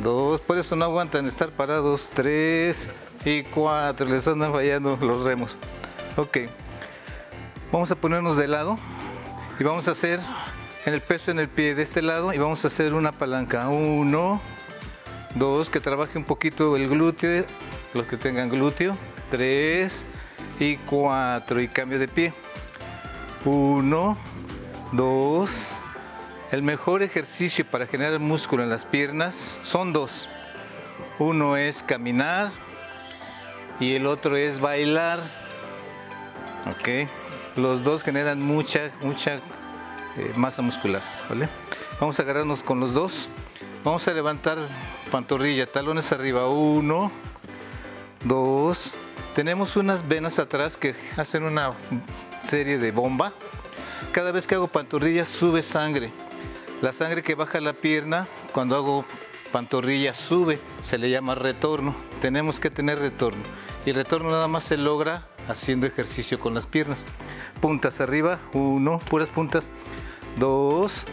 [0.00, 0.40] dos.
[0.40, 2.10] Por eso no aguantan estar parados.
[2.12, 2.88] Tres
[3.24, 4.06] y cuatro.
[4.06, 5.56] Les andan fallando los remos.
[6.16, 6.38] Ok.
[7.72, 8.78] Vamos a ponernos de lado
[9.58, 10.20] y vamos a hacer
[10.84, 13.68] en el peso en el pie de este lado y vamos a hacer una palanca.
[13.68, 14.40] Uno,
[15.34, 17.44] dos, que trabaje un poquito el glúteo,
[17.92, 18.96] los que tengan glúteo.
[19.30, 20.04] Tres
[20.60, 22.32] y cuatro y cambio de pie.
[23.44, 24.16] Uno,
[24.92, 25.80] dos.
[26.52, 30.28] El mejor ejercicio para generar músculo en las piernas son dos.
[31.18, 32.50] Uno es caminar
[33.80, 35.18] y el otro es bailar.
[36.70, 37.10] ¿Ok?
[37.56, 39.36] Los dos generan mucha, mucha
[40.16, 41.48] eh, masa muscular, ¿vale?
[42.00, 43.28] Vamos a agarrarnos con los dos.
[43.82, 44.58] Vamos a levantar
[45.10, 46.48] pantorrilla, talones arriba.
[46.48, 47.10] Uno,
[48.22, 48.92] dos.
[49.34, 51.72] Tenemos unas venas atrás que hacen una
[52.40, 53.32] serie de bomba.
[54.12, 56.12] Cada vez que hago pantorrilla sube sangre.
[56.82, 59.04] La sangre que baja la pierna, cuando hago
[59.50, 61.96] pantorrilla sube, se le llama retorno.
[62.20, 63.42] Tenemos que tener retorno.
[63.86, 67.06] Y el retorno nada más se logra haciendo ejercicio con las piernas.
[67.60, 69.70] Puntas arriba, uno, puras puntas,
[70.38, 71.04] dos,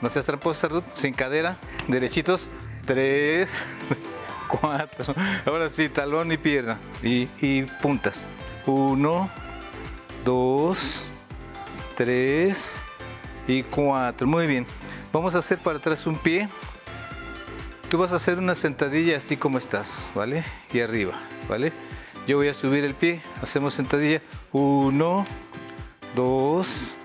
[0.00, 1.56] no seas tramposa, Ruth, sin cadera,
[1.88, 2.48] derechitos,
[2.86, 3.50] tres,
[4.46, 5.14] cuatro.
[5.44, 8.24] Ahora sí, talón y pierna y puntas.
[8.66, 9.28] Uno,
[10.24, 11.02] dos,
[11.96, 12.72] tres
[13.48, 14.28] y cuatro.
[14.28, 14.64] Muy bien.
[15.12, 16.48] Vamos a hacer para atrás un pie.
[17.90, 20.42] Tú vas a hacer una sentadilla así como estás, ¿vale?
[20.72, 21.12] Y arriba,
[21.48, 21.70] ¿vale?
[22.26, 24.22] Yo voy a subir el pie, hacemos sentadilla.
[24.52, 25.26] Uno,
[26.16, 26.96] dos,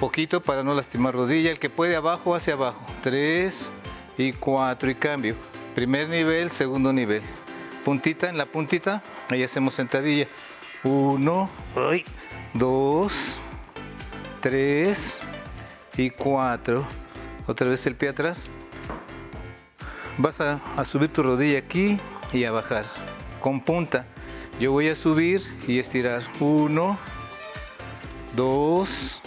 [0.00, 1.52] poquito para no lastimar rodilla.
[1.52, 2.84] El que puede abajo, hacia abajo.
[3.04, 3.70] Tres
[4.16, 5.36] y cuatro y cambio.
[5.76, 7.22] Primer nivel, segundo nivel.
[7.84, 10.26] Puntita, en la puntita, ahí hacemos sentadilla.
[10.82, 11.48] Uno,
[12.52, 13.40] dos,
[14.40, 15.20] tres
[15.96, 16.84] y cuatro.
[17.48, 18.48] Otra vez el pie atrás.
[20.18, 21.98] Vas a, subir tu rodilla aquí
[22.32, 22.84] y a bajar
[23.40, 24.04] con punta.
[24.60, 26.22] Yo voy a subir y estirar.
[26.40, 26.98] Uno,
[28.36, 29.20] dos,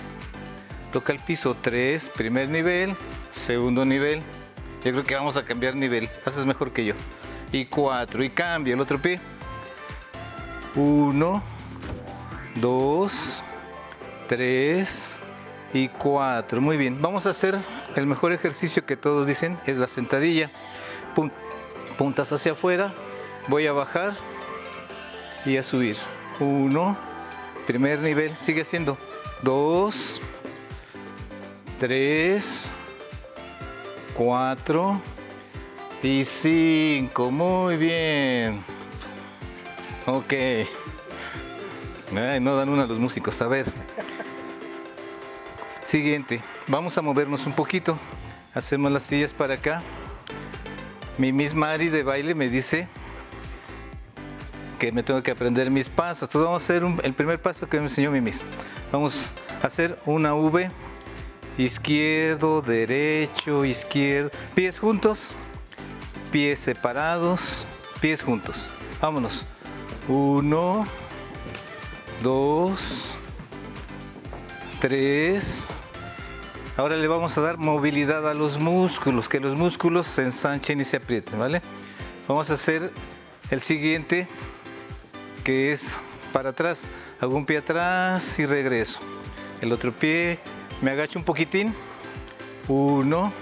[0.93, 2.95] Toca el piso 3, primer nivel,
[3.31, 4.21] segundo nivel.
[4.83, 6.09] Yo creo que vamos a cambiar nivel.
[6.25, 6.95] Haces mejor que yo.
[7.53, 8.23] Y 4.
[8.23, 9.19] Y cambia el otro pie.
[10.75, 11.43] 1,
[12.55, 13.43] 2,
[14.27, 15.15] 3
[15.73, 16.59] y 4.
[16.59, 17.01] Muy bien.
[17.01, 17.57] Vamos a hacer
[17.95, 19.57] el mejor ejercicio que todos dicen.
[19.65, 20.49] Es la sentadilla.
[21.15, 21.31] Pun-
[21.97, 22.93] puntas hacia afuera.
[23.47, 24.13] Voy a bajar
[25.45, 25.97] y a subir.
[26.39, 26.97] 1.
[27.67, 28.35] Primer nivel.
[28.37, 28.97] Sigue haciendo.
[29.43, 30.19] 2.
[31.79, 32.43] 3.
[34.15, 35.01] 4
[36.03, 37.31] y 5.
[37.31, 38.63] Muy bien.
[40.05, 40.33] Ok.
[42.11, 43.41] No dan una los músicos.
[43.41, 43.65] A ver.
[45.85, 46.41] Siguiente.
[46.71, 47.97] Vamos a movernos un poquito.
[48.53, 49.81] Hacemos las sillas para acá.
[51.17, 52.87] Mi Miss Mari de baile me dice
[54.79, 56.29] que me tengo que aprender mis pasos.
[56.29, 58.45] Entonces vamos a hacer el primer paso que me enseñó mi Miss.
[58.89, 60.71] Vamos a hacer una V.
[61.57, 64.31] Izquierdo, derecho, izquierdo.
[64.55, 65.33] Pies juntos.
[66.31, 67.65] Pies separados.
[67.99, 68.69] Pies juntos.
[69.01, 69.45] Vámonos.
[70.07, 70.87] Uno,
[72.23, 73.11] dos,
[74.79, 75.69] tres.
[76.77, 80.85] Ahora le vamos a dar movilidad a los músculos, que los músculos se ensanchen y
[80.85, 81.61] se aprieten, ¿vale?
[82.27, 82.91] Vamos a hacer
[83.49, 84.27] el siguiente,
[85.43, 85.99] que es
[86.31, 86.87] para atrás.
[87.19, 88.99] Hago un pie atrás y regreso.
[89.59, 90.39] El otro pie,
[90.81, 91.75] me agacho un poquitín.
[92.69, 93.33] Uno,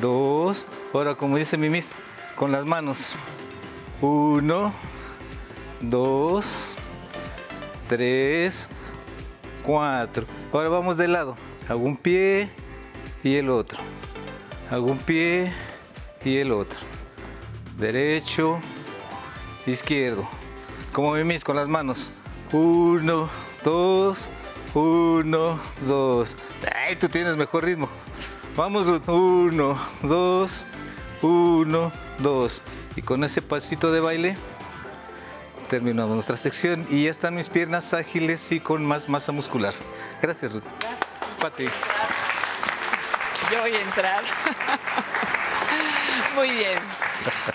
[0.00, 0.66] dos.
[0.92, 1.92] Ahora, como dice mi miss,
[2.36, 3.10] con las manos.
[4.00, 4.72] Uno,
[5.80, 6.76] dos,
[7.88, 8.68] tres,
[9.64, 10.26] cuatro.
[10.52, 11.34] Ahora vamos de lado.
[11.68, 12.50] Hago un pie
[13.22, 13.78] y el otro.
[14.70, 15.52] Hago un pie
[16.24, 16.78] y el otro.
[17.78, 18.60] Derecho,
[19.66, 20.28] izquierdo.
[20.92, 22.10] Como mimis con las manos.
[22.52, 23.30] Uno,
[23.64, 24.28] dos,
[24.74, 26.36] uno, dos.
[26.74, 27.88] Ay, tú tienes mejor ritmo.
[28.56, 28.86] Vamos.
[29.08, 30.64] Uno, dos,
[31.22, 32.62] uno, dos.
[32.94, 34.36] Y con ese pasito de baile
[35.70, 39.74] terminamos nuestra sección y ya están mis piernas ágiles y con más masa muscular.
[40.20, 40.62] Gracias, Ruth.
[41.44, 41.64] Pati.
[43.52, 44.24] Yo voy a entrar.
[46.34, 46.78] Muy bien.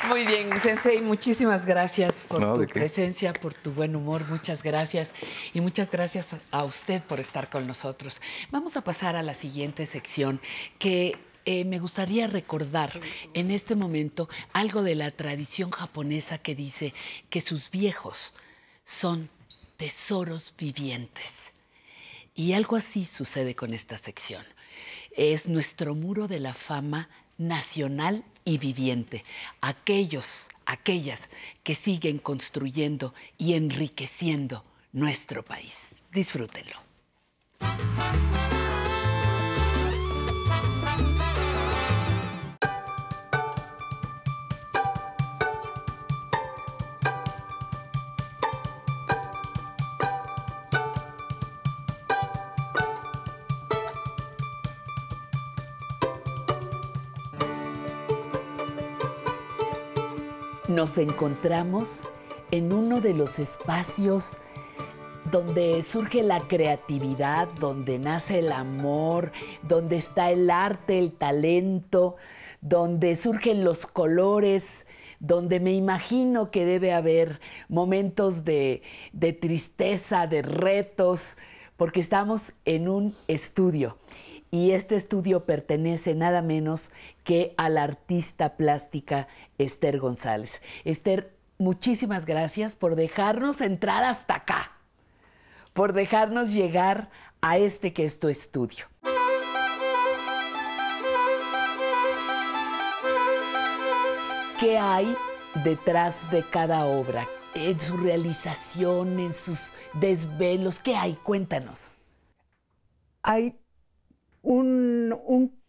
[0.07, 5.16] Muy bien, Sensei, muchísimas gracias por No, tu presencia, por tu buen humor, muchas gracias.
[5.56, 8.22] Y muchas gracias a usted por estar con nosotros.
[8.52, 10.40] Vamos a pasar a la siguiente sección
[10.78, 12.91] que eh, me gustaría recordar
[13.34, 16.94] en este momento algo de la tradición japonesa que dice
[17.32, 18.36] que sus viejos
[18.86, 19.32] son
[19.78, 21.48] tesoros vivientes.
[22.40, 24.45] Y algo así sucede con esta sección.
[25.11, 29.26] Es nuestro muro de la fama nacional y viviente.
[29.60, 31.28] Aquellos, aquellas
[31.64, 34.64] que siguen construyendo y enriqueciendo
[34.94, 36.02] nuestro país.
[36.14, 36.78] Disfrútenlo.
[60.69, 61.89] Nos encontramos
[62.51, 64.37] en uno de los espacios
[65.31, 69.31] donde surge la creatividad, donde nace el amor,
[69.63, 72.17] donde está el arte, el talento,
[72.61, 74.85] donde surgen los colores,
[75.19, 81.35] donde me imagino que debe haber momentos de, de tristeza, de retos,
[81.77, 83.97] porque estamos en un estudio.
[84.51, 86.91] Y este estudio pertenece nada menos
[87.23, 89.27] que a la artista plástica
[89.57, 90.61] Esther González.
[90.85, 94.71] Esther, muchísimas gracias por dejarnos entrar hasta acá,
[95.73, 97.09] por dejarnos llegar
[97.41, 98.85] a este que es tu estudio.
[104.59, 105.15] ¿Qué hay
[105.63, 107.27] detrás de cada obra?
[107.53, 109.57] En su realización, en sus
[109.93, 111.13] desvelos, ¿qué hay?
[111.15, 111.80] Cuéntanos.
[113.23, 113.59] hay
[114.41, 115.60] un,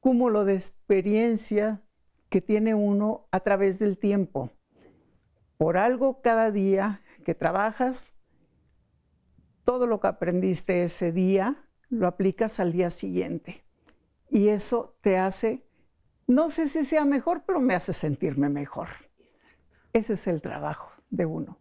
[0.00, 1.82] cúmulo de experiencia
[2.30, 4.50] que tiene uno a través del tiempo.
[5.56, 8.14] Por algo cada día que trabajas,
[9.64, 13.64] todo lo que aprendiste ese día lo aplicas al día siguiente.
[14.30, 15.66] Y eso te hace,
[16.26, 18.88] no sé si sea mejor, pero me hace sentirme mejor.
[19.92, 21.58] Ese es el trabajo de uno.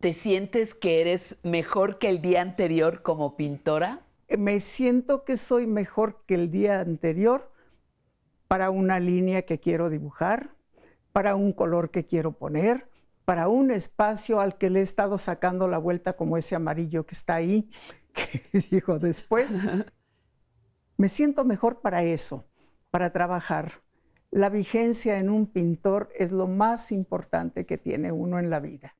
[0.00, 4.04] ¿Te sientes que eres mejor que el día anterior como pintora?
[4.38, 7.52] Me siento que soy mejor que el día anterior
[8.48, 10.54] para una línea que quiero dibujar,
[11.12, 12.88] para un color que quiero poner,
[13.24, 17.14] para un espacio al que le he estado sacando la vuelta como ese amarillo que
[17.14, 17.70] está ahí,
[18.12, 19.52] que digo después,
[20.96, 22.44] me siento mejor para eso,
[22.90, 23.82] para trabajar.
[24.30, 28.96] La vigencia en un pintor es lo más importante que tiene uno en la vida.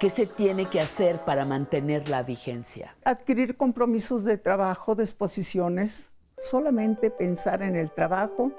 [0.00, 2.96] ¿Qué se tiene que hacer para mantener la vigencia?
[3.04, 6.10] Adquirir compromisos de trabajo, de exposiciones.
[6.38, 8.50] Solamente pensar en el trabajo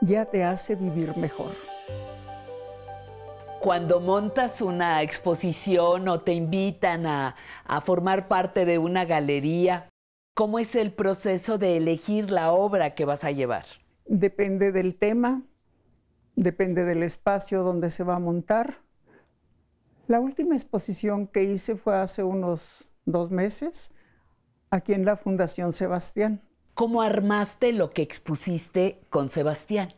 [0.00, 1.50] ya te hace vivir mejor.
[3.58, 7.34] Cuando montas una exposición o te invitan a,
[7.64, 9.88] a formar parte de una galería,
[10.36, 13.64] ¿cómo es el proceso de elegir la obra que vas a llevar?
[14.06, 15.42] Depende del tema,
[16.36, 18.88] depende del espacio donde se va a montar.
[20.10, 23.92] La última exposición que hice fue hace unos dos meses,
[24.68, 26.42] aquí en la Fundación Sebastián.
[26.74, 29.90] ¿Cómo armaste lo que expusiste con Sebastián?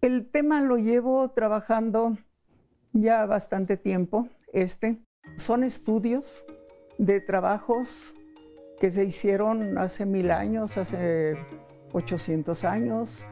[0.00, 2.16] El tema lo llevo trabajando
[2.94, 4.30] ya bastante tiempo.
[4.54, 4.96] Este
[5.36, 6.46] son estudios
[6.96, 8.14] de trabajos
[8.80, 11.36] que se hicieron hace mil años, hace
[11.92, 13.26] 800 años.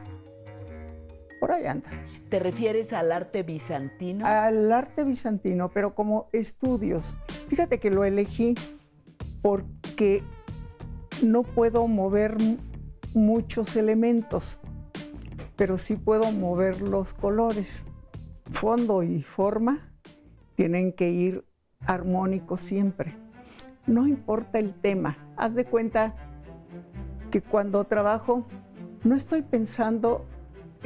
[1.39, 1.89] Por ahí anda.
[2.29, 4.25] ¿Te refieres al arte bizantino?
[4.25, 7.15] Al arte bizantino, pero como estudios.
[7.47, 8.55] Fíjate que lo elegí
[9.41, 10.23] porque
[11.23, 12.37] no puedo mover
[13.13, 14.59] muchos elementos,
[15.55, 17.85] pero sí puedo mover los colores.
[18.51, 19.91] Fondo y forma
[20.55, 21.45] tienen que ir
[21.85, 23.15] armónicos siempre.
[23.85, 25.17] No importa el tema.
[25.37, 26.15] Haz de cuenta
[27.31, 28.45] que cuando trabajo
[29.03, 30.25] no estoy pensando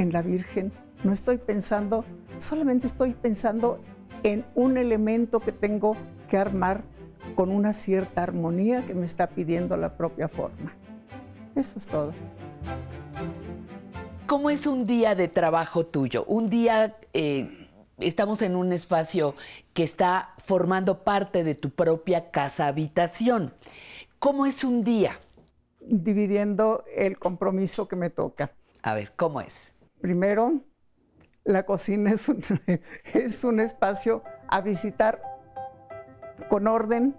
[0.02, 0.72] en la Virgen,
[1.04, 2.06] no estoy pensando,
[2.40, 3.80] solamente estoy pensando
[4.24, 5.96] en un elemento que tengo
[6.30, 6.84] que armar
[7.36, 10.76] con una cierta armonía que me está pidiendo la propia forma.
[11.56, 12.14] Eso es todo.
[14.28, 16.24] ¿Cómo es un día de trabajo tuyo?
[16.26, 17.68] Un día, eh,
[17.98, 19.36] estamos en un espacio
[19.74, 23.54] que está formando parte de tu propia casa habitación.
[24.20, 25.20] ¿Cómo es un día?
[25.82, 28.52] Dividiendo el compromiso que me toca.
[28.84, 29.71] A ver, ¿cómo es?
[30.02, 30.62] Primero,
[31.44, 32.44] la cocina es un,
[33.14, 35.22] es un espacio a visitar
[36.50, 37.16] con orden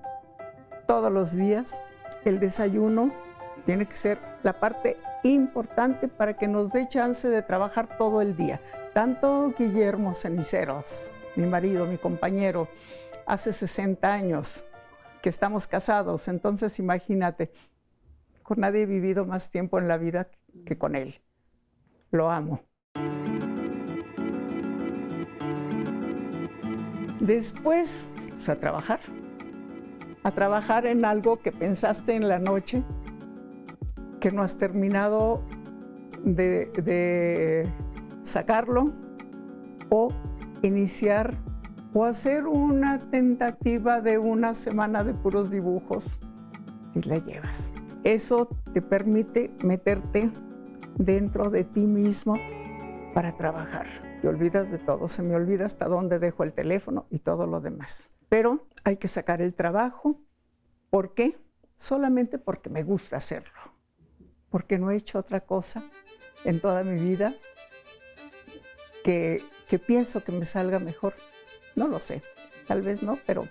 [0.86, 1.80] todos los días.
[2.24, 3.12] El desayuno
[3.64, 8.36] tiene que ser la parte importante para que nos dé chance de trabajar todo el
[8.36, 8.60] día.
[8.92, 12.68] Tanto Guillermo Ceniceros, mi marido, mi compañero,
[13.26, 14.64] hace 60 años
[15.22, 17.52] que estamos casados, entonces imagínate,
[18.42, 20.28] con nadie he vivido más tiempo en la vida
[20.66, 21.22] que con él.
[22.10, 22.60] Lo amo.
[27.22, 28.08] Después,
[28.48, 28.98] a trabajar.
[30.24, 32.82] A trabajar en algo que pensaste en la noche,
[34.20, 35.40] que no has terminado
[36.24, 37.68] de, de
[38.24, 38.92] sacarlo,
[39.88, 40.08] o
[40.62, 41.36] iniciar
[41.94, 46.18] o hacer una tentativa de una semana de puros dibujos
[46.94, 47.72] y la llevas.
[48.02, 50.30] Eso te permite meterte
[50.96, 52.36] dentro de ti mismo
[53.14, 53.86] para trabajar.
[54.20, 57.60] Te olvidas de todo, se me olvida hasta dónde dejo el teléfono y todo lo
[57.60, 58.12] demás.
[58.28, 60.20] Pero hay que sacar el trabajo.
[60.90, 61.38] ¿Por qué?
[61.78, 63.58] Solamente porque me gusta hacerlo.
[64.50, 65.84] Porque no he hecho otra cosa
[66.44, 67.34] en toda mi vida
[69.04, 71.14] que, que pienso que me salga mejor.
[71.76, 72.22] No lo sé,
[72.66, 73.48] tal vez no, pero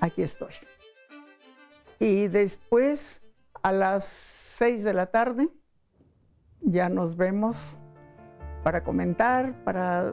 [0.00, 0.52] aquí estoy.
[1.98, 3.22] Y después,
[3.62, 5.48] a las seis de la tarde,
[6.60, 7.76] ya nos vemos
[8.66, 10.12] para comentar, para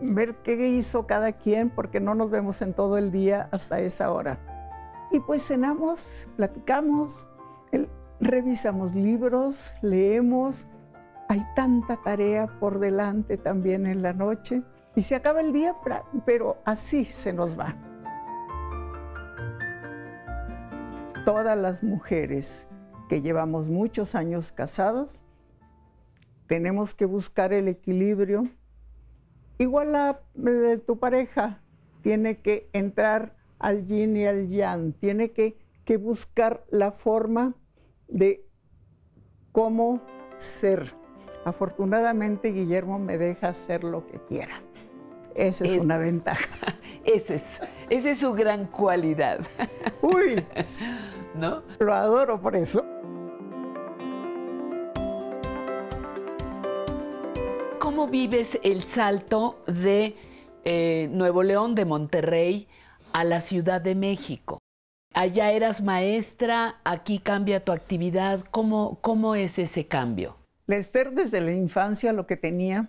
[0.00, 4.12] ver qué hizo cada quien, porque no nos vemos en todo el día hasta esa
[4.12, 4.38] hora.
[5.10, 7.26] Y pues cenamos, platicamos,
[8.20, 10.68] revisamos libros, leemos.
[11.28, 14.62] Hay tanta tarea por delante también en la noche.
[14.94, 15.74] Y se acaba el día,
[16.24, 17.74] pero así se nos va.
[21.24, 22.68] Todas las mujeres
[23.08, 25.24] que llevamos muchos años casadas,
[26.46, 28.48] tenemos que buscar el equilibrio.
[29.58, 31.60] Igual a eh, tu pareja
[32.02, 37.54] tiene que entrar al yin y al yang, tiene que, que buscar la forma
[38.08, 38.44] de
[39.52, 40.00] cómo
[40.36, 40.94] ser.
[41.44, 44.62] Afortunadamente Guillermo me deja hacer lo que quiera.
[45.34, 46.48] Esa es, una ventaja.
[47.04, 47.60] Esa es,
[47.90, 49.40] esa es su gran cualidad.
[50.02, 50.44] Uy,
[51.34, 51.62] ¿no?
[51.80, 52.84] Lo adoro por eso.
[57.92, 60.16] ¿Cómo vives el salto de
[60.64, 62.66] eh, Nuevo León, de Monterrey,
[63.12, 64.60] a la Ciudad de México?
[65.12, 68.46] Allá eras maestra, aquí cambia tu actividad.
[68.50, 70.38] ¿Cómo, cómo es ese cambio?
[70.66, 72.88] La Esther desde la infancia lo que tenía,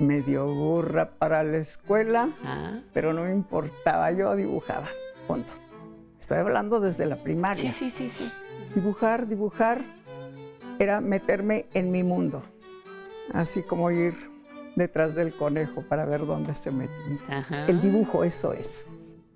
[0.00, 2.30] medio burra para la escuela,
[2.92, 4.88] pero no me importaba, yo dibujaba,
[5.28, 5.52] punto.
[6.18, 7.70] Estoy hablando desde la primaria.
[7.70, 8.32] Sí, sí, sí, sí.
[8.74, 9.82] Dibujar, dibujar,
[10.80, 12.42] era meterme en mi mundo,
[13.32, 14.31] así como ir
[14.76, 16.92] detrás del conejo para ver dónde se mete.
[17.68, 18.86] El dibujo, eso es.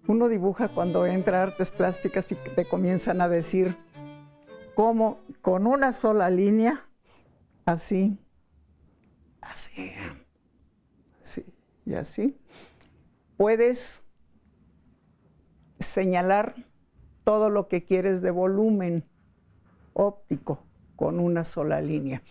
[0.08, 3.76] Uno dibuja cuando entra a artes plásticas y te comienzan a decir
[4.74, 6.84] cómo con una sola línea,
[7.64, 8.18] así,
[9.40, 9.92] así,
[11.22, 11.44] así
[11.86, 12.38] y así,
[13.36, 14.02] puedes
[15.78, 16.54] señalar
[17.24, 19.04] todo lo que quieres de volumen
[19.94, 20.64] óptico
[20.96, 22.22] con una sola línea,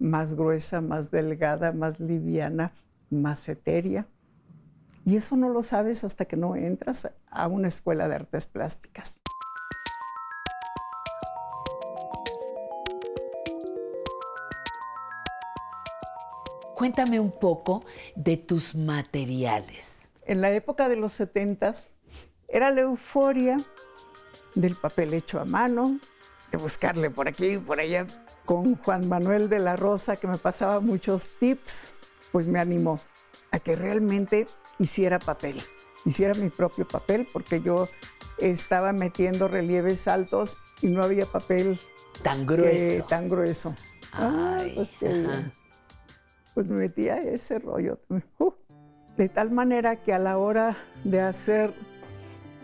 [0.00, 2.72] más gruesa, más delgada, más liviana,
[3.10, 4.06] más etérea.
[5.04, 9.20] Y eso no lo sabes hasta que no entras a una escuela de artes plásticas.
[16.74, 17.84] Cuéntame un poco
[18.16, 20.08] de tus materiales.
[20.24, 21.74] En la época de los 70
[22.48, 23.58] era la euforia
[24.54, 25.98] del papel hecho a mano,
[26.50, 28.06] de buscarle por aquí y por allá.
[28.44, 31.94] Con Juan Manuel de la Rosa, que me pasaba muchos tips,
[32.32, 32.98] pues me animó
[33.50, 34.46] a que realmente
[34.78, 35.60] hiciera papel,
[36.04, 37.86] hiciera mi propio papel, porque yo
[38.38, 41.78] estaba metiendo relieves altos y no había papel
[42.22, 43.04] tan grueso.
[43.06, 43.74] tan grueso.
[44.12, 45.26] Ay, pues,
[46.54, 48.00] pues, me metía ese rollo.
[48.38, 48.52] Uh,
[49.16, 51.74] de tal manera que a la hora de hacer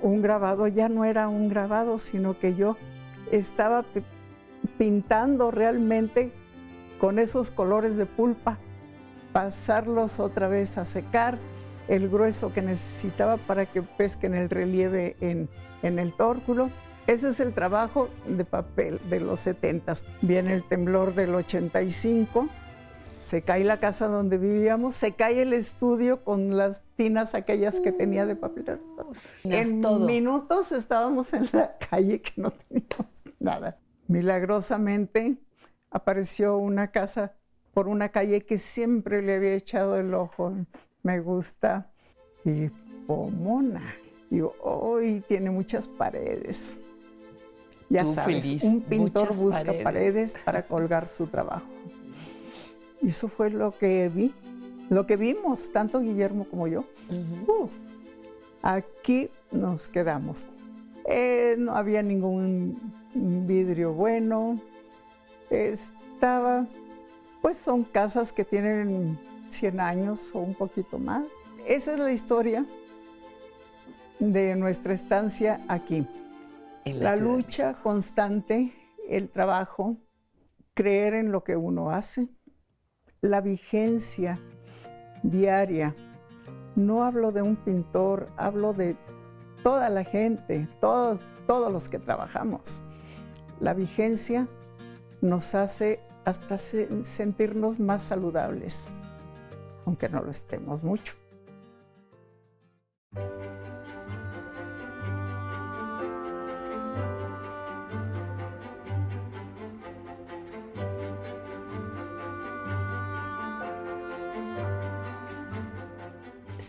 [0.03, 2.77] un grabado ya no era un grabado, sino que yo
[3.31, 3.85] estaba
[4.79, 6.33] pintando realmente
[6.99, 8.59] con esos colores de pulpa,
[9.33, 11.39] pasarlos otra vez a secar,
[11.89, 15.49] el grueso que necesitaba para que pesquen el relieve en,
[15.83, 16.71] en el tórculo.
[17.07, 19.95] Ese es el trabajo de papel de los 70.
[20.23, 22.49] Viene el temblor del 85,
[23.27, 27.91] se cae la casa donde vivíamos, se cae el estudio con las tinas aquellas que
[27.91, 28.79] tenía de papel.
[29.43, 33.79] En minutos estábamos en la calle que no teníamos nada.
[34.07, 35.39] Milagrosamente
[35.91, 37.35] apareció una casa
[37.75, 40.55] por una calle que siempre le había echado el ojo.
[41.03, 41.91] Me gusta.
[42.45, 42.69] Y
[43.09, 43.97] Pomona.
[44.31, 46.79] Y hoy tiene muchas paredes.
[47.89, 50.37] Ya sabes, un pintor busca paredes.
[50.45, 51.76] para colgar su trabajo.
[53.03, 54.35] Y eso fue lo que vi,
[54.89, 56.85] lo que vimos, tanto Guillermo como yo.
[57.47, 57.69] Uh,
[58.63, 60.47] aquí nos quedamos.
[61.05, 64.61] Eh, no había ningún vidrio bueno.
[65.51, 66.67] Estaba,
[67.43, 69.19] pues son casas que tienen
[69.51, 71.25] 100 años o un poquito más.
[71.67, 72.67] Esa es la historia
[74.19, 76.07] de nuestra estancia aquí.
[76.85, 78.73] la lucha constante,
[79.09, 79.97] el trabajo,
[80.75, 82.29] creer en lo que uno hace,
[83.21, 84.39] la vigencia
[85.23, 85.95] diaria.
[86.75, 88.97] No hablo de un pintor, hablo de
[89.63, 92.83] toda la gente, todos, todos los que trabajamos.
[93.61, 94.47] La vigencia
[95.21, 98.93] nos hace hasta sentirnos más saludables,
[99.87, 101.15] aunque no lo estemos mucho.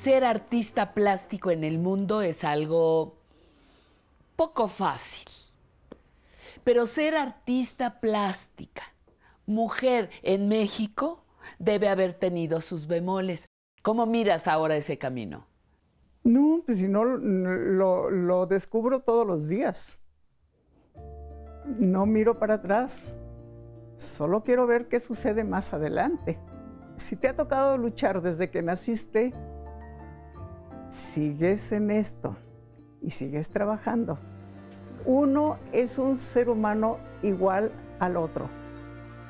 [0.08, 3.18] Ser artista plástico en el mundo es algo
[4.38, 5.28] poco fácil.
[6.64, 8.84] Pero ser artista plástica,
[9.46, 11.26] mujer en México,
[11.60, 13.50] debe haber tenido sus bemoles.
[13.82, 15.46] ¿Cómo miras ahora ese camino?
[16.24, 20.00] No, pues si no, lo, descubro todos los días.
[21.66, 23.14] No miro para atrás.
[23.98, 26.40] Solo quiero ver qué sucede más adelante.
[26.96, 29.34] Si te ha tocado luchar desde que naciste,
[30.90, 32.36] sigues en esto
[33.02, 34.20] y sigues trabajando,
[35.06, 38.50] uno es un ser humano igual al otro,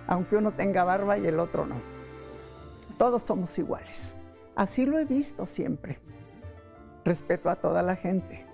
[0.08, 1.76] aunque uno tenga barba y el otro no.
[2.98, 4.18] Todos somos iguales.
[4.56, 6.00] Así lo he visto siempre.
[7.06, 8.46] Respeto a toda la gente.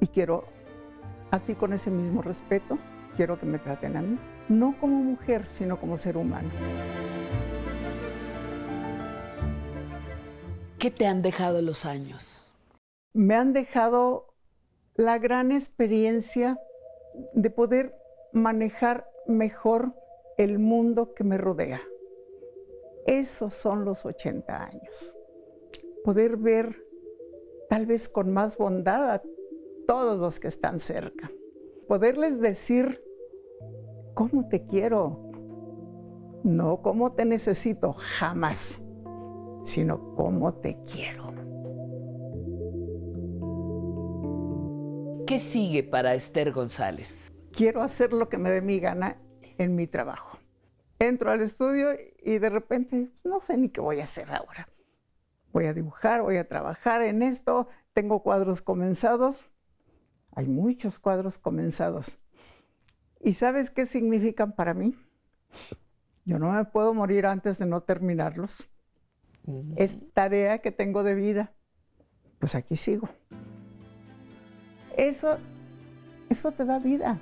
[0.00, 0.44] Y quiero,
[1.30, 2.78] así con ese mismo respeto,
[3.14, 4.18] quiero que me traten a mí,
[4.48, 6.48] no como mujer, sino como ser humano.
[10.84, 12.46] ¿Qué te han dejado los años?
[13.14, 14.34] Me han dejado
[14.96, 16.60] la gran experiencia
[17.32, 17.96] de poder
[18.34, 19.94] manejar mejor
[20.36, 21.80] el mundo que me rodea.
[23.06, 25.16] Esos son los 80 años.
[26.04, 26.76] Poder ver
[27.70, 29.22] tal vez con más bondad
[29.86, 31.32] todos los que están cerca.
[31.88, 33.02] Poderles decir
[34.12, 35.30] cómo te quiero,
[36.42, 38.82] no cómo te necesito, jamás,
[39.64, 41.34] sino cómo te quiero.
[45.26, 47.32] ¿Qué sigue para Esther González?
[47.50, 49.16] Quiero hacer lo que me dé mi gana
[49.56, 50.38] en mi trabajo.
[50.98, 51.92] Entro al estudio
[52.22, 54.68] y de repente no sé ni qué voy a hacer ahora.
[55.52, 59.46] Voy a dibujar, voy a trabajar en esto, tengo cuadros comenzados.
[60.32, 62.18] Hay muchos cuadros comenzados.
[63.20, 64.94] ¿Y sabes qué significan para mí?
[66.26, 68.68] Yo no me puedo morir antes de no terminarlos.
[69.76, 71.52] Es tarea que tengo de vida.
[72.38, 73.08] Pues aquí sigo.
[74.96, 75.38] Eso,
[76.30, 77.18] eso te da vida.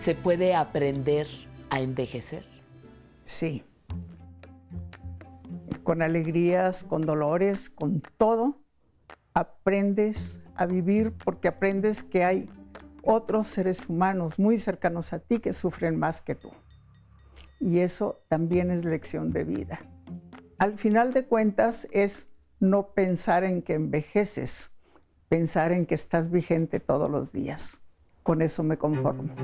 [0.00, 1.26] ¿Se puede aprender
[1.68, 2.44] a envejecer?
[3.24, 3.64] Sí.
[5.82, 8.60] Con alegrías, con dolores, con todo,
[9.34, 12.48] aprendes a vivir porque aprendes que hay
[13.02, 16.50] otros seres humanos muy cercanos a ti que sufren más que tú.
[17.60, 19.80] Y eso también es lección de vida.
[20.58, 22.28] Al final de cuentas es
[22.60, 24.70] no pensar en que envejeces,
[25.28, 27.82] pensar en que estás vigente todos los días.
[28.22, 29.34] Con eso me conformo.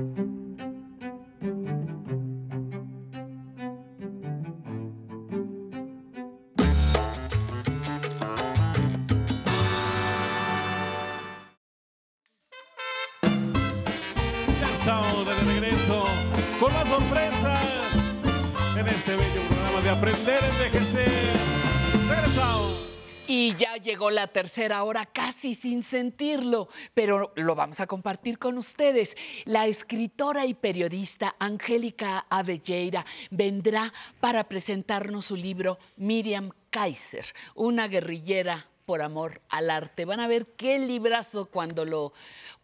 [23.43, 28.57] Y ya llegó la tercera hora casi sin sentirlo, pero lo vamos a compartir con
[28.57, 29.17] ustedes.
[29.43, 33.91] La escritora y periodista Angélica Avelleira vendrá
[34.21, 40.05] para presentarnos su libro Miriam Kaiser, una guerrillera por amor al arte.
[40.05, 42.13] Van a ver qué librazo cuando lo,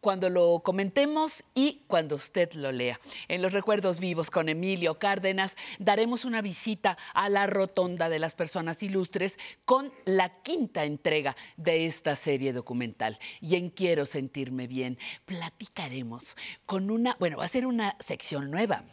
[0.02, 3.00] cuando lo comentemos y cuando usted lo lea.
[3.28, 8.34] En los recuerdos vivos con Emilio Cárdenas daremos una visita a la Rotonda de las
[8.34, 13.20] Personas Ilustres con la quinta entrega de esta serie documental.
[13.42, 16.36] Y en Quiero Sentirme Bien platicaremos
[16.66, 18.84] con una, bueno, va a ser una sección nueva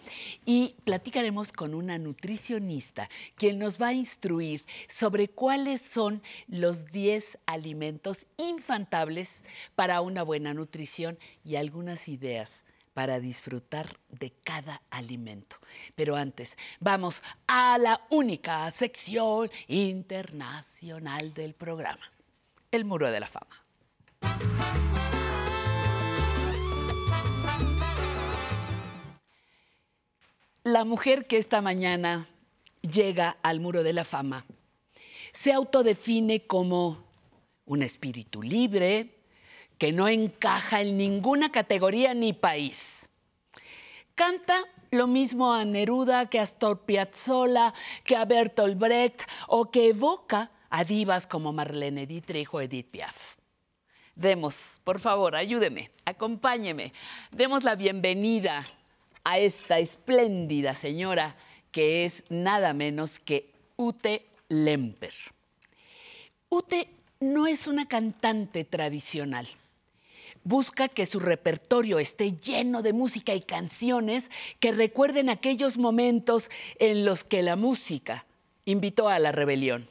[0.44, 7.15] y platicaremos con una nutricionista quien nos va a instruir sobre cuáles son los 10
[7.46, 9.44] alimentos infantables
[9.74, 12.64] para una buena nutrición y algunas ideas
[12.94, 15.56] para disfrutar de cada alimento.
[15.94, 22.10] Pero antes, vamos a la única sección internacional del programa,
[22.70, 23.62] el Muro de la Fama.
[30.64, 32.26] La mujer que esta mañana
[32.80, 34.44] llega al Muro de la Fama
[35.32, 37.05] se autodefine como
[37.66, 39.10] un espíritu libre
[39.78, 43.08] que no encaja en ninguna categoría ni país.
[44.14, 49.88] Canta lo mismo a Neruda que a Astor Piazzolla, que a Bertolt Brecht o que
[49.88, 53.36] evoca a divas como Marlene Dietrich o Edith Piaf.
[54.14, 56.94] Demos, por favor, ayúdeme, acompáñeme.
[57.32, 58.64] Demos la bienvenida
[59.24, 61.36] a esta espléndida señora
[61.70, 65.12] que es nada menos que Ute Lemper.
[66.48, 69.48] Ute no es una cantante tradicional.
[70.44, 74.30] Busca que su repertorio esté lleno de música y canciones
[74.60, 78.26] que recuerden aquellos momentos en los que la música
[78.64, 79.88] invitó a la rebelión,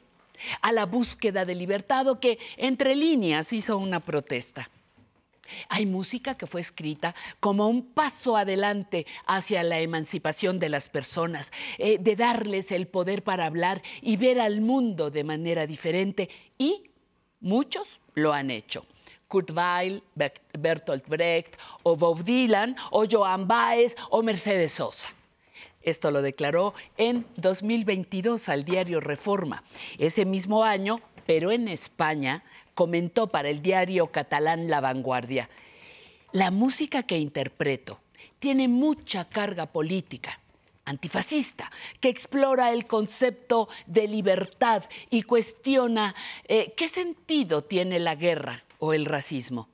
[0.62, 4.70] a la búsqueda de libertad o que entre líneas hizo una protesta.
[5.68, 11.52] Hay música que fue escrita como un paso adelante hacia la emancipación de las personas,
[11.78, 16.90] eh, de darles el poder para hablar y ver al mundo de manera diferente y
[17.40, 18.84] muchos lo han hecho.
[19.28, 20.02] Kurt Weill,
[20.58, 25.08] Bertolt Brecht, o Bob Dylan, o Joan Baez, o Mercedes Sosa.
[25.82, 29.62] Esto lo declaró en 2022 al diario Reforma.
[29.98, 32.44] Ese mismo año, pero en España,
[32.74, 35.48] comentó para el diario catalán La Vanguardia,
[36.32, 38.00] la música que interpreto
[38.38, 40.40] tiene mucha carga política,
[40.86, 46.14] antifascista, que explora el concepto de libertad y cuestiona
[46.44, 49.68] eh, qué sentido tiene la guerra o el racismo.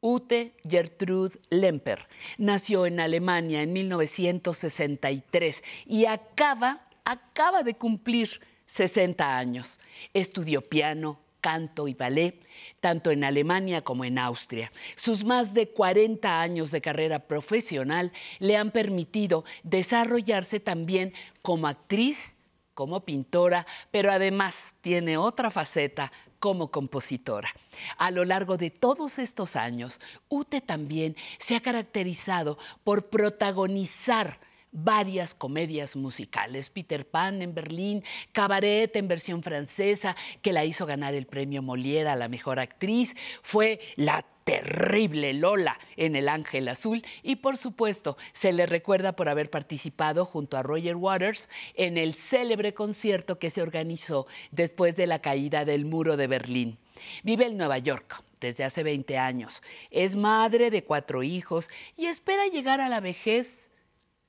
[0.00, 2.06] Ute Gertrude Lemper
[2.36, 9.80] nació en Alemania en 1963 y acaba, acaba de cumplir 60 años.
[10.12, 12.40] Estudió piano, canto y ballet,
[12.80, 14.72] tanto en Alemania como en Austria.
[14.96, 21.12] Sus más de 40 años de carrera profesional le han permitido desarrollarse también
[21.42, 22.38] como actriz
[22.72, 27.50] como pintora, pero además tiene otra faceta como compositora.
[27.98, 30.00] A lo largo de todos estos años,
[30.30, 34.40] Ute también se ha caracterizado por protagonizar
[34.74, 41.14] varias comedias musicales, Peter Pan en Berlín, Cabaret en versión francesa, que la hizo ganar
[41.14, 47.02] el premio Molière a la mejor actriz, fue la terrible Lola en El Ángel Azul.
[47.22, 52.14] Y por supuesto se le recuerda por haber participado junto a Roger Waters en el
[52.14, 56.78] célebre concierto que se organizó después de la caída del muro de Berlín.
[57.22, 62.46] Vive en Nueva York desde hace 20 años, es madre de cuatro hijos y espera
[62.46, 63.70] llegar a la vejez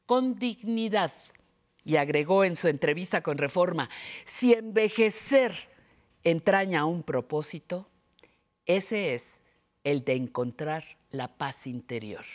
[0.05, 1.11] con dignidad.
[1.83, 3.89] Y agregó en su entrevista con Reforma,
[4.23, 5.53] si envejecer
[6.23, 7.87] entraña un propósito,
[8.65, 9.41] ese es
[9.83, 12.25] el de encontrar la paz interior.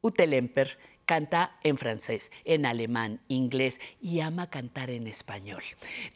[0.00, 5.62] Ute Lemper canta en francés, en alemán, inglés y ama cantar en español.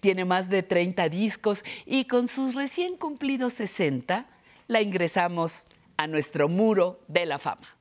[0.00, 4.26] Tiene más de 30 discos y con sus recién cumplidos 60
[4.68, 7.75] la ingresamos a nuestro muro de la fama.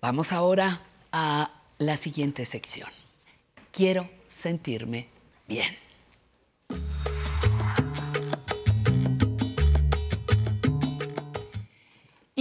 [0.00, 0.80] Vamos ahora
[1.12, 2.88] a la siguiente sección.
[3.70, 5.08] Quiero sentirme
[5.46, 5.76] bien.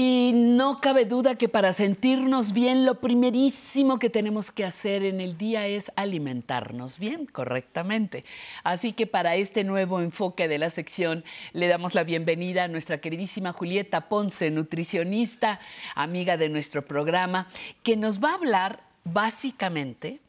[0.02, 5.20] Y no cabe duda que para sentirnos bien, lo primerísimo que tenemos que hacer en
[5.20, 8.24] el día es alimentarnos bien, correctamente.
[8.64, 13.02] Así que para este nuevo enfoque de la sección, le damos la bienvenida a nuestra
[13.02, 15.60] queridísima Julieta Ponce, nutricionista,
[15.96, 17.50] amiga de nuestro programa,
[17.84, 20.22] que nos va a hablar básicamente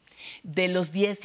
[0.43, 1.21] de los 10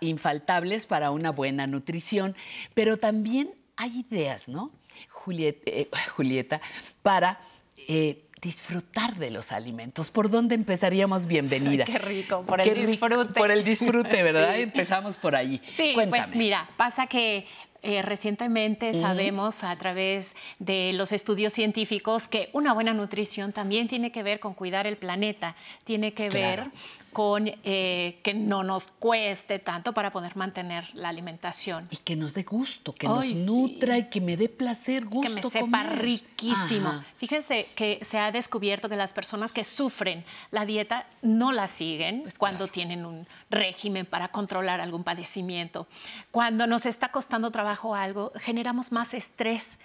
[0.00, 2.36] infaltables para una buena nutrición,
[2.72, 4.70] pero también hay ideas, ¿no?
[5.10, 6.62] Julieta, eh, Julieta
[7.02, 7.38] para
[7.76, 10.10] eh, disfrutar de los alimentos.
[10.10, 11.26] ¿Por dónde empezaríamos?
[11.26, 11.84] Bienvenida.
[11.84, 13.34] Qué rico, por el Qué disfrute.
[13.38, 14.54] Por el disfrute, ¿verdad?
[14.56, 14.62] Sí.
[14.62, 15.60] Empezamos por allí.
[15.76, 16.22] Sí, Cuéntame.
[16.24, 17.46] pues mira, pasa que
[17.82, 24.10] eh, recientemente sabemos a través de los estudios científicos que una buena nutrición también tiene
[24.12, 25.54] que ver con cuidar el planeta,
[25.84, 26.62] tiene que Claro.
[26.64, 26.70] ver
[27.16, 31.88] con eh, que no nos cueste tanto para poder mantener la alimentación.
[31.90, 33.34] Y que nos dé gusto, que Ay, nos sí.
[33.36, 35.98] nutra y que me dé placer, gusto que me sepa comer.
[36.02, 36.90] riquísimo.
[36.90, 37.06] Ajá.
[37.16, 42.20] Fíjense que se ha descubierto que las personas que sufren la dieta no la siguen
[42.20, 45.86] Pues cuando tienen un régimen para controlar algún padecimiento.
[46.30, 49.78] Cuando nos está costando trabajo algo, generamos más estrés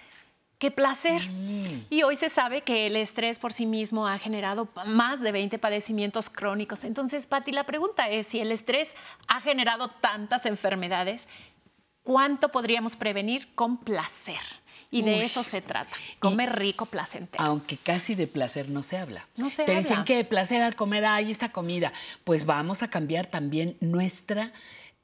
[0.61, 1.27] que placer.
[1.27, 1.88] Mm.
[1.89, 5.57] Y hoy se sabe que el estrés por sí mismo ha generado más de 20
[5.57, 6.83] padecimientos crónicos.
[6.83, 8.93] Entonces, Patti, la pregunta es si el estrés
[9.27, 11.27] ha generado tantas enfermedades,
[12.03, 14.38] ¿cuánto podríamos prevenir con placer?
[14.91, 15.21] Y de Uy.
[15.21, 17.43] eso se trata, comer rico, placentero.
[17.43, 19.25] Aunque casi de placer no se habla.
[19.38, 21.91] No se Te dicen que placer al comer, ahí esta comida.
[22.23, 24.51] Pues vamos a cambiar también nuestra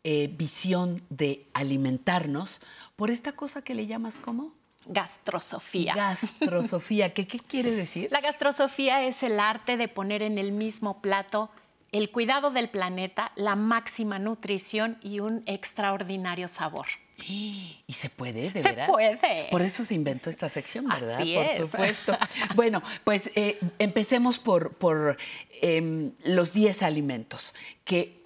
[0.04, 2.62] eh, visión de alimentarnos
[2.96, 4.54] por esta cosa que le llamas ¿cómo?
[4.88, 5.96] Gastrosofía.
[5.96, 7.14] Gastrosofía.
[7.14, 8.10] ¿Qué, ¿Qué quiere decir?
[8.12, 11.50] La gastrosofía es el arte de poner en el mismo plato
[11.92, 16.88] el cuidado del planeta, la máxima nutrición y un extraordinario sabor.
[17.28, 18.90] ¿Y se puede, de Se veras?
[18.90, 19.48] puede.
[19.50, 21.16] Por eso se inventó esta sección, ¿verdad?
[21.16, 21.58] Así por es.
[21.58, 22.18] supuesto.
[22.56, 25.18] bueno, pues eh, empecemos por, por
[25.62, 27.54] em, los 10 alimentos
[27.86, 28.17] que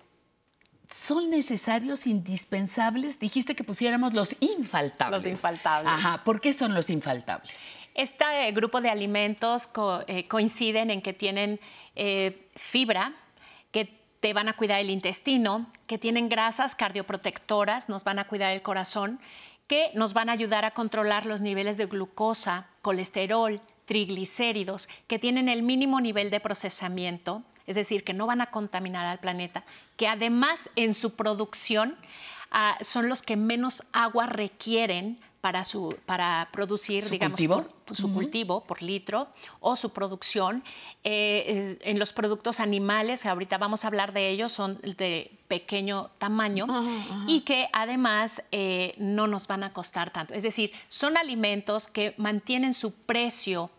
[0.91, 3.19] son necesarios, indispensables.
[3.19, 5.21] Dijiste que pusiéramos los infaltables.
[5.23, 5.91] Los infaltables.
[5.91, 6.23] Ajá.
[6.23, 7.61] ¿Por qué son los infaltables?
[7.93, 11.59] Este eh, grupo de alimentos co- eh, coinciden en que tienen
[11.95, 13.13] eh, fibra,
[13.71, 18.53] que te van a cuidar el intestino, que tienen grasas cardioprotectoras, nos van a cuidar
[18.53, 19.19] el corazón,
[19.67, 25.49] que nos van a ayudar a controlar los niveles de glucosa, colesterol, triglicéridos, que tienen
[25.49, 29.63] el mínimo nivel de procesamiento, es decir, que no van a contaminar al planeta,
[29.97, 31.95] que además en su producción
[32.51, 37.55] ah, son los que menos agua requieren para, su, para producir, ¿Su digamos, cultivo?
[37.63, 39.27] por- por su cultivo por litro
[39.59, 40.63] o su producción.
[41.03, 45.31] Eh, es- en los productos animales, que ahorita vamos a hablar de ellos, son de
[45.47, 46.67] pequeño tamaño
[47.27, 50.33] y que además eh, no nos van a costar tanto.
[50.33, 53.69] Es decir, son alimentos que mantienen su precio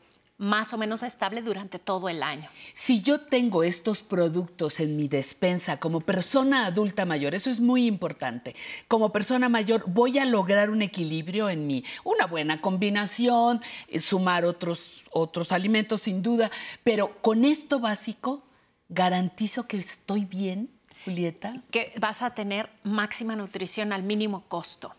[0.42, 2.50] más o menos estable durante todo el año.
[2.74, 7.86] Si yo tengo estos productos en mi despensa como persona adulta mayor, eso es muy
[7.86, 8.56] importante.
[8.88, 14.44] Como persona mayor voy a lograr un equilibrio en mí, una buena combinación, eh, sumar
[14.44, 16.50] otros, otros alimentos sin duda,
[16.82, 18.42] pero con esto básico
[18.88, 20.70] garantizo que estoy bien,
[21.04, 21.62] Julieta.
[21.70, 24.92] Que vas a tener máxima nutrición al mínimo costo.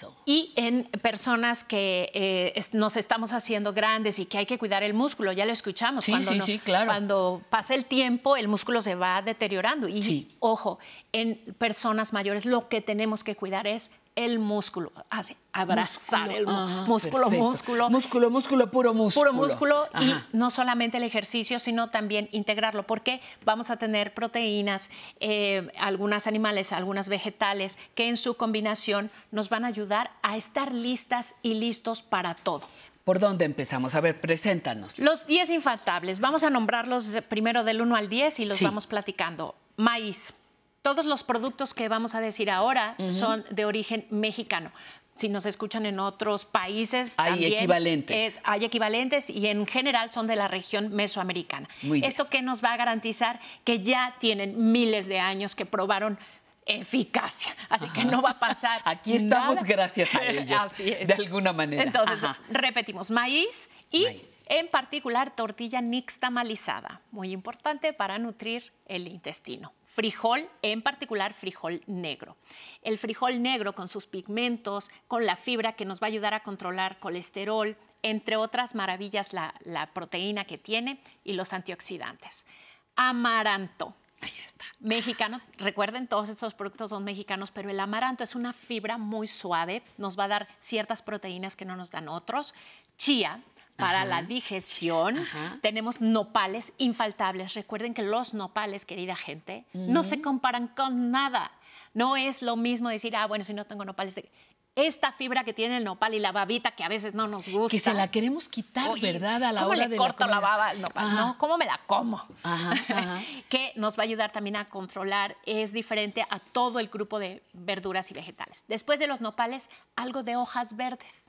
[0.00, 0.16] Eso.
[0.26, 4.82] Y en personas que eh, es- nos estamos haciendo grandes y que hay que cuidar
[4.82, 6.04] el músculo, ya lo escuchamos.
[6.04, 6.86] Sí, sí, sí, claro.
[6.86, 9.88] Cuando pasa el tiempo, el músculo se va deteriorando.
[9.88, 10.78] Y ojo,
[11.12, 14.92] en personas mayores lo que tenemos que cuidar es el músculo.
[15.08, 17.44] Así, abrazar Músculo, el ajá, músculo, perfecto.
[17.44, 17.90] músculo.
[17.90, 19.30] Músculo, músculo, puro músculo.
[19.30, 24.90] Puro músculo y no solamente el ejercicio, sino también integrarlo, porque vamos a tener proteínas,
[25.20, 30.74] eh, algunas animales, algunas vegetales, que en su combinación nos van a ayudar a estar
[30.74, 32.62] listas y listos para todo.
[33.04, 33.94] ¿Por dónde empezamos?
[33.94, 34.98] A ver, preséntanos.
[34.98, 38.64] Los 10 infaltables, vamos a nombrarlos primero del 1 al 10 y los Sí.
[38.64, 39.54] vamos platicando.
[39.76, 40.34] Maíz.
[40.82, 44.72] Todos los productos que vamos a decir ahora son de origen mexicano.
[45.14, 48.36] Si nos escuchan en otros países, Hay también equivalentes.
[48.36, 51.68] es- hay equivalentes y en general son de la región mesoamericana.
[51.82, 52.10] Muy bien.
[52.10, 53.38] ¿Esto qué nos va a garantizar?
[53.64, 56.18] Que ya tienen miles de años que probaron
[56.64, 57.54] eficacia.
[57.68, 58.80] Así que no va a pasar.
[58.86, 59.66] Aquí estamos nada.
[59.66, 60.58] gracias a ellos.
[60.58, 61.08] Así es.
[61.08, 61.82] De alguna manera.
[61.82, 62.38] Entonces, Ajá.
[62.48, 64.06] repetimos, maíz y
[64.46, 69.72] en particular tortilla nixtamalizada, muy importante para nutrir el intestino.
[69.90, 72.36] Frijol, en particular frijol negro.
[72.82, 76.44] El frijol negro con sus pigmentos, con la fibra que nos va a ayudar a
[76.44, 82.46] controlar colesterol, entre otras maravillas la, la proteína que tiene y los antioxidantes.
[82.94, 83.92] Amaranto.
[84.20, 84.64] Ahí está.
[84.78, 89.82] Mexicano, recuerden, todos estos productos son mexicanos, pero el amaranto es una fibra muy suave,
[89.98, 92.54] nos va a dar ciertas proteínas que no nos dan otros.
[92.96, 93.42] Chía,
[93.76, 94.04] para Ajá.
[94.04, 95.24] la digestión.
[95.62, 97.54] Tenemos nopales infaltables.
[97.54, 101.50] Recuerden que los nopales, querida gente, no se comparan con nada.
[101.94, 104.14] No es lo mismo decir, ah, bueno, si no tengo nopales.
[104.14, 104.30] de-
[104.76, 107.76] Esta fibra que tiene el nopal y la babita que a veces no nos gusta.
[107.76, 109.42] Que se la queremos quitar, Oye, ¿verdad?
[109.42, 111.04] A la ¿cómo hora le de corto la, baba al nopal?
[111.06, 111.16] Ajá.
[111.26, 111.38] ¿no?
[111.38, 112.22] ¿Cómo me la como?
[113.48, 117.42] Que nos va a ayudar también a controlar, es diferente a todo el grupo de
[117.52, 118.64] verduras y vegetales.
[118.68, 121.22] Después de los nopales, algo de hojas verdes.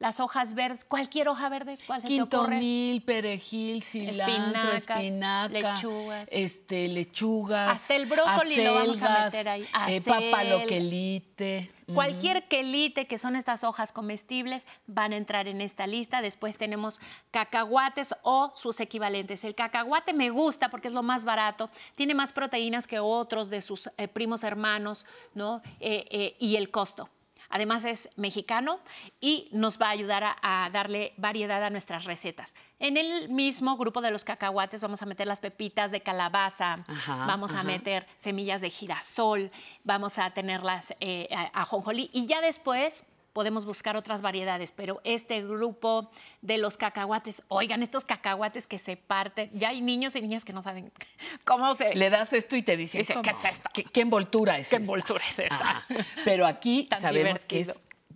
[0.00, 2.14] Las hojas verdes, cualquier hoja verde, ¿cuál se te?
[2.14, 6.28] Quintonil, perejil, cilantro, Espinacas, espinaca, lechugas.
[6.32, 9.66] este, lechugas, Hasta el brócoli lo vamos a meter ahí.
[9.88, 11.70] eh, papaloquelite.
[11.92, 16.22] Cualquier quelite, que son estas hojas comestibles, van a entrar en esta lista.
[16.22, 16.98] Después tenemos
[17.30, 19.44] cacahuates o sus equivalentes.
[19.44, 23.60] El cacahuate me gusta porque es lo más barato, tiene más proteínas que otros de
[23.60, 25.60] sus eh, primos hermanos, ¿no?
[25.78, 27.08] Eh, eh, y el costo.
[27.54, 28.80] Además es mexicano
[29.20, 32.52] y nos va a ayudar a, a darle variedad a nuestras recetas.
[32.80, 37.26] En el mismo grupo de los cacahuates vamos a meter las pepitas de calabaza, Ajá,
[37.26, 39.52] vamos a meter semillas de girasol,
[39.84, 43.04] vamos a tenerlas eh, a- ajonjolí y ya después
[43.34, 48.96] podemos buscar otras variedades, pero este grupo de los cacahuates, oigan, estos cacahuates que se
[48.96, 50.90] parten, ya hay niños y niñas que no saben
[51.44, 51.94] cómo se...
[51.94, 53.68] Le das esto y te dicen, Dice, ¿qué es esto?
[53.74, 54.84] ¿Qué, qué envoltura es ¿Qué esta?
[54.84, 55.56] envoltura es esta?
[55.56, 55.86] Ajá.
[56.24, 57.72] Pero aquí Tan sabemos que es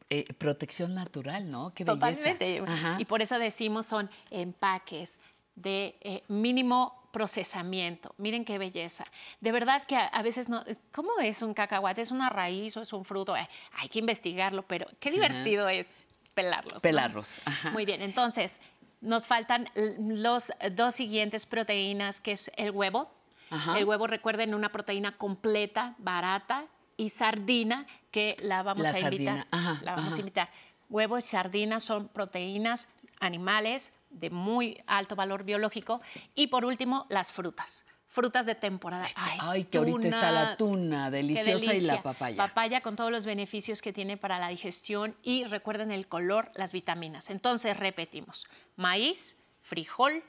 [0.08, 1.74] eh, protección natural, ¿no?
[1.74, 2.32] Qué belleza.
[2.32, 2.62] Totalmente.
[2.98, 5.18] Y por eso decimos son empaques
[5.56, 8.14] de eh, mínimo procesamiento.
[8.16, 9.04] Miren qué belleza.
[9.40, 10.62] De verdad que a, a veces no.
[10.92, 12.00] ¿Cómo es un cacahuate?
[12.00, 13.36] ¿Es una raíz o es un fruto?
[13.36, 15.86] Eh, hay que investigarlo, pero qué divertido es
[16.34, 16.74] pelarlos.
[16.74, 16.80] ¿no?
[16.80, 17.40] Pelarlos.
[17.44, 17.70] Ajá.
[17.70, 18.02] Muy bien.
[18.02, 18.60] Entonces,
[19.00, 23.10] nos faltan los dos siguientes proteínas, que es el huevo.
[23.50, 23.76] Ajá.
[23.76, 26.66] El huevo, recuerden, una proteína completa, barata,
[26.96, 29.38] y sardina, que la vamos La a invitar.
[29.38, 30.50] sardina, ajá, la vamos a invitar.
[30.88, 32.88] Huevo y sardina son proteínas
[33.18, 36.00] animales de muy alto valor biológico.
[36.34, 37.84] Y por último, las frutas.
[38.06, 39.06] Frutas de temporada.
[39.14, 42.36] Ay, Ay, que ahorita está la tuna deliciosa y la papaya.
[42.36, 46.72] Papaya con todos los beneficios que tiene para la digestión y recuerden el color, las
[46.72, 47.28] vitaminas.
[47.28, 50.22] Entonces repetimos, maíz, frijol,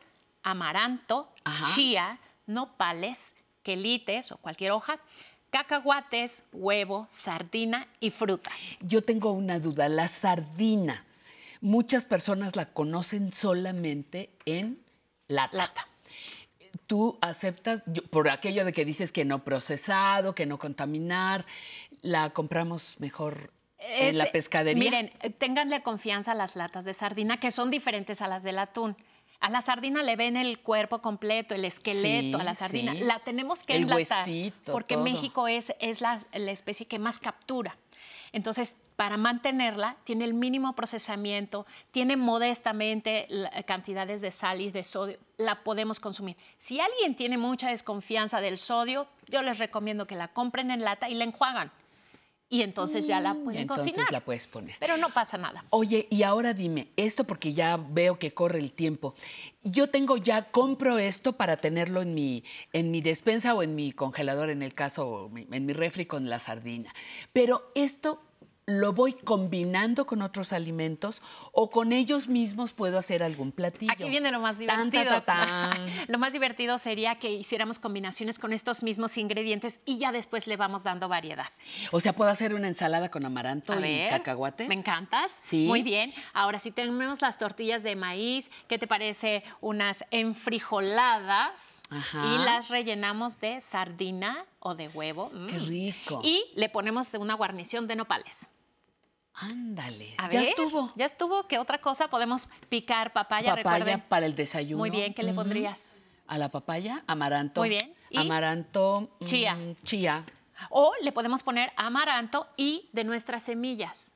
[0.44, 1.74] amaranto, Ajá.
[1.74, 5.00] chía, nopales, quelites o cualquier hoja,
[5.50, 8.54] cacahuates, huevo, sardina y frutas.
[8.82, 11.06] Yo tengo una duda, la sardina.
[11.62, 14.80] Muchas personas la conocen solamente en
[15.28, 15.88] lata.
[16.88, 21.46] Tú aceptas, yo- por aquello de que dices que no procesado, que no contaminar,
[22.02, 24.82] la compramos mejor en la Es- pescadería.
[24.84, 28.96] Miren, ténganle confianza a las latas de sardina, que son diferentes a las del atún.
[29.40, 32.94] A la sardina le ven el cuerpo completo, el esqueleto Sí, a la sardina.
[32.94, 33.00] sí.
[33.00, 35.04] La tenemos que El enlatar huesito, porque todo.
[35.06, 37.78] México es, es la, la especie que más captura.
[38.32, 43.28] Entonces, para mantenerla, tiene el mínimo procesamiento, tiene modestamente
[43.66, 46.36] cantidades de sal y de sodio, la podemos consumir.
[46.58, 51.10] Si alguien tiene mucha desconfianza del sodio, yo les recomiendo que la compren en lata
[51.10, 51.72] y la enjuagan.
[52.52, 54.12] Y entonces ya la Y pueden entonces cocinar.
[54.12, 54.76] la puedes poner.
[54.80, 55.64] Pero no pasa nada.
[55.70, 59.14] Oye, y ahora dime, esto porque ya veo que corre el tiempo.
[59.64, 62.44] Yo tengo ya, compro esto para tenerlo en mi,
[62.74, 66.40] en mi despensa o en mi congelador, en el caso, en mi refri con la
[66.40, 66.92] sardina.
[67.34, 68.24] Pero esto
[68.70, 71.22] lo voy combinando con otros alimentos
[71.52, 73.92] o con ellos mismos puedo hacer algún platillo.
[73.92, 75.22] Aquí viene lo más Tan, divertido.
[75.24, 75.88] ta, ta, tan.
[76.08, 80.56] lo más divertido sería que hiciéramos combinaciones con estos mismos ingredientes y ya después le
[80.58, 81.48] vamos dando variedad.
[81.92, 84.68] O sea, puedo hacer una ensalada con amaranto A y ver, cacahuates.
[84.68, 85.32] ¿Me encantas?
[85.42, 85.66] Sí.
[85.68, 86.14] Muy bien.
[86.34, 91.84] Ahora, si tenemos las tortillas de maíz, ¿qué te parece unas enfrijoladas?
[91.90, 92.24] Ajá.
[92.26, 95.30] Y las rellenamos de sardina o de huevo.
[95.50, 95.68] Qué Mm.
[95.68, 96.22] rico.
[96.24, 98.48] Y le ponemos una guarnición de nopales.
[99.42, 100.14] Ándale.
[100.18, 100.92] A ya ver, estuvo.
[100.96, 101.48] Ya estuvo.
[101.48, 102.08] ¿Qué otra cosa?
[102.08, 104.02] Podemos picar papaya, Papaya recuerden.
[104.10, 104.80] para el desayuno.
[104.80, 105.92] Muy bien, ¿qué le pondrías?
[106.28, 107.62] A la papaya, amaranto.
[107.62, 107.94] Muy bien.
[108.10, 108.18] ¿Y?
[108.20, 109.10] Amaranto.
[109.20, 109.58] mm, Chía.
[109.84, 110.24] chía.
[110.70, 114.14] O le podemos poner amaranto y de nuestras semillas.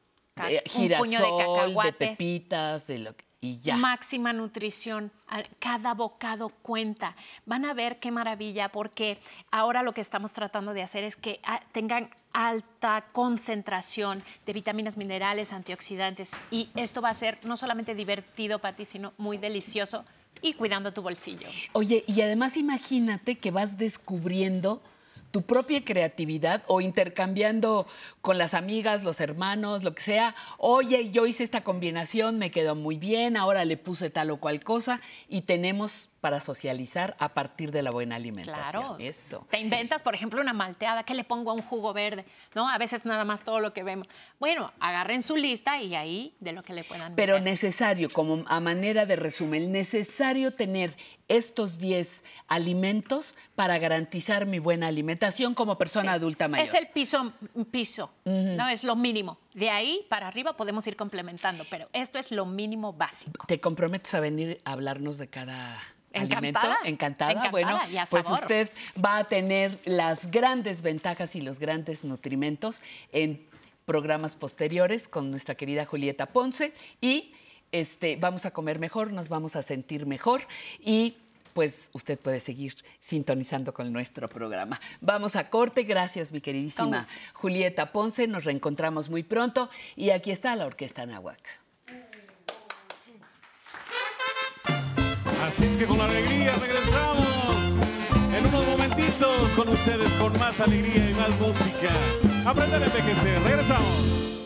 [0.50, 2.10] Eh, un puño de girasol, de, cacahuates.
[2.10, 3.76] pepitas, de lo que- y ya.
[3.76, 5.12] Máxima nutrición.
[5.60, 7.16] Cada bocado cuenta.
[7.46, 9.20] Van a ver qué maravilla, porque
[9.52, 14.98] ahora lo que estamos tratando de hacer es que ah, tengan alta concentración de vitaminas,
[14.98, 16.32] minerales, antioxidantes.
[16.52, 20.06] Y esto va a ser no solamente divertido para ti, sino muy delicioso
[20.42, 21.48] y cuidando tu bolsillo.
[21.74, 24.82] Oye, y además imagínate que vas descubriendo
[25.34, 27.88] tu propia creatividad o intercambiando
[28.22, 30.36] con las amigas, los hermanos, lo que sea.
[30.60, 34.64] Oye, yo hice esta combinación, me quedó muy bien, ahora le puse tal o cual
[34.64, 38.72] cosa y tenemos para socializar a partir de la buena alimentación.
[38.72, 38.96] Claro.
[38.98, 39.46] Eso.
[39.52, 42.24] Te inventas, por ejemplo, una malteada, ¿qué le pongo a un jugo verde?
[42.56, 42.70] ¿No?
[42.70, 44.08] A veces nada más todo lo que vemos.
[44.40, 47.50] Bueno, agarren su lista y ahí de lo que le puedan Pero meter.
[47.50, 50.96] necesario, como a manera de resumen, necesario tener
[51.28, 56.66] estos 10 alimentos para garantizar mi buena alimentación como persona adulta mayor.
[56.66, 57.34] Es el piso,
[57.70, 58.70] piso, ¿no?
[58.70, 59.40] Es lo mínimo.
[59.54, 63.46] De ahí para arriba podemos ir complementando, pero esto es lo mínimo básico.
[63.46, 65.78] ¿Te comprometes a venir a hablarnos de cada.
[66.14, 66.60] Alimento?
[66.60, 66.78] Encantada.
[66.84, 67.80] Encantada, Bueno,
[68.10, 68.70] pues usted
[69.04, 72.82] va a tener las grandes ventajas y los grandes nutrimentos
[73.12, 73.46] en
[73.86, 77.34] programas posteriores con nuestra querida Julieta Ponce y
[77.72, 80.42] este, vamos a comer mejor, nos vamos a sentir mejor
[80.80, 81.18] y
[81.54, 84.80] pues usted puede seguir sintonizando con nuestro programa.
[85.02, 87.08] Vamos a corte, gracias mi queridísima.
[87.34, 91.63] Julieta Ponce, nos reencontramos muy pronto y aquí está la Orquesta Nahuac.
[95.44, 97.28] Así es que con alegría regresamos
[98.34, 101.90] en unos momentitos con ustedes con más alegría y más música.
[102.46, 103.44] Aprender a envejecer.
[103.44, 104.40] Regresamos.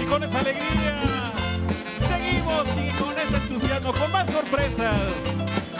[0.00, 1.02] Y con esa alegría
[2.08, 5.00] seguimos y con ese entusiasmo, con más sorpresas.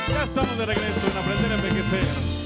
[0.08, 2.41] Ya estamos de regreso en Aprender a envejecer.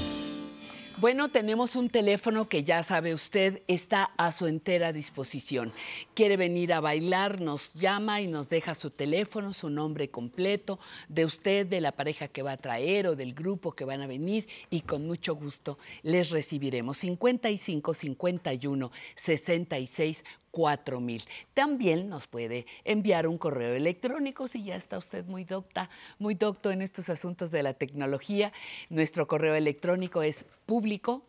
[0.99, 5.71] Bueno, tenemos un teléfono que ya sabe usted está a su entera disposición.
[6.15, 11.23] Quiere venir a bailar, nos llama y nos deja su teléfono, su nombre completo, de
[11.23, 14.47] usted, de la pareja que va a traer o del grupo que van a venir
[14.71, 16.97] y con mucho gusto les recibiremos.
[16.97, 20.23] 55 51 66
[20.57, 21.23] 4000.
[21.53, 26.71] También nos puede enviar un correo electrónico si ya está usted muy docta, muy docto
[26.71, 28.51] en estos asuntos de la tecnología.
[28.89, 31.21] Nuestro correo electrónico es público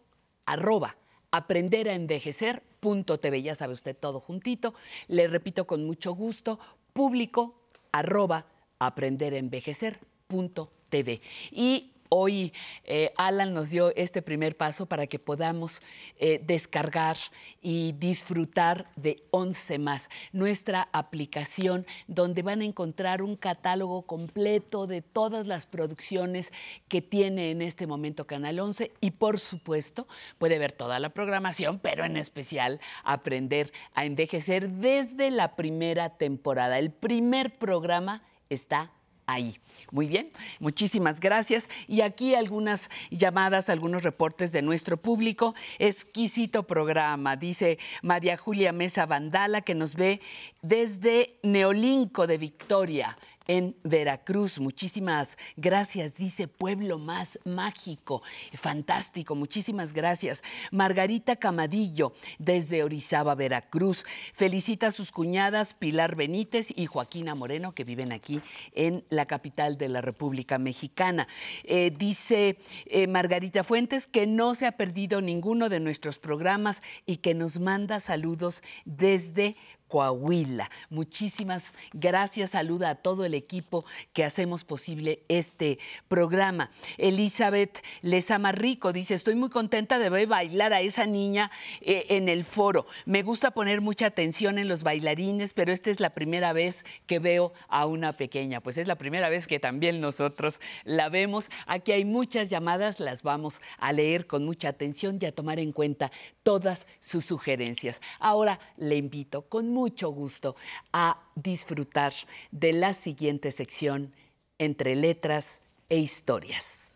[0.46, 0.96] arroba
[1.30, 3.42] aprenderaenvejecer.tv.
[3.42, 4.72] Ya sabe usted todo juntito.
[5.08, 6.58] Le repito con mucho gusto,
[6.94, 8.46] público arroba
[8.78, 11.20] aprenderenvejecer.tv.
[11.50, 12.52] Y hoy
[12.84, 15.82] eh, Alan nos dio este primer paso para que podamos
[16.18, 17.16] eh, descargar
[17.60, 25.02] y disfrutar de 11 más, nuestra aplicación donde van a encontrar un catálogo completo de
[25.02, 26.52] todas las producciones
[26.88, 30.06] que tiene en este momento Canal 11 y por supuesto
[30.38, 36.78] puede ver toda la programación, pero en especial aprender a envejecer desde la primera temporada.
[36.78, 38.92] El primer programa está
[39.28, 39.60] ahí.
[39.92, 41.68] Muy bien, muchísimas gracias.
[41.86, 45.54] Y aquí algunas llamadas, algunos reportes de nuestro público.
[45.78, 50.20] Exquisito programa, dice María Julia Mesa Vandala, que nos ve
[50.62, 53.16] desde Neolinco de Victoria.
[53.48, 58.22] En Veracruz, muchísimas gracias, dice Pueblo Más Mágico,
[58.52, 60.42] fantástico, muchísimas gracias.
[60.70, 64.04] Margarita Camadillo, desde Orizaba, Veracruz,
[64.34, 68.42] felicita a sus cuñadas Pilar Benítez y Joaquina Moreno, que viven aquí
[68.74, 71.26] en la capital de la República Mexicana.
[71.64, 77.16] Eh, dice eh, Margarita Fuentes que no se ha perdido ninguno de nuestros programas y
[77.16, 79.56] que nos manda saludos desde
[79.88, 80.70] Coahuila.
[80.90, 86.70] Muchísimas gracias, saluda a todo el equipo que hacemos posible este programa.
[86.98, 91.50] Elizabeth Lezama Rico dice, estoy muy contenta de ver bailar a esa niña
[91.80, 92.86] eh, en el foro.
[93.06, 97.18] Me gusta poner mucha atención en los bailarines, pero esta es la primera vez que
[97.18, 98.60] veo a una pequeña.
[98.60, 101.48] Pues es la primera vez que también nosotros la vemos.
[101.66, 105.72] Aquí hay muchas llamadas, las vamos a leer con mucha atención y a tomar en
[105.72, 106.12] cuenta
[106.42, 108.00] todas sus sugerencias.
[108.20, 110.56] Ahora le invito con mucho gusto
[110.92, 112.12] a disfrutar
[112.50, 114.12] de la siguiente sección
[114.58, 116.90] entre letras e historias.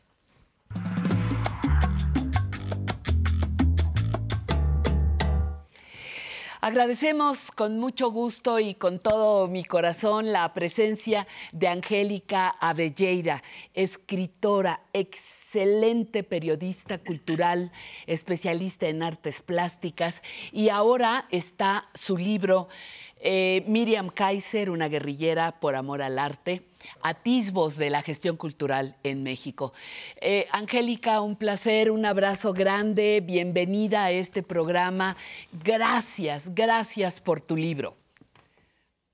[6.64, 13.42] Agradecemos con mucho gusto y con todo mi corazón la presencia de Angélica Avelleira,
[13.74, 17.72] escritora, excelente periodista cultural,
[18.06, 20.22] especialista en artes plásticas
[20.52, 22.68] y ahora está su libro
[23.16, 26.62] eh, Miriam Kaiser, una guerrillera por amor al arte,
[27.02, 29.72] atisbos de la gestión cultural en México.
[30.20, 35.16] Eh, Angélica, un placer, un abrazo grande, bienvenida a este programa.
[35.52, 37.96] Gracias, gracias por tu libro.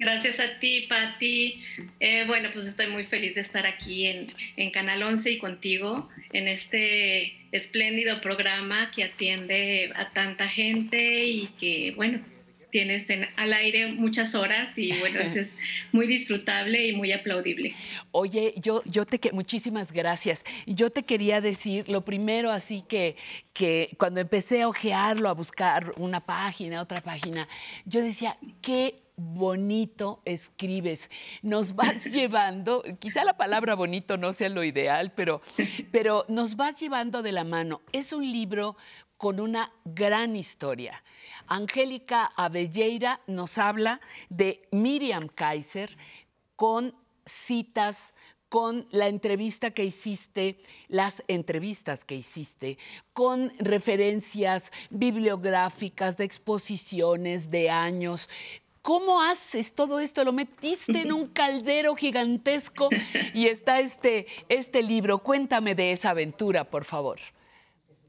[0.01, 1.61] Gracias a ti, Patti.
[1.99, 6.47] Eh, bueno, pues estoy muy feliz de estar aquí en, Canal 11 y contigo en
[6.47, 12.21] este espléndido programa que atiende a tanta gente y que, bueno,
[12.71, 15.57] tienes en, al aire muchas horas y bueno, eso es
[15.93, 17.75] muy disfrutable y muy aplaudible.
[18.11, 20.45] Oye, yo, yo te que muchísimas gracias.
[20.67, 23.17] Yo te quería decir lo primero, así que,
[23.53, 27.49] que cuando empecé a ojearlo, a buscar una página, otra página,
[27.85, 31.11] yo decía, qué bonito escribes.
[31.43, 35.43] Nos vas llevando, quizá la palabra bonito no sea lo ideal, pero,
[35.91, 37.83] pero nos vas llevando de la mano.
[37.93, 38.77] Es un libro
[39.19, 41.03] con una gran historia.
[41.49, 44.01] Angélica Avelleira nos habla
[44.31, 45.95] de Miriam Kaiser
[46.57, 46.95] con
[47.27, 48.15] citas,
[48.49, 52.79] con la entrevista que hiciste, las entrevistas que hiciste,
[53.13, 58.31] con referencias bibliográficas de exposiciones de años.
[58.83, 60.25] ¿Cómo haces todo esto?
[60.25, 62.89] Lo metiste en un caldero gigantesco
[63.35, 65.19] y está este, este libro.
[65.19, 67.19] Cuéntame de esa aventura, por favor.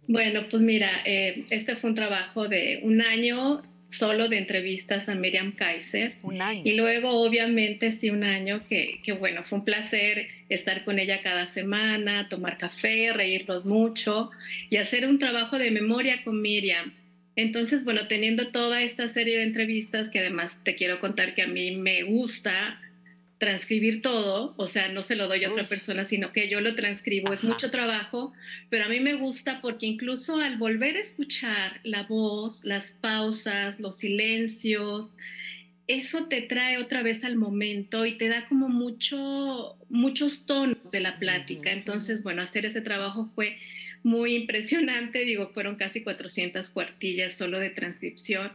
[0.10, 5.14] Bueno, pues mira, eh, este fue un trabajo de un año solo de entrevistas a
[5.14, 6.15] Miriam Kaiser.
[6.23, 6.64] Un año.
[6.65, 11.22] Y luego, obviamente, sí, un año que, que, bueno, fue un placer estar con ella
[11.22, 14.31] cada semana, tomar café, reírnos mucho
[14.72, 16.91] y hacer un trabajo de memoria con Miriam.
[17.36, 21.48] Entonces, bueno, teniendo toda esta serie de entrevistas, que además te quiero contar que a
[21.48, 22.81] mí me gusta
[23.40, 26.76] transcribir todo, o sea, no se lo doy a otra persona, sino que yo lo
[26.76, 27.32] transcribo.
[27.32, 28.34] Es mucho trabajo,
[28.70, 33.80] pero a mí me gusta porque incluso al volver a escuchar la voz, las pausas,
[33.80, 35.16] los silencios,
[35.88, 40.99] eso te trae otra vez al momento y te da como mucho, muchos tonos de
[40.99, 41.72] la plática.
[41.72, 43.57] Entonces, bueno, hacer ese trabajo fue
[44.03, 48.52] muy impresionante, digo, fueron casi 400 cuartillas solo de transcripción.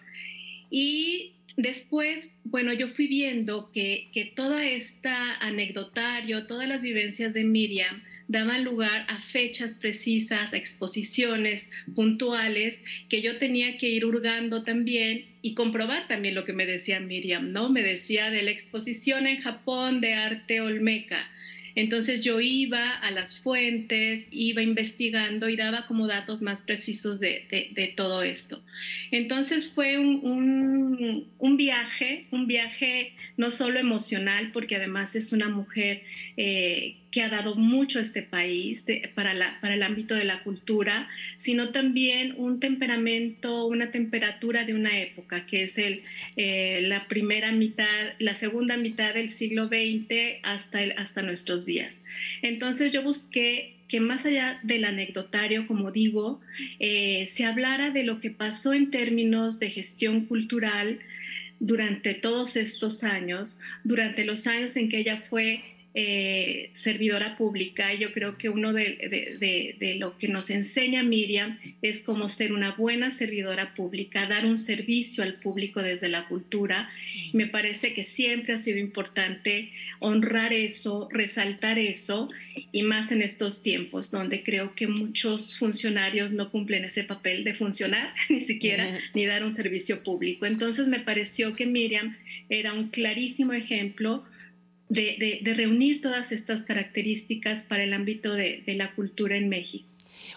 [0.70, 7.44] Y Después, bueno, yo fui viendo que, que toda esta anecdotario, todas las vivencias de
[7.44, 14.64] Miriam daban lugar a fechas precisas, a exposiciones puntuales que yo tenía que ir hurgando
[14.64, 17.70] también y comprobar también lo que me decía Miriam, ¿no?
[17.70, 21.30] Me decía de la exposición en Japón de arte olmeca
[21.74, 27.92] entonces yo iba a las fuentes, iba investigando y daba como datos más precisos de,
[27.96, 28.62] todo esto.
[29.10, 31.26] Entonces fue un,
[31.56, 36.02] viaje, un viaje no solo emocional, porque además es una mujer
[36.36, 38.84] eh, que ha dado mucho a este país
[39.14, 44.74] para, la, para el ámbito de la cultura, sino también un temperamento, una temperatura de
[44.74, 46.02] una época, que es el,
[46.34, 47.86] eh, la primera mitad,
[48.18, 52.02] la segunda mitad del siglo XX hasta, el, hasta nuestros días.
[52.42, 56.40] Entonces yo busqué que más allá del anecdotario, como digo,
[56.80, 60.98] eh, se hablara de lo que pasó en términos de gestión cultural
[61.60, 65.62] durante todos estos años, durante los años en que ella fue
[65.96, 67.94] eh, servidora pública.
[67.94, 73.12] Yo creo que uno de, lo que nos enseña Miriam es cómo ser una buena
[73.12, 76.90] servidora pública, dar un servicio al público desde la cultura.
[77.32, 82.28] Me parece que siempre ha sido importante honrar eso, resaltar eso,
[82.72, 87.54] y más en estos tiempos donde creo que muchos funcionarios no cumplen ese papel de
[87.54, 90.44] funcionar, ni siquiera, ni dar un servicio público.
[90.44, 92.16] Entonces me pareció que Miriam
[92.48, 94.24] era un clarísimo ejemplo
[94.88, 99.88] de, reunir todas estas características para el ámbito de, la cultura en México.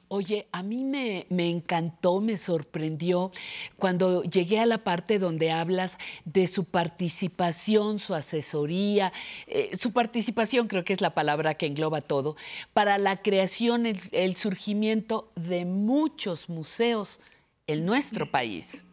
[0.10, 3.32] Oye, a mí me, me, encantó, me sorprendió
[3.78, 9.12] cuando llegué a la parte donde hablas de su participación, su asesoría,
[9.48, 12.38] eh, su participación creo que es la palabra que engloba todo,
[12.74, 17.20] para la creación, el, el surgimiento de muchos museos
[17.66, 18.84] en nuestro país,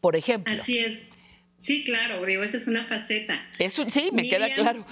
[0.00, 0.52] por ejemplo.
[0.52, 1.00] Así es.
[1.64, 3.42] Sí, claro, digo, esa es una faceta.
[3.58, 4.86] Eso sí, me Miriam, queda claro.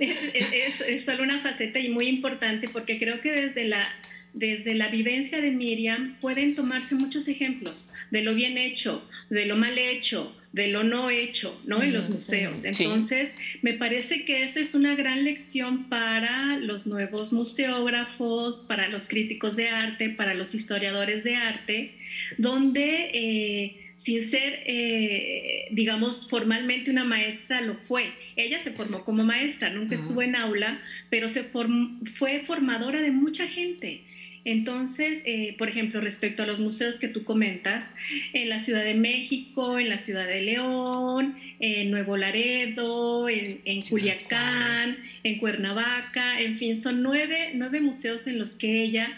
[0.00, 0.10] Es,
[0.52, 3.88] es, es, solo una faceta y muy importante porque creo que desde la
[4.32, 9.54] desde la vivencia de Miriam pueden tomarse muchos ejemplos de lo bien hecho, de lo
[9.54, 11.80] mal hecho, de lo no hecho, ¿no?
[11.80, 12.64] En los museos.
[12.64, 13.32] Entonces,
[13.62, 19.54] me parece que esa es una gran lección para los nuevos museógrafos, para los críticos
[19.54, 21.94] de arte, para los historiadores de arte,
[22.36, 23.10] donde...
[23.14, 28.12] Eh, sin ser, eh, digamos, formalmente una maestra, lo fue.
[28.36, 33.48] Ella se formó como maestra, nunca estuvo en aula, pero se fue formadora de mucha
[33.48, 34.02] gente.
[34.44, 37.88] Entonces, eh, por ejemplo, respecto a los museos que tú comentas,
[38.32, 44.98] en la Ciudad de México, en la Ciudad de León, en Nuevo Laredo, en, Culiacán,
[45.24, 49.08] en Cuernavaca, en fin, son nueve, nueve museos en los que ella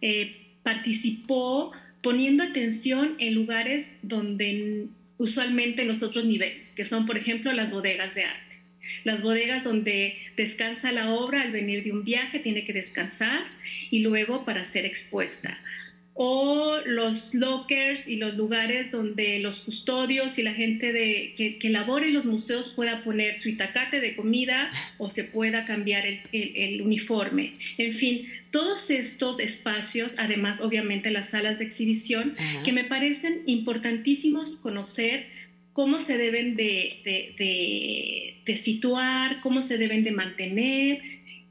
[0.00, 1.72] eh, participó
[2.08, 4.86] poniendo atención en lugares donde
[5.18, 8.48] usualmente nosotros ni vemos, que son, por ejemplo, las bodegas de arte
[9.04, 13.44] las bodegas donde descansa la obra al venir de un viaje, tiene que descansar
[13.90, 15.58] y luego para ser expuesta.
[16.20, 21.68] O los lockers y los lugares donde los custodios y la gente de, que, que
[21.70, 24.68] labora en los museos pueda poner su itacate de comida
[24.98, 27.52] o se pueda cambiar el, el uniforme.
[27.76, 32.34] En fin, todos estos espacios, además obviamente las salas de exhibición,
[32.64, 35.26] que me parecen importantísimos conocer
[35.78, 41.00] cómo se deben de, situar, cómo se deben de mantener.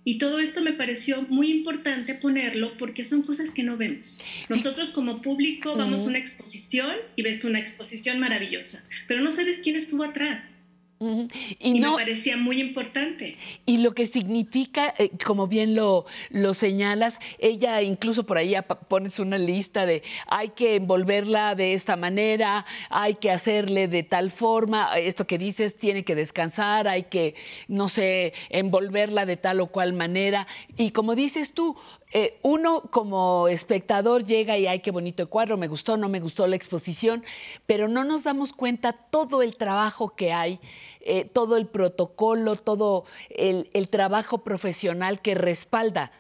[0.08, 4.18] Y todo esto me pareció muy importante ponerlo porque son cosas que no vemos.
[4.48, 9.60] Nosotros como público vamos a una exposición y ves una exposición maravillosa, pero no sabes
[9.62, 10.57] quién estuvo atrás.
[11.00, 13.36] Y, me parecía muy importante.
[13.68, 18.56] Y lo que significa, eh, como bien lo, lo señalas, ella incluso por ahí
[18.88, 24.32] pones una lista de hay que envolverla de esta manera, hay que hacerle de tal
[24.32, 27.36] forma, esto que dices tiene que descansar, hay que,
[27.68, 30.48] no sé, envolverla de tal o cual manera.
[30.78, 31.78] Y como dices tú,
[32.14, 36.22] eh, uno como espectador llega y ay, qué bonito el cuadro, me gustó, no me
[36.22, 37.24] gustó la exposición,
[37.66, 40.60] pero no nos damos cuenta todo el trabajo que hay,
[41.02, 46.14] eh, todo el protocolo, todo el, trabajo profesional que respalda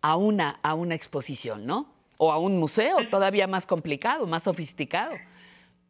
[0.00, 1.92] a una, a una exposición, ¿no?
[2.16, 5.14] O a un museo, todavía más complicado, más sofisticado.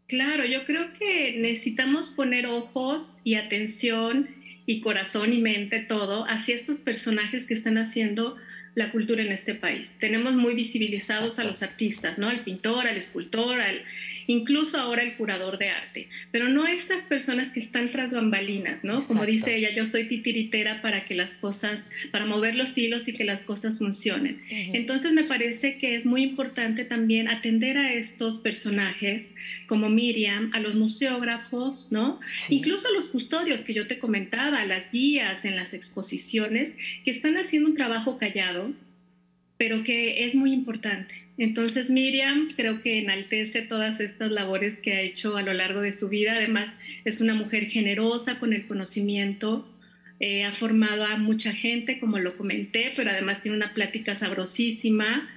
[0.08, 4.28] Claro, yo creo que necesitamos poner ojos y atención
[4.66, 8.36] y corazón y mente, todo, hacia estos personajes que están haciendo
[8.74, 9.96] la cultura en este país.
[9.98, 12.28] Tenemos muy visibilizados a los artistas, ¿no?
[12.28, 13.82] Al pintor, al escultor, al,
[14.26, 19.04] incluso ahora el curador de arte, pero no estas personas que están tras bambalinas, ¿no?
[19.06, 23.14] Como dice ella, yo soy titiritera para que las cosas, para mover los hilos y
[23.14, 24.42] que las cosas funcionen.
[24.48, 29.34] Entonces me parece que es muy importante también atender a estos personajes
[29.66, 32.20] como Miriam, a los museógrafos, ¿no?
[32.48, 37.36] Incluso a los custodios que yo te comentaba, las guías en las exposiciones, que están
[37.36, 38.72] haciendo un trabajo callado,
[39.56, 41.23] pero que es muy importante.
[41.36, 45.92] Entonces Miriam creo que enaltece todas estas labores que ha hecho a lo largo de
[45.92, 46.34] su vida.
[46.34, 49.68] Además es una mujer generosa con el conocimiento,
[50.20, 55.28] eh, ha formado a mucha gente, como lo comenté, pero además tiene una plática sabrosísima.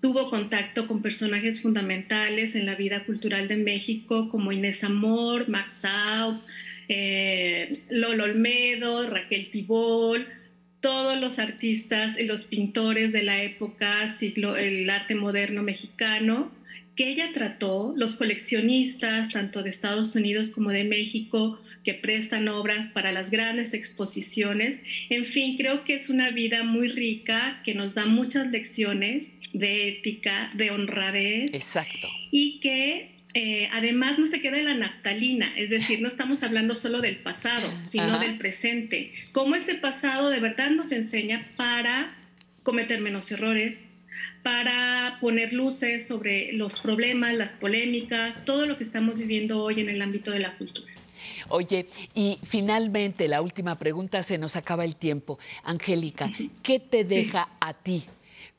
[0.00, 5.80] Tuvo contacto con personajes fundamentales en la vida cultural de México, como Inés Amor, Max
[5.82, 6.40] Saub,
[6.88, 10.26] eh, Lolo Olmedo, Raquel Tibol,
[10.80, 16.50] todos los artistas y los pintores de la época, siglo, el arte moderno mexicano,
[16.96, 22.86] que ella trató, los coleccionistas, tanto de Estados Unidos como de México, que prestan obras
[22.92, 24.80] para las grandes exposiciones.
[25.08, 29.88] En fin, creo que es una vida muy rica, que nos da muchas lecciones de
[29.88, 31.54] ética, de honradez.
[31.54, 32.08] Exacto.
[32.30, 36.74] Y que eh, además no se queda en la naftalina, es decir, no estamos hablando
[36.74, 39.12] solo del pasado, sino del presente.
[39.32, 42.16] Cómo ese pasado de verdad nos enseña para
[42.64, 43.90] cometer menos errores,
[44.42, 49.88] para poner luces sobre los problemas, las polémicas, todo lo que estamos viviendo hoy en
[49.88, 50.92] el ámbito de la cultura.
[51.48, 55.38] Oye, y finalmente la última pregunta, se nos acaba el tiempo.
[55.62, 58.04] Angélica, ¿qué te deja a ti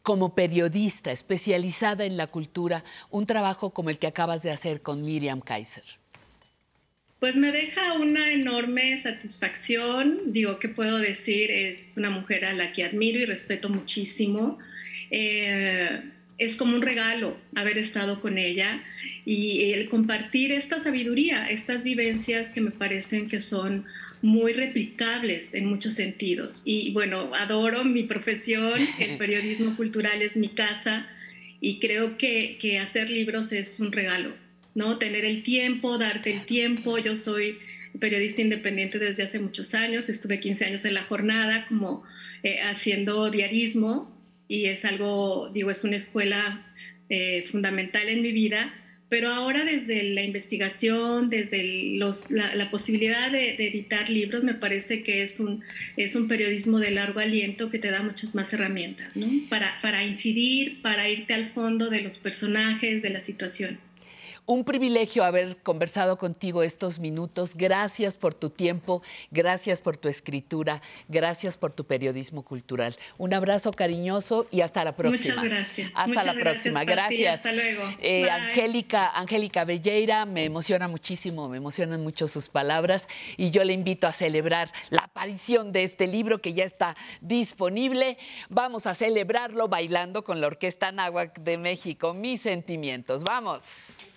[0.04, 5.04] como periodista especializada en la cultura un trabajo como el que acabas de hacer con
[5.04, 5.84] Miriam Kaiser?
[7.20, 10.34] Pues me deja una enorme satisfacción.
[10.34, 11.52] Digo, ¿qué puedo decir?
[11.52, 14.58] Es una mujer a la que admiro y respeto muchísimo.
[15.12, 16.02] Eh,
[16.40, 18.84] es como un regalo haber estado con ella
[19.26, 23.86] y el compartir esta sabiduría, estas vivencias que me parecen que son
[24.22, 26.62] muy replicables en muchos sentidos.
[26.66, 31.08] Y bueno, adoro mi profesión, el periodismo cultural es mi casa
[31.60, 34.34] y creo que, que hacer libros es un regalo,
[34.76, 34.98] ¿no?
[34.98, 36.98] Tener el tiempo, darte el tiempo.
[36.98, 37.58] Yo soy
[38.00, 42.04] periodista independiente desde hace muchos años, estuve 15 años en la jornada como
[42.44, 44.18] eh, haciendo diarismo
[44.48, 46.66] y es algo, digo, es una escuela
[47.10, 48.74] eh, fundamental en mi vida,
[49.12, 55.04] pero ahora desde la investigación, desde los, la, la, posibilidad de, editar libros, me parece
[55.04, 55.66] que es un,
[55.98, 59.28] es un periodismo de largo aliento que te da muchas más herramientas, ¿no?
[59.50, 63.78] Para, para incidir, para irte al fondo de los personajes, de la situación.
[64.48, 67.56] Un privilegio haber conversado contigo estos minutos.
[67.56, 72.98] Gracias por tu tiempo, gracias por tu escritura, gracias por tu periodismo cultural.
[73.18, 75.36] Un abrazo cariñoso y hasta la próxima.
[75.36, 75.92] Muchas gracias.
[75.94, 76.84] Hasta Muchas la próxima.
[76.84, 77.22] Gracias.
[77.22, 77.36] Gracias.
[77.36, 77.84] Hasta luego.
[78.02, 78.30] Eh.
[78.30, 84.08] Angélica, Angélica Belleira, me emociona muchísimo, me emocionan mucho sus palabras y yo le invito
[84.08, 88.18] a celebrar la aparición de este libro que ya está disponible.
[88.50, 92.14] Vamos a celebrarlo bailando con la Orquesta Náhuac de México.
[92.14, 93.24] Mis sentimientos.
[93.24, 94.11] Vamos.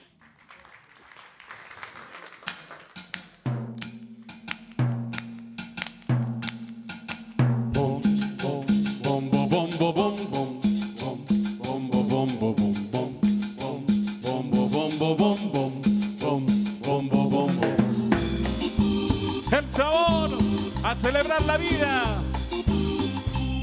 [21.40, 22.22] La vida.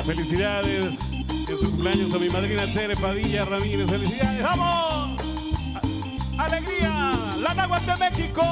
[0.06, 1.00] Felicidades
[1.48, 3.90] en su cumpleaños a mi madrina Tere Padilla Ramírez.
[3.90, 5.20] Felicidades, vamos.
[6.38, 7.54] Alegría, la
[7.86, 8.44] de México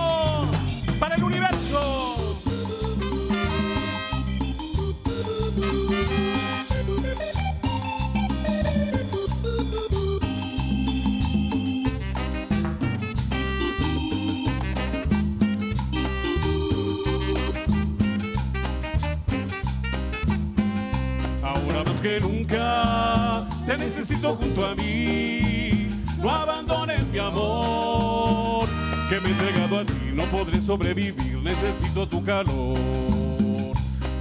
[23.69, 25.89] te necesito junto a mí.
[26.17, 28.67] No abandones mi amor,
[29.07, 30.11] que me he entregado a ti.
[30.11, 32.75] No podré sobrevivir, necesito tu calor.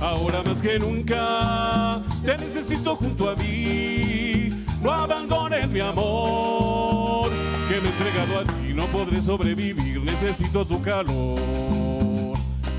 [0.03, 4.51] Ahora más que nunca te necesito junto a mí.
[4.83, 7.31] No abandones mi amor,
[7.71, 8.75] que me he entregado a ti.
[8.75, 11.39] No podré sobrevivir, necesito tu calor.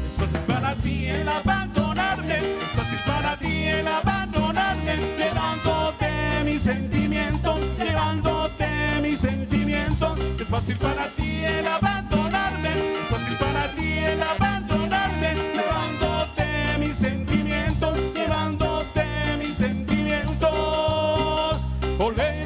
[0.06, 5.00] Es fácil para ti el abandonarme, es fácil para ti el abandonarme,
[6.70, 8.68] mis sentimientos, llevándote
[9.02, 10.20] mis sentimientos.
[10.40, 17.98] Es fácil para ti el abandonarme, es fácil para ti el abandonarme, llevándote mis sentimientos,
[18.14, 19.04] llevándote
[19.40, 21.60] mis sentimientos.
[21.98, 22.40] Olé.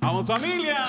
[0.00, 0.84] Vamos familia.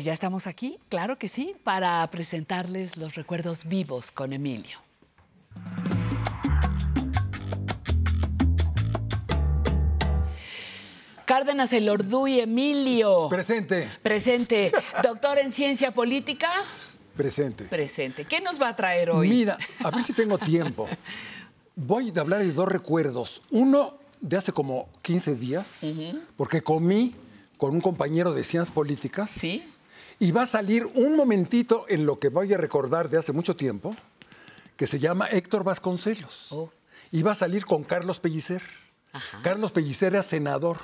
[0.00, 4.78] Pues ya estamos aquí, claro que sí, para presentarles los recuerdos vivos con Emilio.
[11.26, 13.28] Cárdenas Elorduy, Emilio.
[13.28, 13.90] Presente.
[14.02, 14.72] Presente.
[15.02, 16.48] Doctor en ciencia política.
[17.14, 17.64] Presente.
[17.64, 18.24] Presente.
[18.24, 19.28] ¿Qué nos va a traer hoy?
[19.28, 20.88] Mira, a ver si tengo tiempo.
[21.76, 23.42] Voy a hablar de dos recuerdos.
[23.50, 25.80] Uno de hace como 15 días,
[26.38, 27.14] porque comí
[27.58, 29.28] con un compañero de ciencias políticas.
[29.28, 29.70] Sí.
[30.22, 33.56] Y va a salir un momentito en lo que voy a recordar de hace mucho
[33.56, 33.96] tiempo,
[34.76, 36.52] que se llama Héctor Vasconcelos.
[36.52, 36.70] Oh.
[37.10, 38.62] Y va a salir con Carlos Pellicer.
[39.42, 40.76] Carlos Pellicer era senador.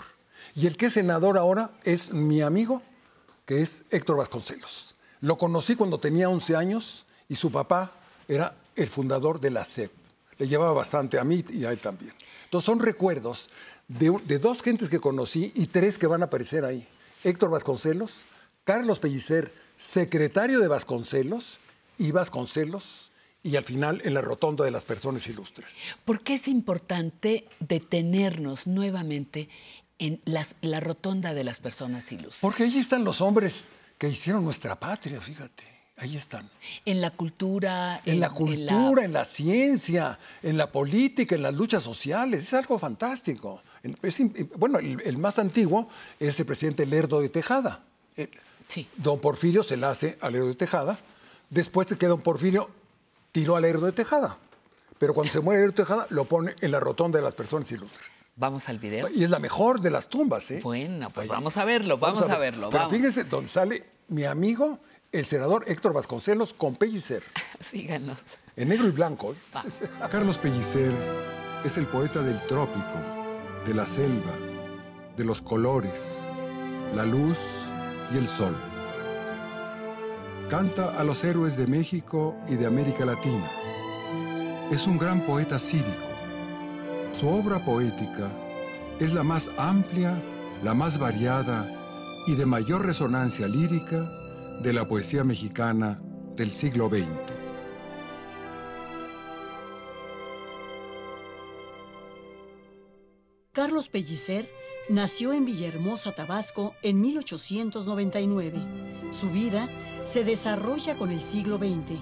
[0.54, 2.80] Y el que es senador ahora es mi amigo,
[3.44, 4.94] que es Héctor Vasconcelos.
[5.20, 7.92] Lo conocí cuando tenía 11 años y su papá
[8.26, 9.92] era el fundador de la SEP.
[10.38, 12.14] Le llevaba bastante a mí y a él también.
[12.44, 13.50] Entonces son recuerdos
[13.86, 16.88] de, de dos gentes que conocí y tres que van a aparecer ahí.
[17.22, 18.22] Héctor Vasconcelos,
[18.66, 21.60] Carlos Pellicer, secretario de Vasconcelos,
[21.98, 23.12] y Vasconcelos,
[23.44, 25.72] y al final en la rotonda de las personas ilustres.
[26.04, 29.48] ¿Por qué es importante detenernos nuevamente
[30.00, 32.40] en las- la rotonda de las personas ilustres?
[32.40, 33.62] Porque ahí están los hombres
[33.98, 35.62] que hicieron nuestra patria, fíjate.
[35.98, 36.50] Ahí están.
[36.84, 38.02] En la cultura.
[38.04, 39.24] En, la cultura, en la...
[39.24, 42.42] ciencia, en la política, en las luchas sociales.
[42.42, 43.62] Es algo fantástico.
[44.02, 44.16] Es
[44.56, 45.88] bueno, el, el más antiguo
[46.18, 47.82] es el presidente Lerdo de Tejada.
[48.74, 50.98] Eh, Don Porfirio se la hace a Lerdo de Tejada.
[51.50, 52.68] Después de que don Porfirio
[53.32, 54.36] tiró a Lerdo de Tejada.
[54.98, 57.70] Pero cuando se muere Lerdo de Tejada, lo pone en la rotonda de las personas
[57.70, 58.16] ilustres.
[58.36, 59.08] Vamos al video.
[59.08, 60.60] Y es la mejor de las tumbas, ¿eh?
[60.62, 62.52] Bueno, pues vamos a verlo, vamos, a, ver.
[62.52, 62.68] verlo.
[62.68, 62.96] Pero vamos.
[62.96, 64.78] fíjese donde sale mi amigo,
[65.10, 67.22] el senador Héctor Vasconcelos, con Pellicer.
[67.70, 68.18] Síganos.
[68.56, 69.32] En negro y blanco.
[69.32, 69.36] ¿eh?
[70.10, 70.92] Carlos Pellicer
[71.64, 72.98] es el poeta del trópico,
[73.64, 74.32] de la selva,
[75.16, 76.28] de los colores,
[76.94, 77.38] la luz
[78.12, 78.56] y el sol.
[80.48, 83.50] Canta a los héroes de México y de América Latina.
[84.70, 86.10] Es un gran poeta cívico.
[87.12, 88.30] Su obra poética
[89.00, 90.22] es la más amplia,
[90.62, 91.68] la más variada
[92.26, 94.08] y de mayor resonancia lírica
[94.62, 96.00] de la poesía mexicana
[96.36, 97.06] del siglo XX.
[103.52, 104.48] Carlos Pellicer
[104.88, 108.58] nació en Villahermosa, Tabasco, en 1899.
[109.10, 109.68] Su vida
[110.04, 111.98] se desarrolla con el siglo XX.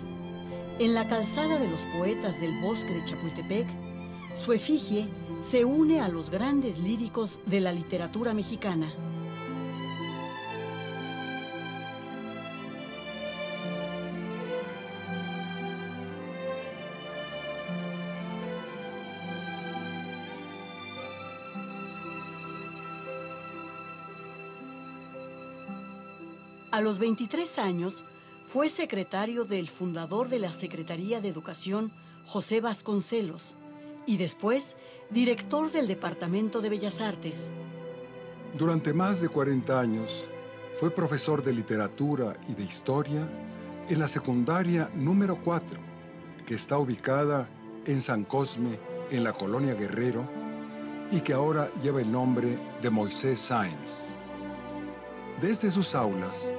[0.78, 3.68] En la calzada de los poetas del bosque de Chapultepec,
[4.34, 5.08] su efigie
[5.40, 8.92] se une a los grandes líricos de la literatura mexicana.
[26.74, 28.04] A los 23 años,
[28.42, 31.92] fue secretario del fundador de la Secretaría de Educación,
[32.24, 33.54] José Vasconcelos,
[34.06, 34.76] y después
[35.08, 37.52] director del Departamento de Bellas Artes.
[38.58, 40.28] Durante más de 40 años
[40.74, 43.28] fue profesor de literatura y de historia
[43.88, 45.78] en la secundaria número 4,
[46.44, 47.48] que está ubicada
[47.86, 48.80] en San Cosme,
[49.12, 50.28] en la colonia Guerrero,
[51.12, 54.08] y que ahora lleva el nombre de Moisés Sáenz.
[55.40, 56.52] Desde sus aulas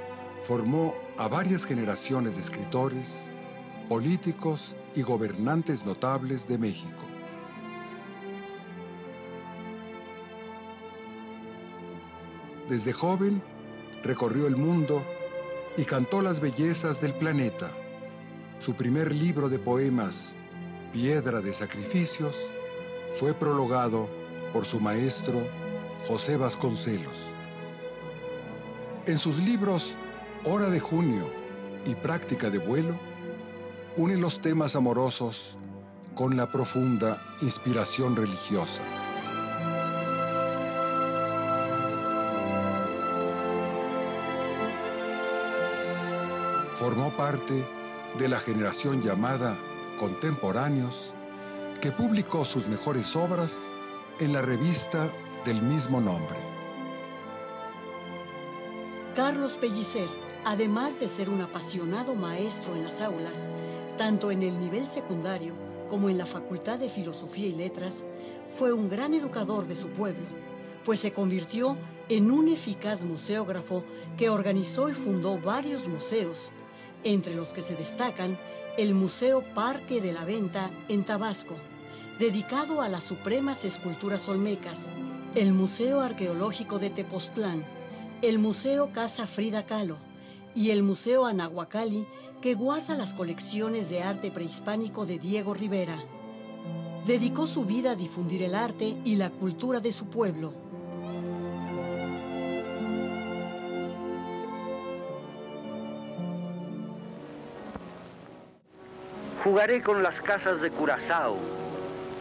[0.45, 3.32] formó a varias generaciones de escritores,
[3.90, 7.01] políticos y gobernantes notables de México.
[12.69, 13.41] Desde joven
[14.03, 15.03] recorrió el mundo
[15.77, 17.72] y cantó las bellezas del planeta.
[18.59, 20.35] Su primer libro de poemas,
[20.93, 22.38] Piedra de Sacrificios,
[23.07, 24.07] fue prologado
[24.53, 25.48] por su maestro
[26.07, 27.32] José Vasconcelos.
[29.07, 29.98] En sus libros
[30.48, 31.27] Hora de Junio
[31.88, 32.99] y Práctica de Vuelo,
[33.98, 35.57] une los temas amorosos
[36.14, 38.83] con la profunda inspiración religiosa.
[46.75, 47.67] Formó parte
[48.19, 49.57] de la generación llamada
[49.99, 51.15] Contemporáneos,
[51.82, 53.64] que publicó sus mejores obras
[54.19, 55.09] en la revista
[55.43, 56.38] del mismo nombre.
[59.15, 63.49] Carlos Pellicer, además de ser un apasionado maestro en las aulas,
[63.98, 65.56] tanto en el nivel secundario
[65.90, 68.06] como en la Facultad de Filosofía y Letras,
[68.48, 70.25] fue un gran educador de su pueblo,
[70.85, 71.77] pues se convirtió
[72.09, 73.83] en un eficaz museógrafo
[74.17, 76.51] que organizó y fundó varios museos,
[77.03, 78.38] entre los que se destacan
[78.77, 81.56] el Museo Parque de la Venta en Tabasco,
[82.19, 84.91] dedicado a las supremas esculturas olmecas,
[85.33, 87.65] el Museo Arqueológico de Tepoztlán,
[88.22, 89.98] el Museo Casa Frida Kahlo,
[90.56, 92.08] y el Museo Anahuacalli,
[92.42, 95.98] que guarda las colecciones de arte prehispánico de Diego Rivera.
[97.06, 100.53] Dedicó su vida a difundir el arte y la cultura de su pueblo.
[109.43, 111.38] Jugaré con las casas de Curazao,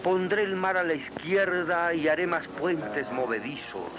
[0.03, 3.91] pondré el mar a la izquierda y haré más puentes movedizos.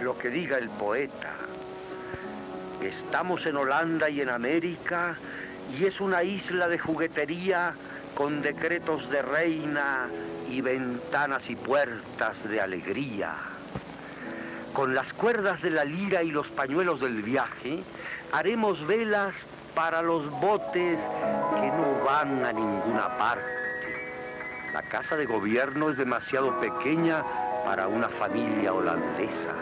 [0.00, 1.41] Lo que diga el poeta.
[2.82, 5.16] Estamos en Holanda y en América
[5.72, 7.74] y es una isla de juguetería
[8.16, 10.08] con decretos de reina
[10.50, 13.34] y ventanas y puertas de alegría.
[14.72, 17.84] Con las cuerdas de la lira y los pañuelos del viaje,
[18.32, 19.32] haremos velas
[19.76, 20.98] para los botes
[21.54, 23.46] que no van a ninguna parte.
[24.72, 27.22] La casa de gobierno es demasiado pequeña
[27.64, 29.54] para una familia holandesa.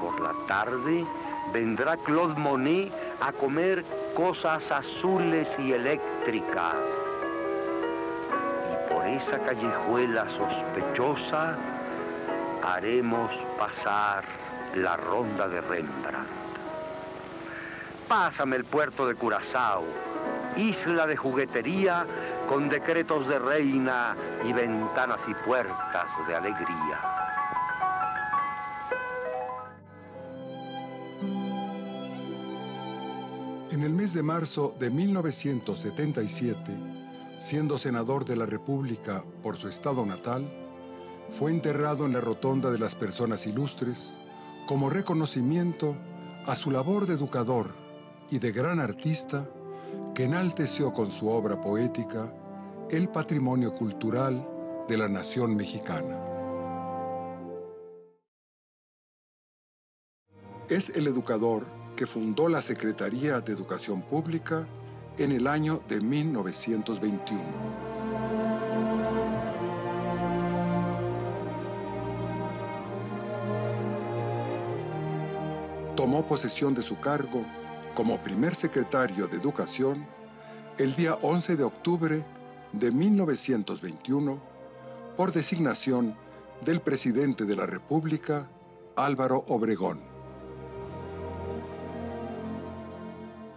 [0.00, 1.06] Por la tarde
[1.52, 6.76] vendrá Claude Monet a comer cosas azules y eléctricas.
[8.72, 11.56] Y por esa callejuela sospechosa
[12.62, 14.24] haremos pasar
[14.74, 16.28] la ronda de Rembrandt.
[18.08, 19.84] Pásame el puerto de Curazao,
[20.56, 22.06] isla de juguetería
[22.48, 24.14] con decretos de reina
[24.44, 27.31] y ventanas y puertas de alegría.
[33.82, 36.56] En el mes de marzo de 1977,
[37.40, 40.48] siendo senador de la República por su estado natal,
[41.30, 44.18] fue enterrado en la Rotonda de las Personas Ilustres
[44.68, 45.96] como reconocimiento
[46.46, 47.72] a su labor de educador
[48.30, 49.50] y de gran artista
[50.14, 52.32] que enalteció con su obra poética
[52.88, 54.46] el patrimonio cultural
[54.88, 56.20] de la nación mexicana.
[60.68, 64.66] Es el educador que fundó la Secretaría de Educación Pública
[65.18, 67.40] en el año de 1921.
[75.94, 77.46] Tomó posesión de su cargo
[77.94, 80.04] como primer secretario de Educación
[80.78, 82.24] el día 11 de octubre
[82.72, 84.42] de 1921
[85.16, 86.16] por designación
[86.64, 88.50] del presidente de la República,
[88.96, 90.11] Álvaro Obregón.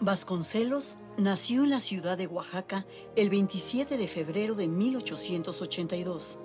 [0.02, 6.40] Vasconcelos nació en la ciudad de Oaxaca el 27 de febrero de 1882.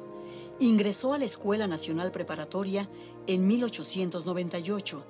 [0.60, 2.88] Ingresó a la Escuela Nacional Preparatoria
[3.26, 5.04] en 1898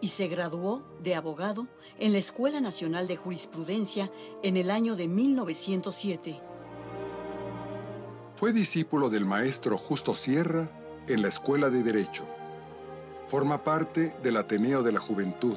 [0.00, 4.10] y se graduó de abogado en la Escuela Nacional de Jurisprudencia
[4.42, 6.40] en el año de 1907.
[8.34, 10.68] Fue discípulo del maestro Justo Sierra
[11.06, 12.24] en la Escuela de Derecho.
[13.28, 15.56] Forma parte del Ateneo de la Juventud,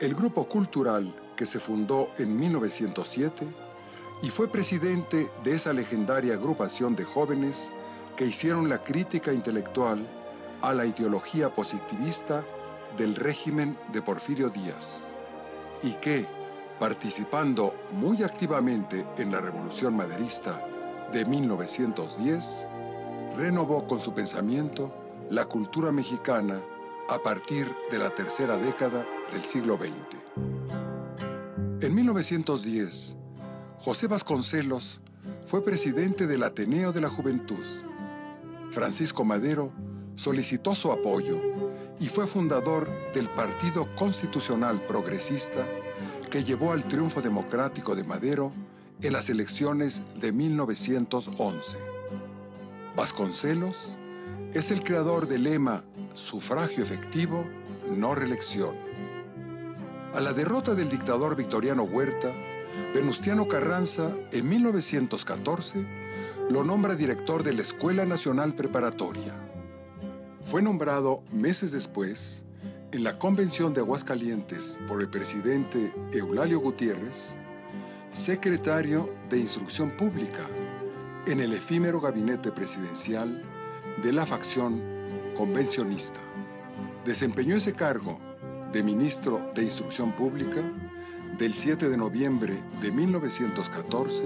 [0.00, 3.46] el grupo cultural que se fundó en 1907
[4.20, 7.70] y fue presidente de esa legendaria agrupación de jóvenes
[8.14, 10.06] que hicieron la crítica intelectual
[10.60, 12.44] a la ideología positivista
[12.98, 15.08] del régimen de Porfirio Díaz
[15.82, 16.26] y que,
[16.78, 20.62] participando muy activamente en la Revolución Maderista
[21.10, 22.66] de 1910,
[23.38, 24.92] renovó con su pensamiento
[25.30, 26.60] la cultura mexicana
[27.08, 30.29] a partir de la tercera década del siglo XX.
[31.82, 33.16] En 1910,
[33.78, 35.00] José Vasconcelos
[35.46, 37.64] fue presidente del Ateneo de la Juventud.
[38.70, 39.72] Francisco Madero
[40.14, 41.40] solicitó su apoyo
[41.98, 45.66] y fue fundador del Partido Constitucional Progresista
[46.30, 48.52] que llevó al triunfo democrático de Madero
[49.00, 51.78] en las elecciones de 1911.
[52.94, 53.96] Vasconcelos
[54.52, 57.46] es el creador del lema Sufragio efectivo,
[57.96, 58.89] no reelección.
[60.12, 62.32] A la derrota del dictador Victoriano Huerta,
[62.92, 65.86] Venustiano Carranza, en 1914,
[66.50, 69.32] lo nombra director de la Escuela Nacional Preparatoria.
[70.42, 72.42] Fue nombrado meses después,
[72.90, 77.36] en la Convención de Aguascalientes por el presidente Eulalio Gutiérrez,
[78.10, 80.44] secretario de Instrucción Pública
[81.28, 83.42] en el efímero gabinete presidencial
[84.02, 84.82] de la facción
[85.36, 86.18] convencionista.
[87.04, 88.18] Desempeñó ese cargo
[88.72, 90.62] de ministro de Instrucción Pública
[91.38, 94.24] del 7 de noviembre de 1914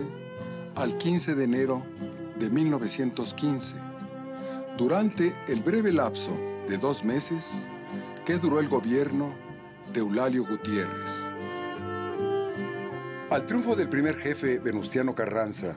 [0.74, 1.82] al 15 de enero
[2.39, 3.76] de 1915,
[4.76, 6.32] durante el breve lapso
[6.68, 7.68] de dos meses
[8.26, 9.34] que duró el gobierno
[9.92, 11.24] de Eulalio Gutiérrez.
[13.31, 15.76] Al triunfo del primer jefe Venustiano Carranza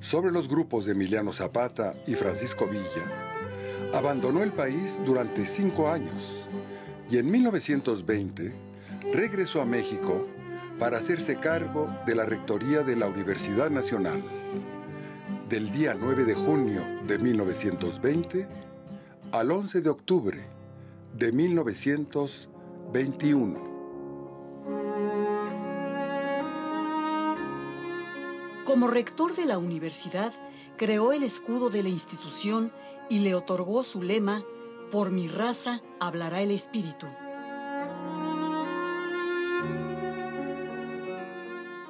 [0.00, 3.04] sobre los grupos de Emiliano Zapata y Francisco Villa,
[3.94, 6.46] abandonó el país durante cinco años
[7.12, 8.52] y en 1920
[9.12, 10.26] regresó a México
[10.78, 14.24] para hacerse cargo de la rectoría de la Universidad Nacional.
[15.46, 18.48] Del día 9 de junio de 1920
[19.30, 20.40] al 11 de octubre
[21.14, 23.72] de 1921.
[28.64, 30.32] Como rector de la universidad,
[30.78, 32.72] creó el escudo de la institución
[33.10, 34.42] y le otorgó su lema,
[34.92, 37.06] Por mi raza hablará el espíritu.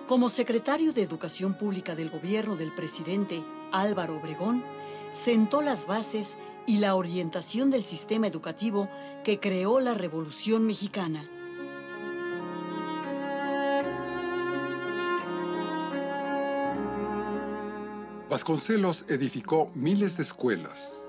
[0.06, 4.62] Como secretario de Educación Pública del gobierno del presidente Álvaro Obregón,
[5.12, 8.88] sentó las bases y la orientación del sistema educativo
[9.24, 11.28] que creó la Revolución Mexicana.
[18.30, 21.01] Vasconcelos edificó miles de escuelas.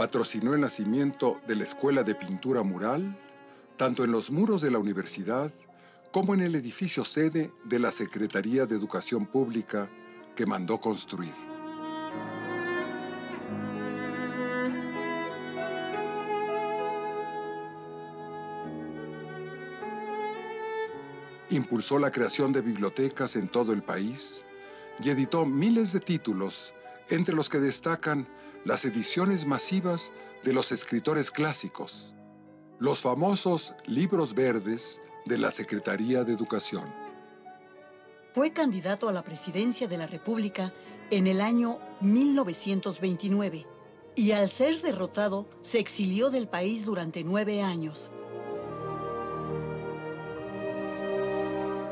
[0.00, 3.18] Patrocinó el nacimiento de la Escuela de Pintura Mural,
[3.76, 5.52] tanto en los muros de la universidad
[6.10, 9.90] como en el edificio sede de la Secretaría de Educación Pública
[10.34, 11.34] que mandó construir.
[21.50, 24.46] Impulsó la creación de bibliotecas en todo el país
[25.04, 26.72] y editó miles de títulos,
[27.10, 28.26] entre los que destacan
[28.64, 30.12] las ediciones masivas
[30.44, 32.14] de los escritores clásicos,
[32.78, 36.92] los famosos libros verdes de la Secretaría de Educación.
[38.32, 40.72] Fue candidato a la presidencia de la República
[41.10, 43.66] en el año 1929
[44.14, 48.12] y al ser derrotado se exilió del país durante nueve años.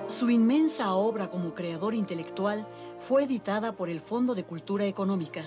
[0.07, 2.67] Su inmensa obra como creador intelectual
[2.99, 5.45] fue editada por el Fondo de Cultura Económica.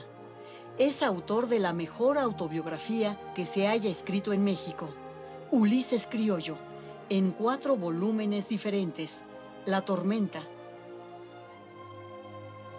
[0.77, 4.89] Es autor de la mejor autobiografía que se haya escrito en México,
[5.51, 6.57] Ulises Criollo,
[7.09, 9.23] en cuatro volúmenes diferentes,
[9.65, 10.41] La tormenta,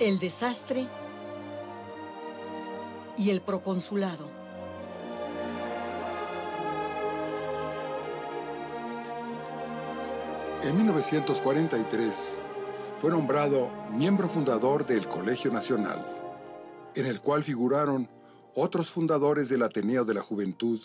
[0.00, 0.88] El desastre
[3.16, 4.42] y El proconsulado.
[10.62, 12.38] En 1943
[12.96, 16.11] fue nombrado miembro fundador del Colegio Nacional,
[16.94, 18.08] en el cual figuraron
[18.54, 20.80] otros fundadores del Ateneo de la Juventud,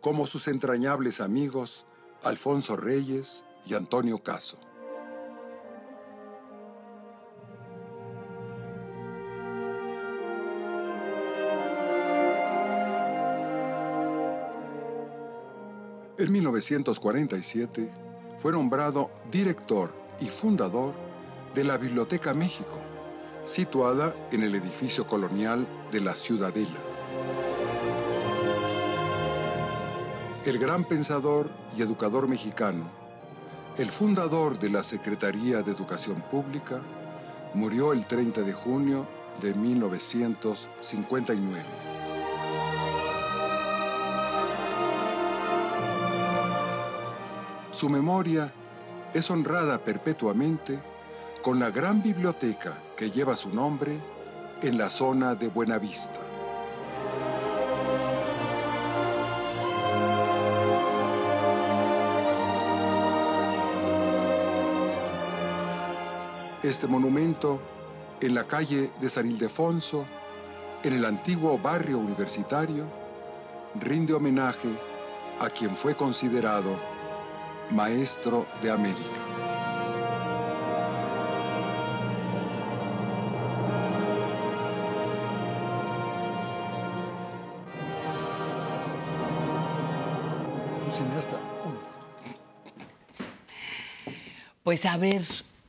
[0.00, 1.86] como sus entrañables amigos
[2.22, 4.58] Alfonso Reyes y Antonio Caso.
[16.18, 17.92] En 1947
[18.38, 20.94] fue nombrado director y fundador
[21.54, 22.80] de la Biblioteca México,
[23.46, 26.80] situada en el edificio colonial de la Ciudadela.
[30.44, 32.90] El gran pensador y educador mexicano,
[33.78, 36.80] el fundador de la Secretaría de Educación Pública,
[37.54, 39.06] murió el 30 de junio
[39.40, 41.64] de 1959.
[47.70, 48.52] Su memoria
[49.14, 50.80] es honrada perpetuamente
[51.46, 54.00] con la gran biblioteca que lleva su nombre
[54.62, 56.18] en la zona de Buenavista.
[66.64, 67.60] Este monumento,
[68.20, 70.04] en la calle de San Ildefonso,
[70.82, 72.86] en el antiguo barrio universitario,
[73.76, 74.70] rinde homenaje
[75.38, 76.76] a quien fue considerado
[77.70, 79.35] Maestro de América.
[94.78, 95.22] Pues a ver,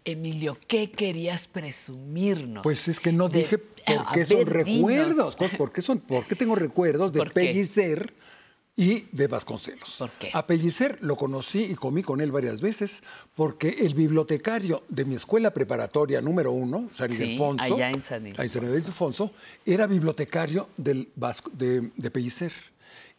[0.04, 2.62] Emilio, ¿qué querías presumirnos?
[2.62, 5.38] Pues es que no De- dije por qué son ver, recuerdos.
[5.58, 7.24] ¿Por qué, son, ¿Por qué tengo recuerdos de.
[7.28, 8.14] Pellicer
[8.76, 9.96] y de Vasconcelos?
[9.98, 10.30] ¿Por qué?
[10.34, 13.02] A Pellicer lo conocí y comí con él varias veces
[13.34, 18.28] porque el bibliotecario de mi escuela preparatoria número uno, San Sí, Ildefonso, allá en San
[18.28, 18.42] Ildefonso.
[18.42, 19.32] ahí en San Ildefonso,
[19.66, 22.52] era bibliotecario del Vasco- de, de Pellicer.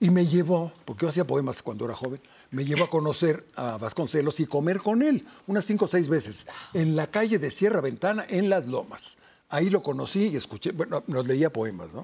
[0.00, 2.20] Y me llevó, porque yo hacía poemas cuando era joven,
[2.50, 6.46] me llevó a conocer a Vasconcelos y comer con él unas cinco o seis veces
[6.72, 9.16] en la calle de Sierra Ventana, en Las Lomas.
[9.50, 12.02] Ahí lo conocí y escuché, bueno, nos leía poemas, ¿no?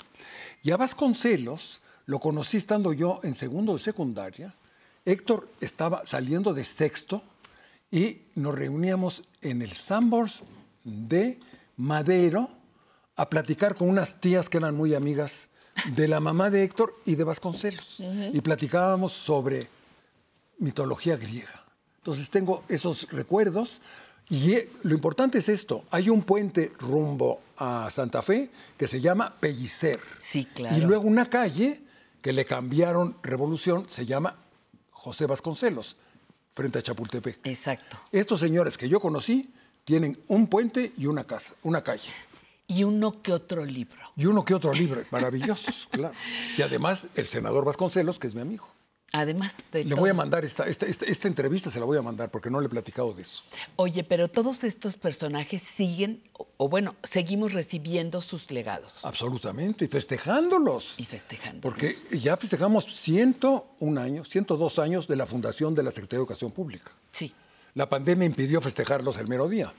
[0.63, 4.55] Y a Vasconcelos lo conocí estando yo en segundo de secundaria.
[5.05, 7.23] Héctor estaba saliendo de sexto
[7.91, 10.43] y nos reuníamos en el Sambors
[10.85, 11.39] de
[11.77, 12.49] Madero
[13.17, 15.49] a platicar con unas tías que eran muy amigas
[15.95, 17.99] de la mamá de Héctor y de Vasconcelos.
[18.33, 19.69] Y platicábamos sobre
[20.59, 21.65] mitología griega.
[21.99, 23.81] Entonces tengo esos recuerdos
[24.29, 25.85] y eh, lo importante es esto.
[25.91, 30.01] Hay un puente rumbo a Santa Fe que se llama Pellicer.
[30.21, 30.77] Sí, claro.
[30.77, 31.81] Y luego una calle
[32.23, 34.37] que le cambiaron Revolución se llama
[34.91, 35.97] José Vasconcelos,
[36.55, 37.47] frente a Chapultepec.
[37.47, 37.99] Exacto.
[38.11, 39.53] Estos señores que yo conocí
[39.85, 42.11] tienen un puente y una casa, una calle.
[42.67, 44.01] Y uno que otro libro.
[44.17, 46.15] Y uno que otro libro, maravillosos, claro.
[46.57, 48.67] Y además el senador Vasconcelos, que es mi amigo.
[49.17, 50.01] Además de Le todo.
[50.01, 52.59] voy a mandar esta, esta, esta, esta entrevista, se la voy a mandar porque no
[52.61, 53.45] le he platicado de eso.
[53.77, 58.93] Oye, pero todos estos personajes siguen, o, o bueno, seguimos recibiendo sus legados.
[59.05, 60.95] Absolutamente, y festejándolos.
[60.97, 61.61] Y festejando.
[61.61, 66.51] Porque ya festejamos 101 años, 102 años de la fundación de la Secretaría de Educación
[66.51, 66.91] Pública.
[67.13, 67.33] Sí.
[67.75, 69.73] La pandemia impidió festejarlos el mero día,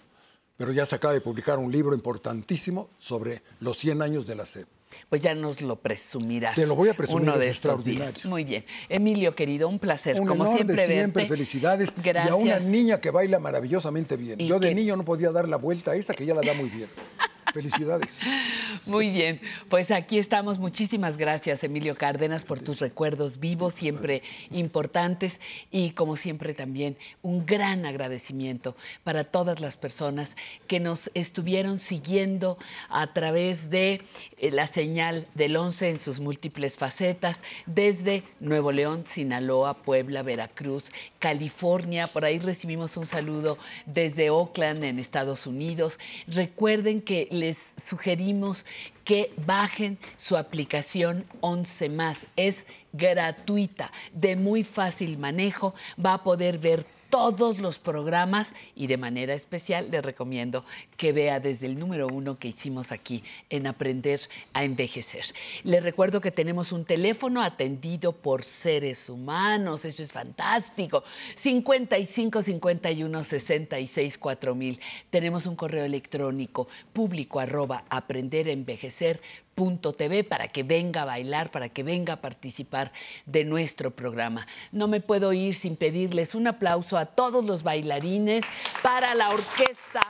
[0.56, 4.46] pero ya se acaba de publicar un libro importantísimo sobre los 100 años de la
[4.46, 4.68] SEP.
[5.10, 6.56] Pues ya nos lo presumirás.
[6.56, 8.24] Te lo voy a presumir, Uno de estos días.
[8.26, 8.66] Muy bien.
[8.90, 10.20] Emilio, querido, un placer.
[10.20, 11.36] Un Como siempre, de siempre, verte.
[11.36, 11.94] felicidades.
[12.04, 12.28] Gracias.
[12.28, 14.40] Y a una niña que baila maravillosamente bien.
[14.42, 16.42] Y Yo de que- niño no podía dar la vuelta a esa que ya la
[16.42, 16.88] da muy bien.
[17.56, 18.20] Felicidades.
[18.86, 20.60] Muy bien, pues aquí estamos.
[20.60, 25.40] Muchísimas gracias, Emilio Cárdenas, por tus recuerdos vivos, siempre importantes
[25.72, 28.76] y como siempre también un gran agradecimiento
[29.06, 30.36] para todas las personas
[30.68, 32.58] que nos estuvieron siguiendo
[32.90, 34.02] a través de
[34.38, 40.92] eh, la señal del 11 en sus múltiples facetas, desde Nuevo León, Sinaloa, Puebla, Veracruz,
[41.20, 42.08] California.
[42.08, 46.00] Por ahí recibimos un saludo desde Oakland, en Estados Unidos.
[46.28, 48.66] Recuerden que les sugerimos
[49.04, 52.28] que bajen su aplicación 11 más.
[52.36, 55.76] Es gratuita, de muy fácil manejo.
[56.04, 56.86] Va a poder ver
[57.16, 60.66] todos los programas y de manera especial le recomiendo
[60.98, 64.20] que vea desde el número uno que hicimos aquí en Aprender
[64.52, 65.24] a Envejecer.
[65.64, 71.06] Le recuerdo que tenemos un teléfono atendido por seres humanos, eso es fantástico.
[71.36, 74.82] 55 51 66 4000.
[75.10, 81.06] Tenemos un correo electrónico público arroba aprender a envejecer punto TV para que venga a
[81.06, 82.92] bailar, para que venga a participar
[83.26, 84.46] de nuestro programa.
[84.74, 88.44] No me puedo ir sin pedirles un aplauso a todos los bailarines
[88.84, 90.02] para la orquesta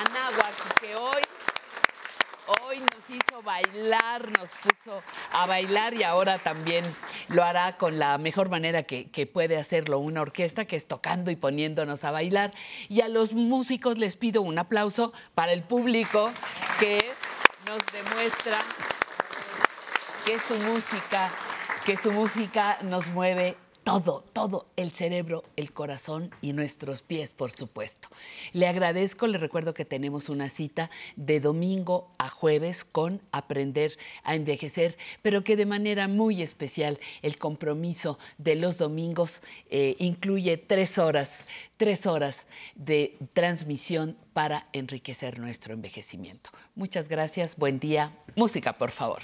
[0.00, 1.22] Anáhuac que hoy
[2.66, 6.84] Hoy nos hizo bailar, nos puso a bailar y ahora también
[7.28, 11.30] lo hará con la mejor manera que, que puede hacerlo una orquesta, que es tocando
[11.30, 12.52] y poniéndonos a bailar.
[12.88, 16.32] Y a los músicos les pido un aplauso para el público
[16.80, 17.04] que
[17.72, 18.58] nos demuestra
[20.26, 21.30] que su música,
[21.86, 27.50] que su música nos mueve todo, todo, el cerebro, el corazón y nuestros pies, por
[27.50, 28.08] supuesto.
[28.52, 34.34] Le agradezco, le recuerdo que tenemos una cita de domingo a jueves con Aprender a
[34.34, 40.98] Envejecer, pero que de manera muy especial el compromiso de los domingos eh, incluye tres
[40.98, 41.44] horas,
[41.76, 46.50] tres horas de transmisión para enriquecer nuestro envejecimiento.
[46.74, 48.12] Muchas gracias, buen día.
[48.36, 49.22] Música, por favor.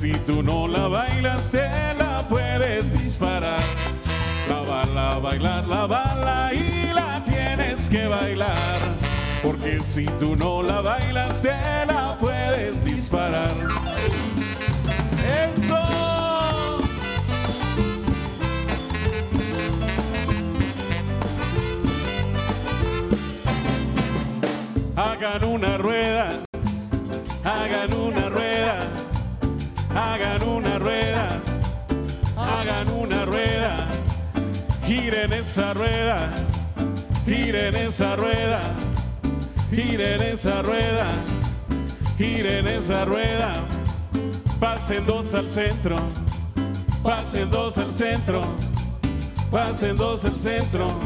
[0.00, 3.60] Si tú no la bailas, te la puedes disparar.
[4.48, 8.78] La bala bailar, la bala y la tienes que bailar.
[9.42, 13.50] Porque si tú no la bailas, te la puedes disparar.
[15.22, 15.76] Eso.
[24.96, 26.44] Hagan una rueda,
[35.20, 36.32] giren esa rueda,
[37.26, 38.60] giren esa rueda,
[39.70, 41.06] giren esa rueda,
[42.16, 43.52] giren esa rueda,
[44.58, 45.96] pasen dos al centro,
[47.02, 48.40] pasen dos al centro,
[49.50, 50.98] pasen dos al centro,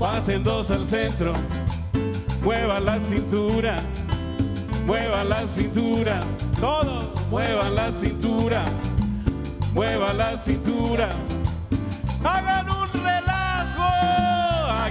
[0.00, 1.32] pasen dos al centro.
[2.42, 3.76] Mueva la cintura,
[4.84, 6.20] mueva la cintura,
[6.58, 8.64] todo, mueva la cintura,
[9.72, 11.08] mueva la cintura.
[12.24, 12.71] Hagan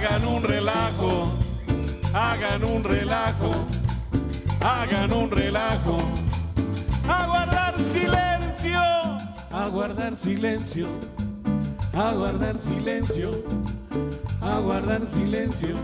[0.04, 1.32] hagan un relajo,
[2.12, 3.50] hagan un relajo,
[4.60, 5.96] hagan un relajo.
[7.08, 8.80] A guardar silencio,
[9.52, 10.88] a guardar silencio,
[11.92, 13.30] a guardar silencio,
[14.40, 15.76] a guardar silencio.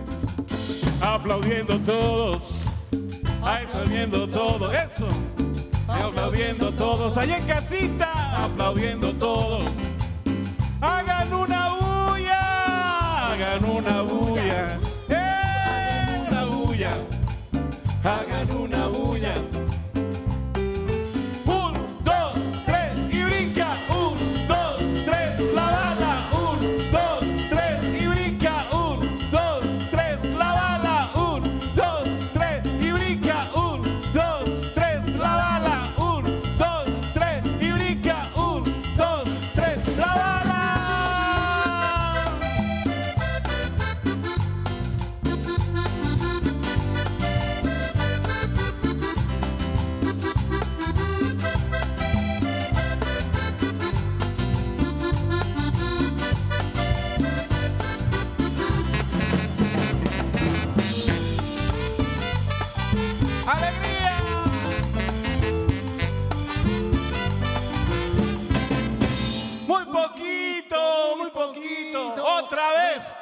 [1.00, 2.64] Aplaudiendo todos,
[3.40, 5.06] aplaudiendo todo, eso.
[5.86, 9.70] Aplaudiendo todos, allá en casita, aplaudiendo todos.
[10.80, 11.57] Hagan una
[13.38, 16.26] hagan una bulla, ¡eh!
[16.28, 16.90] una bulla,
[18.02, 18.47] hagan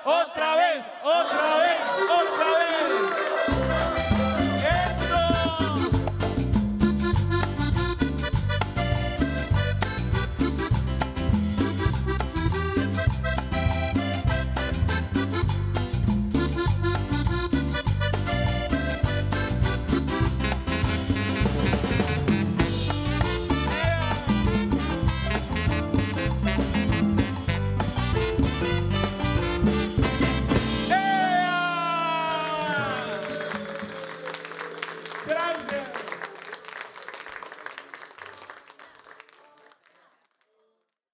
[0.07, 1.76] otra vez, otra vez.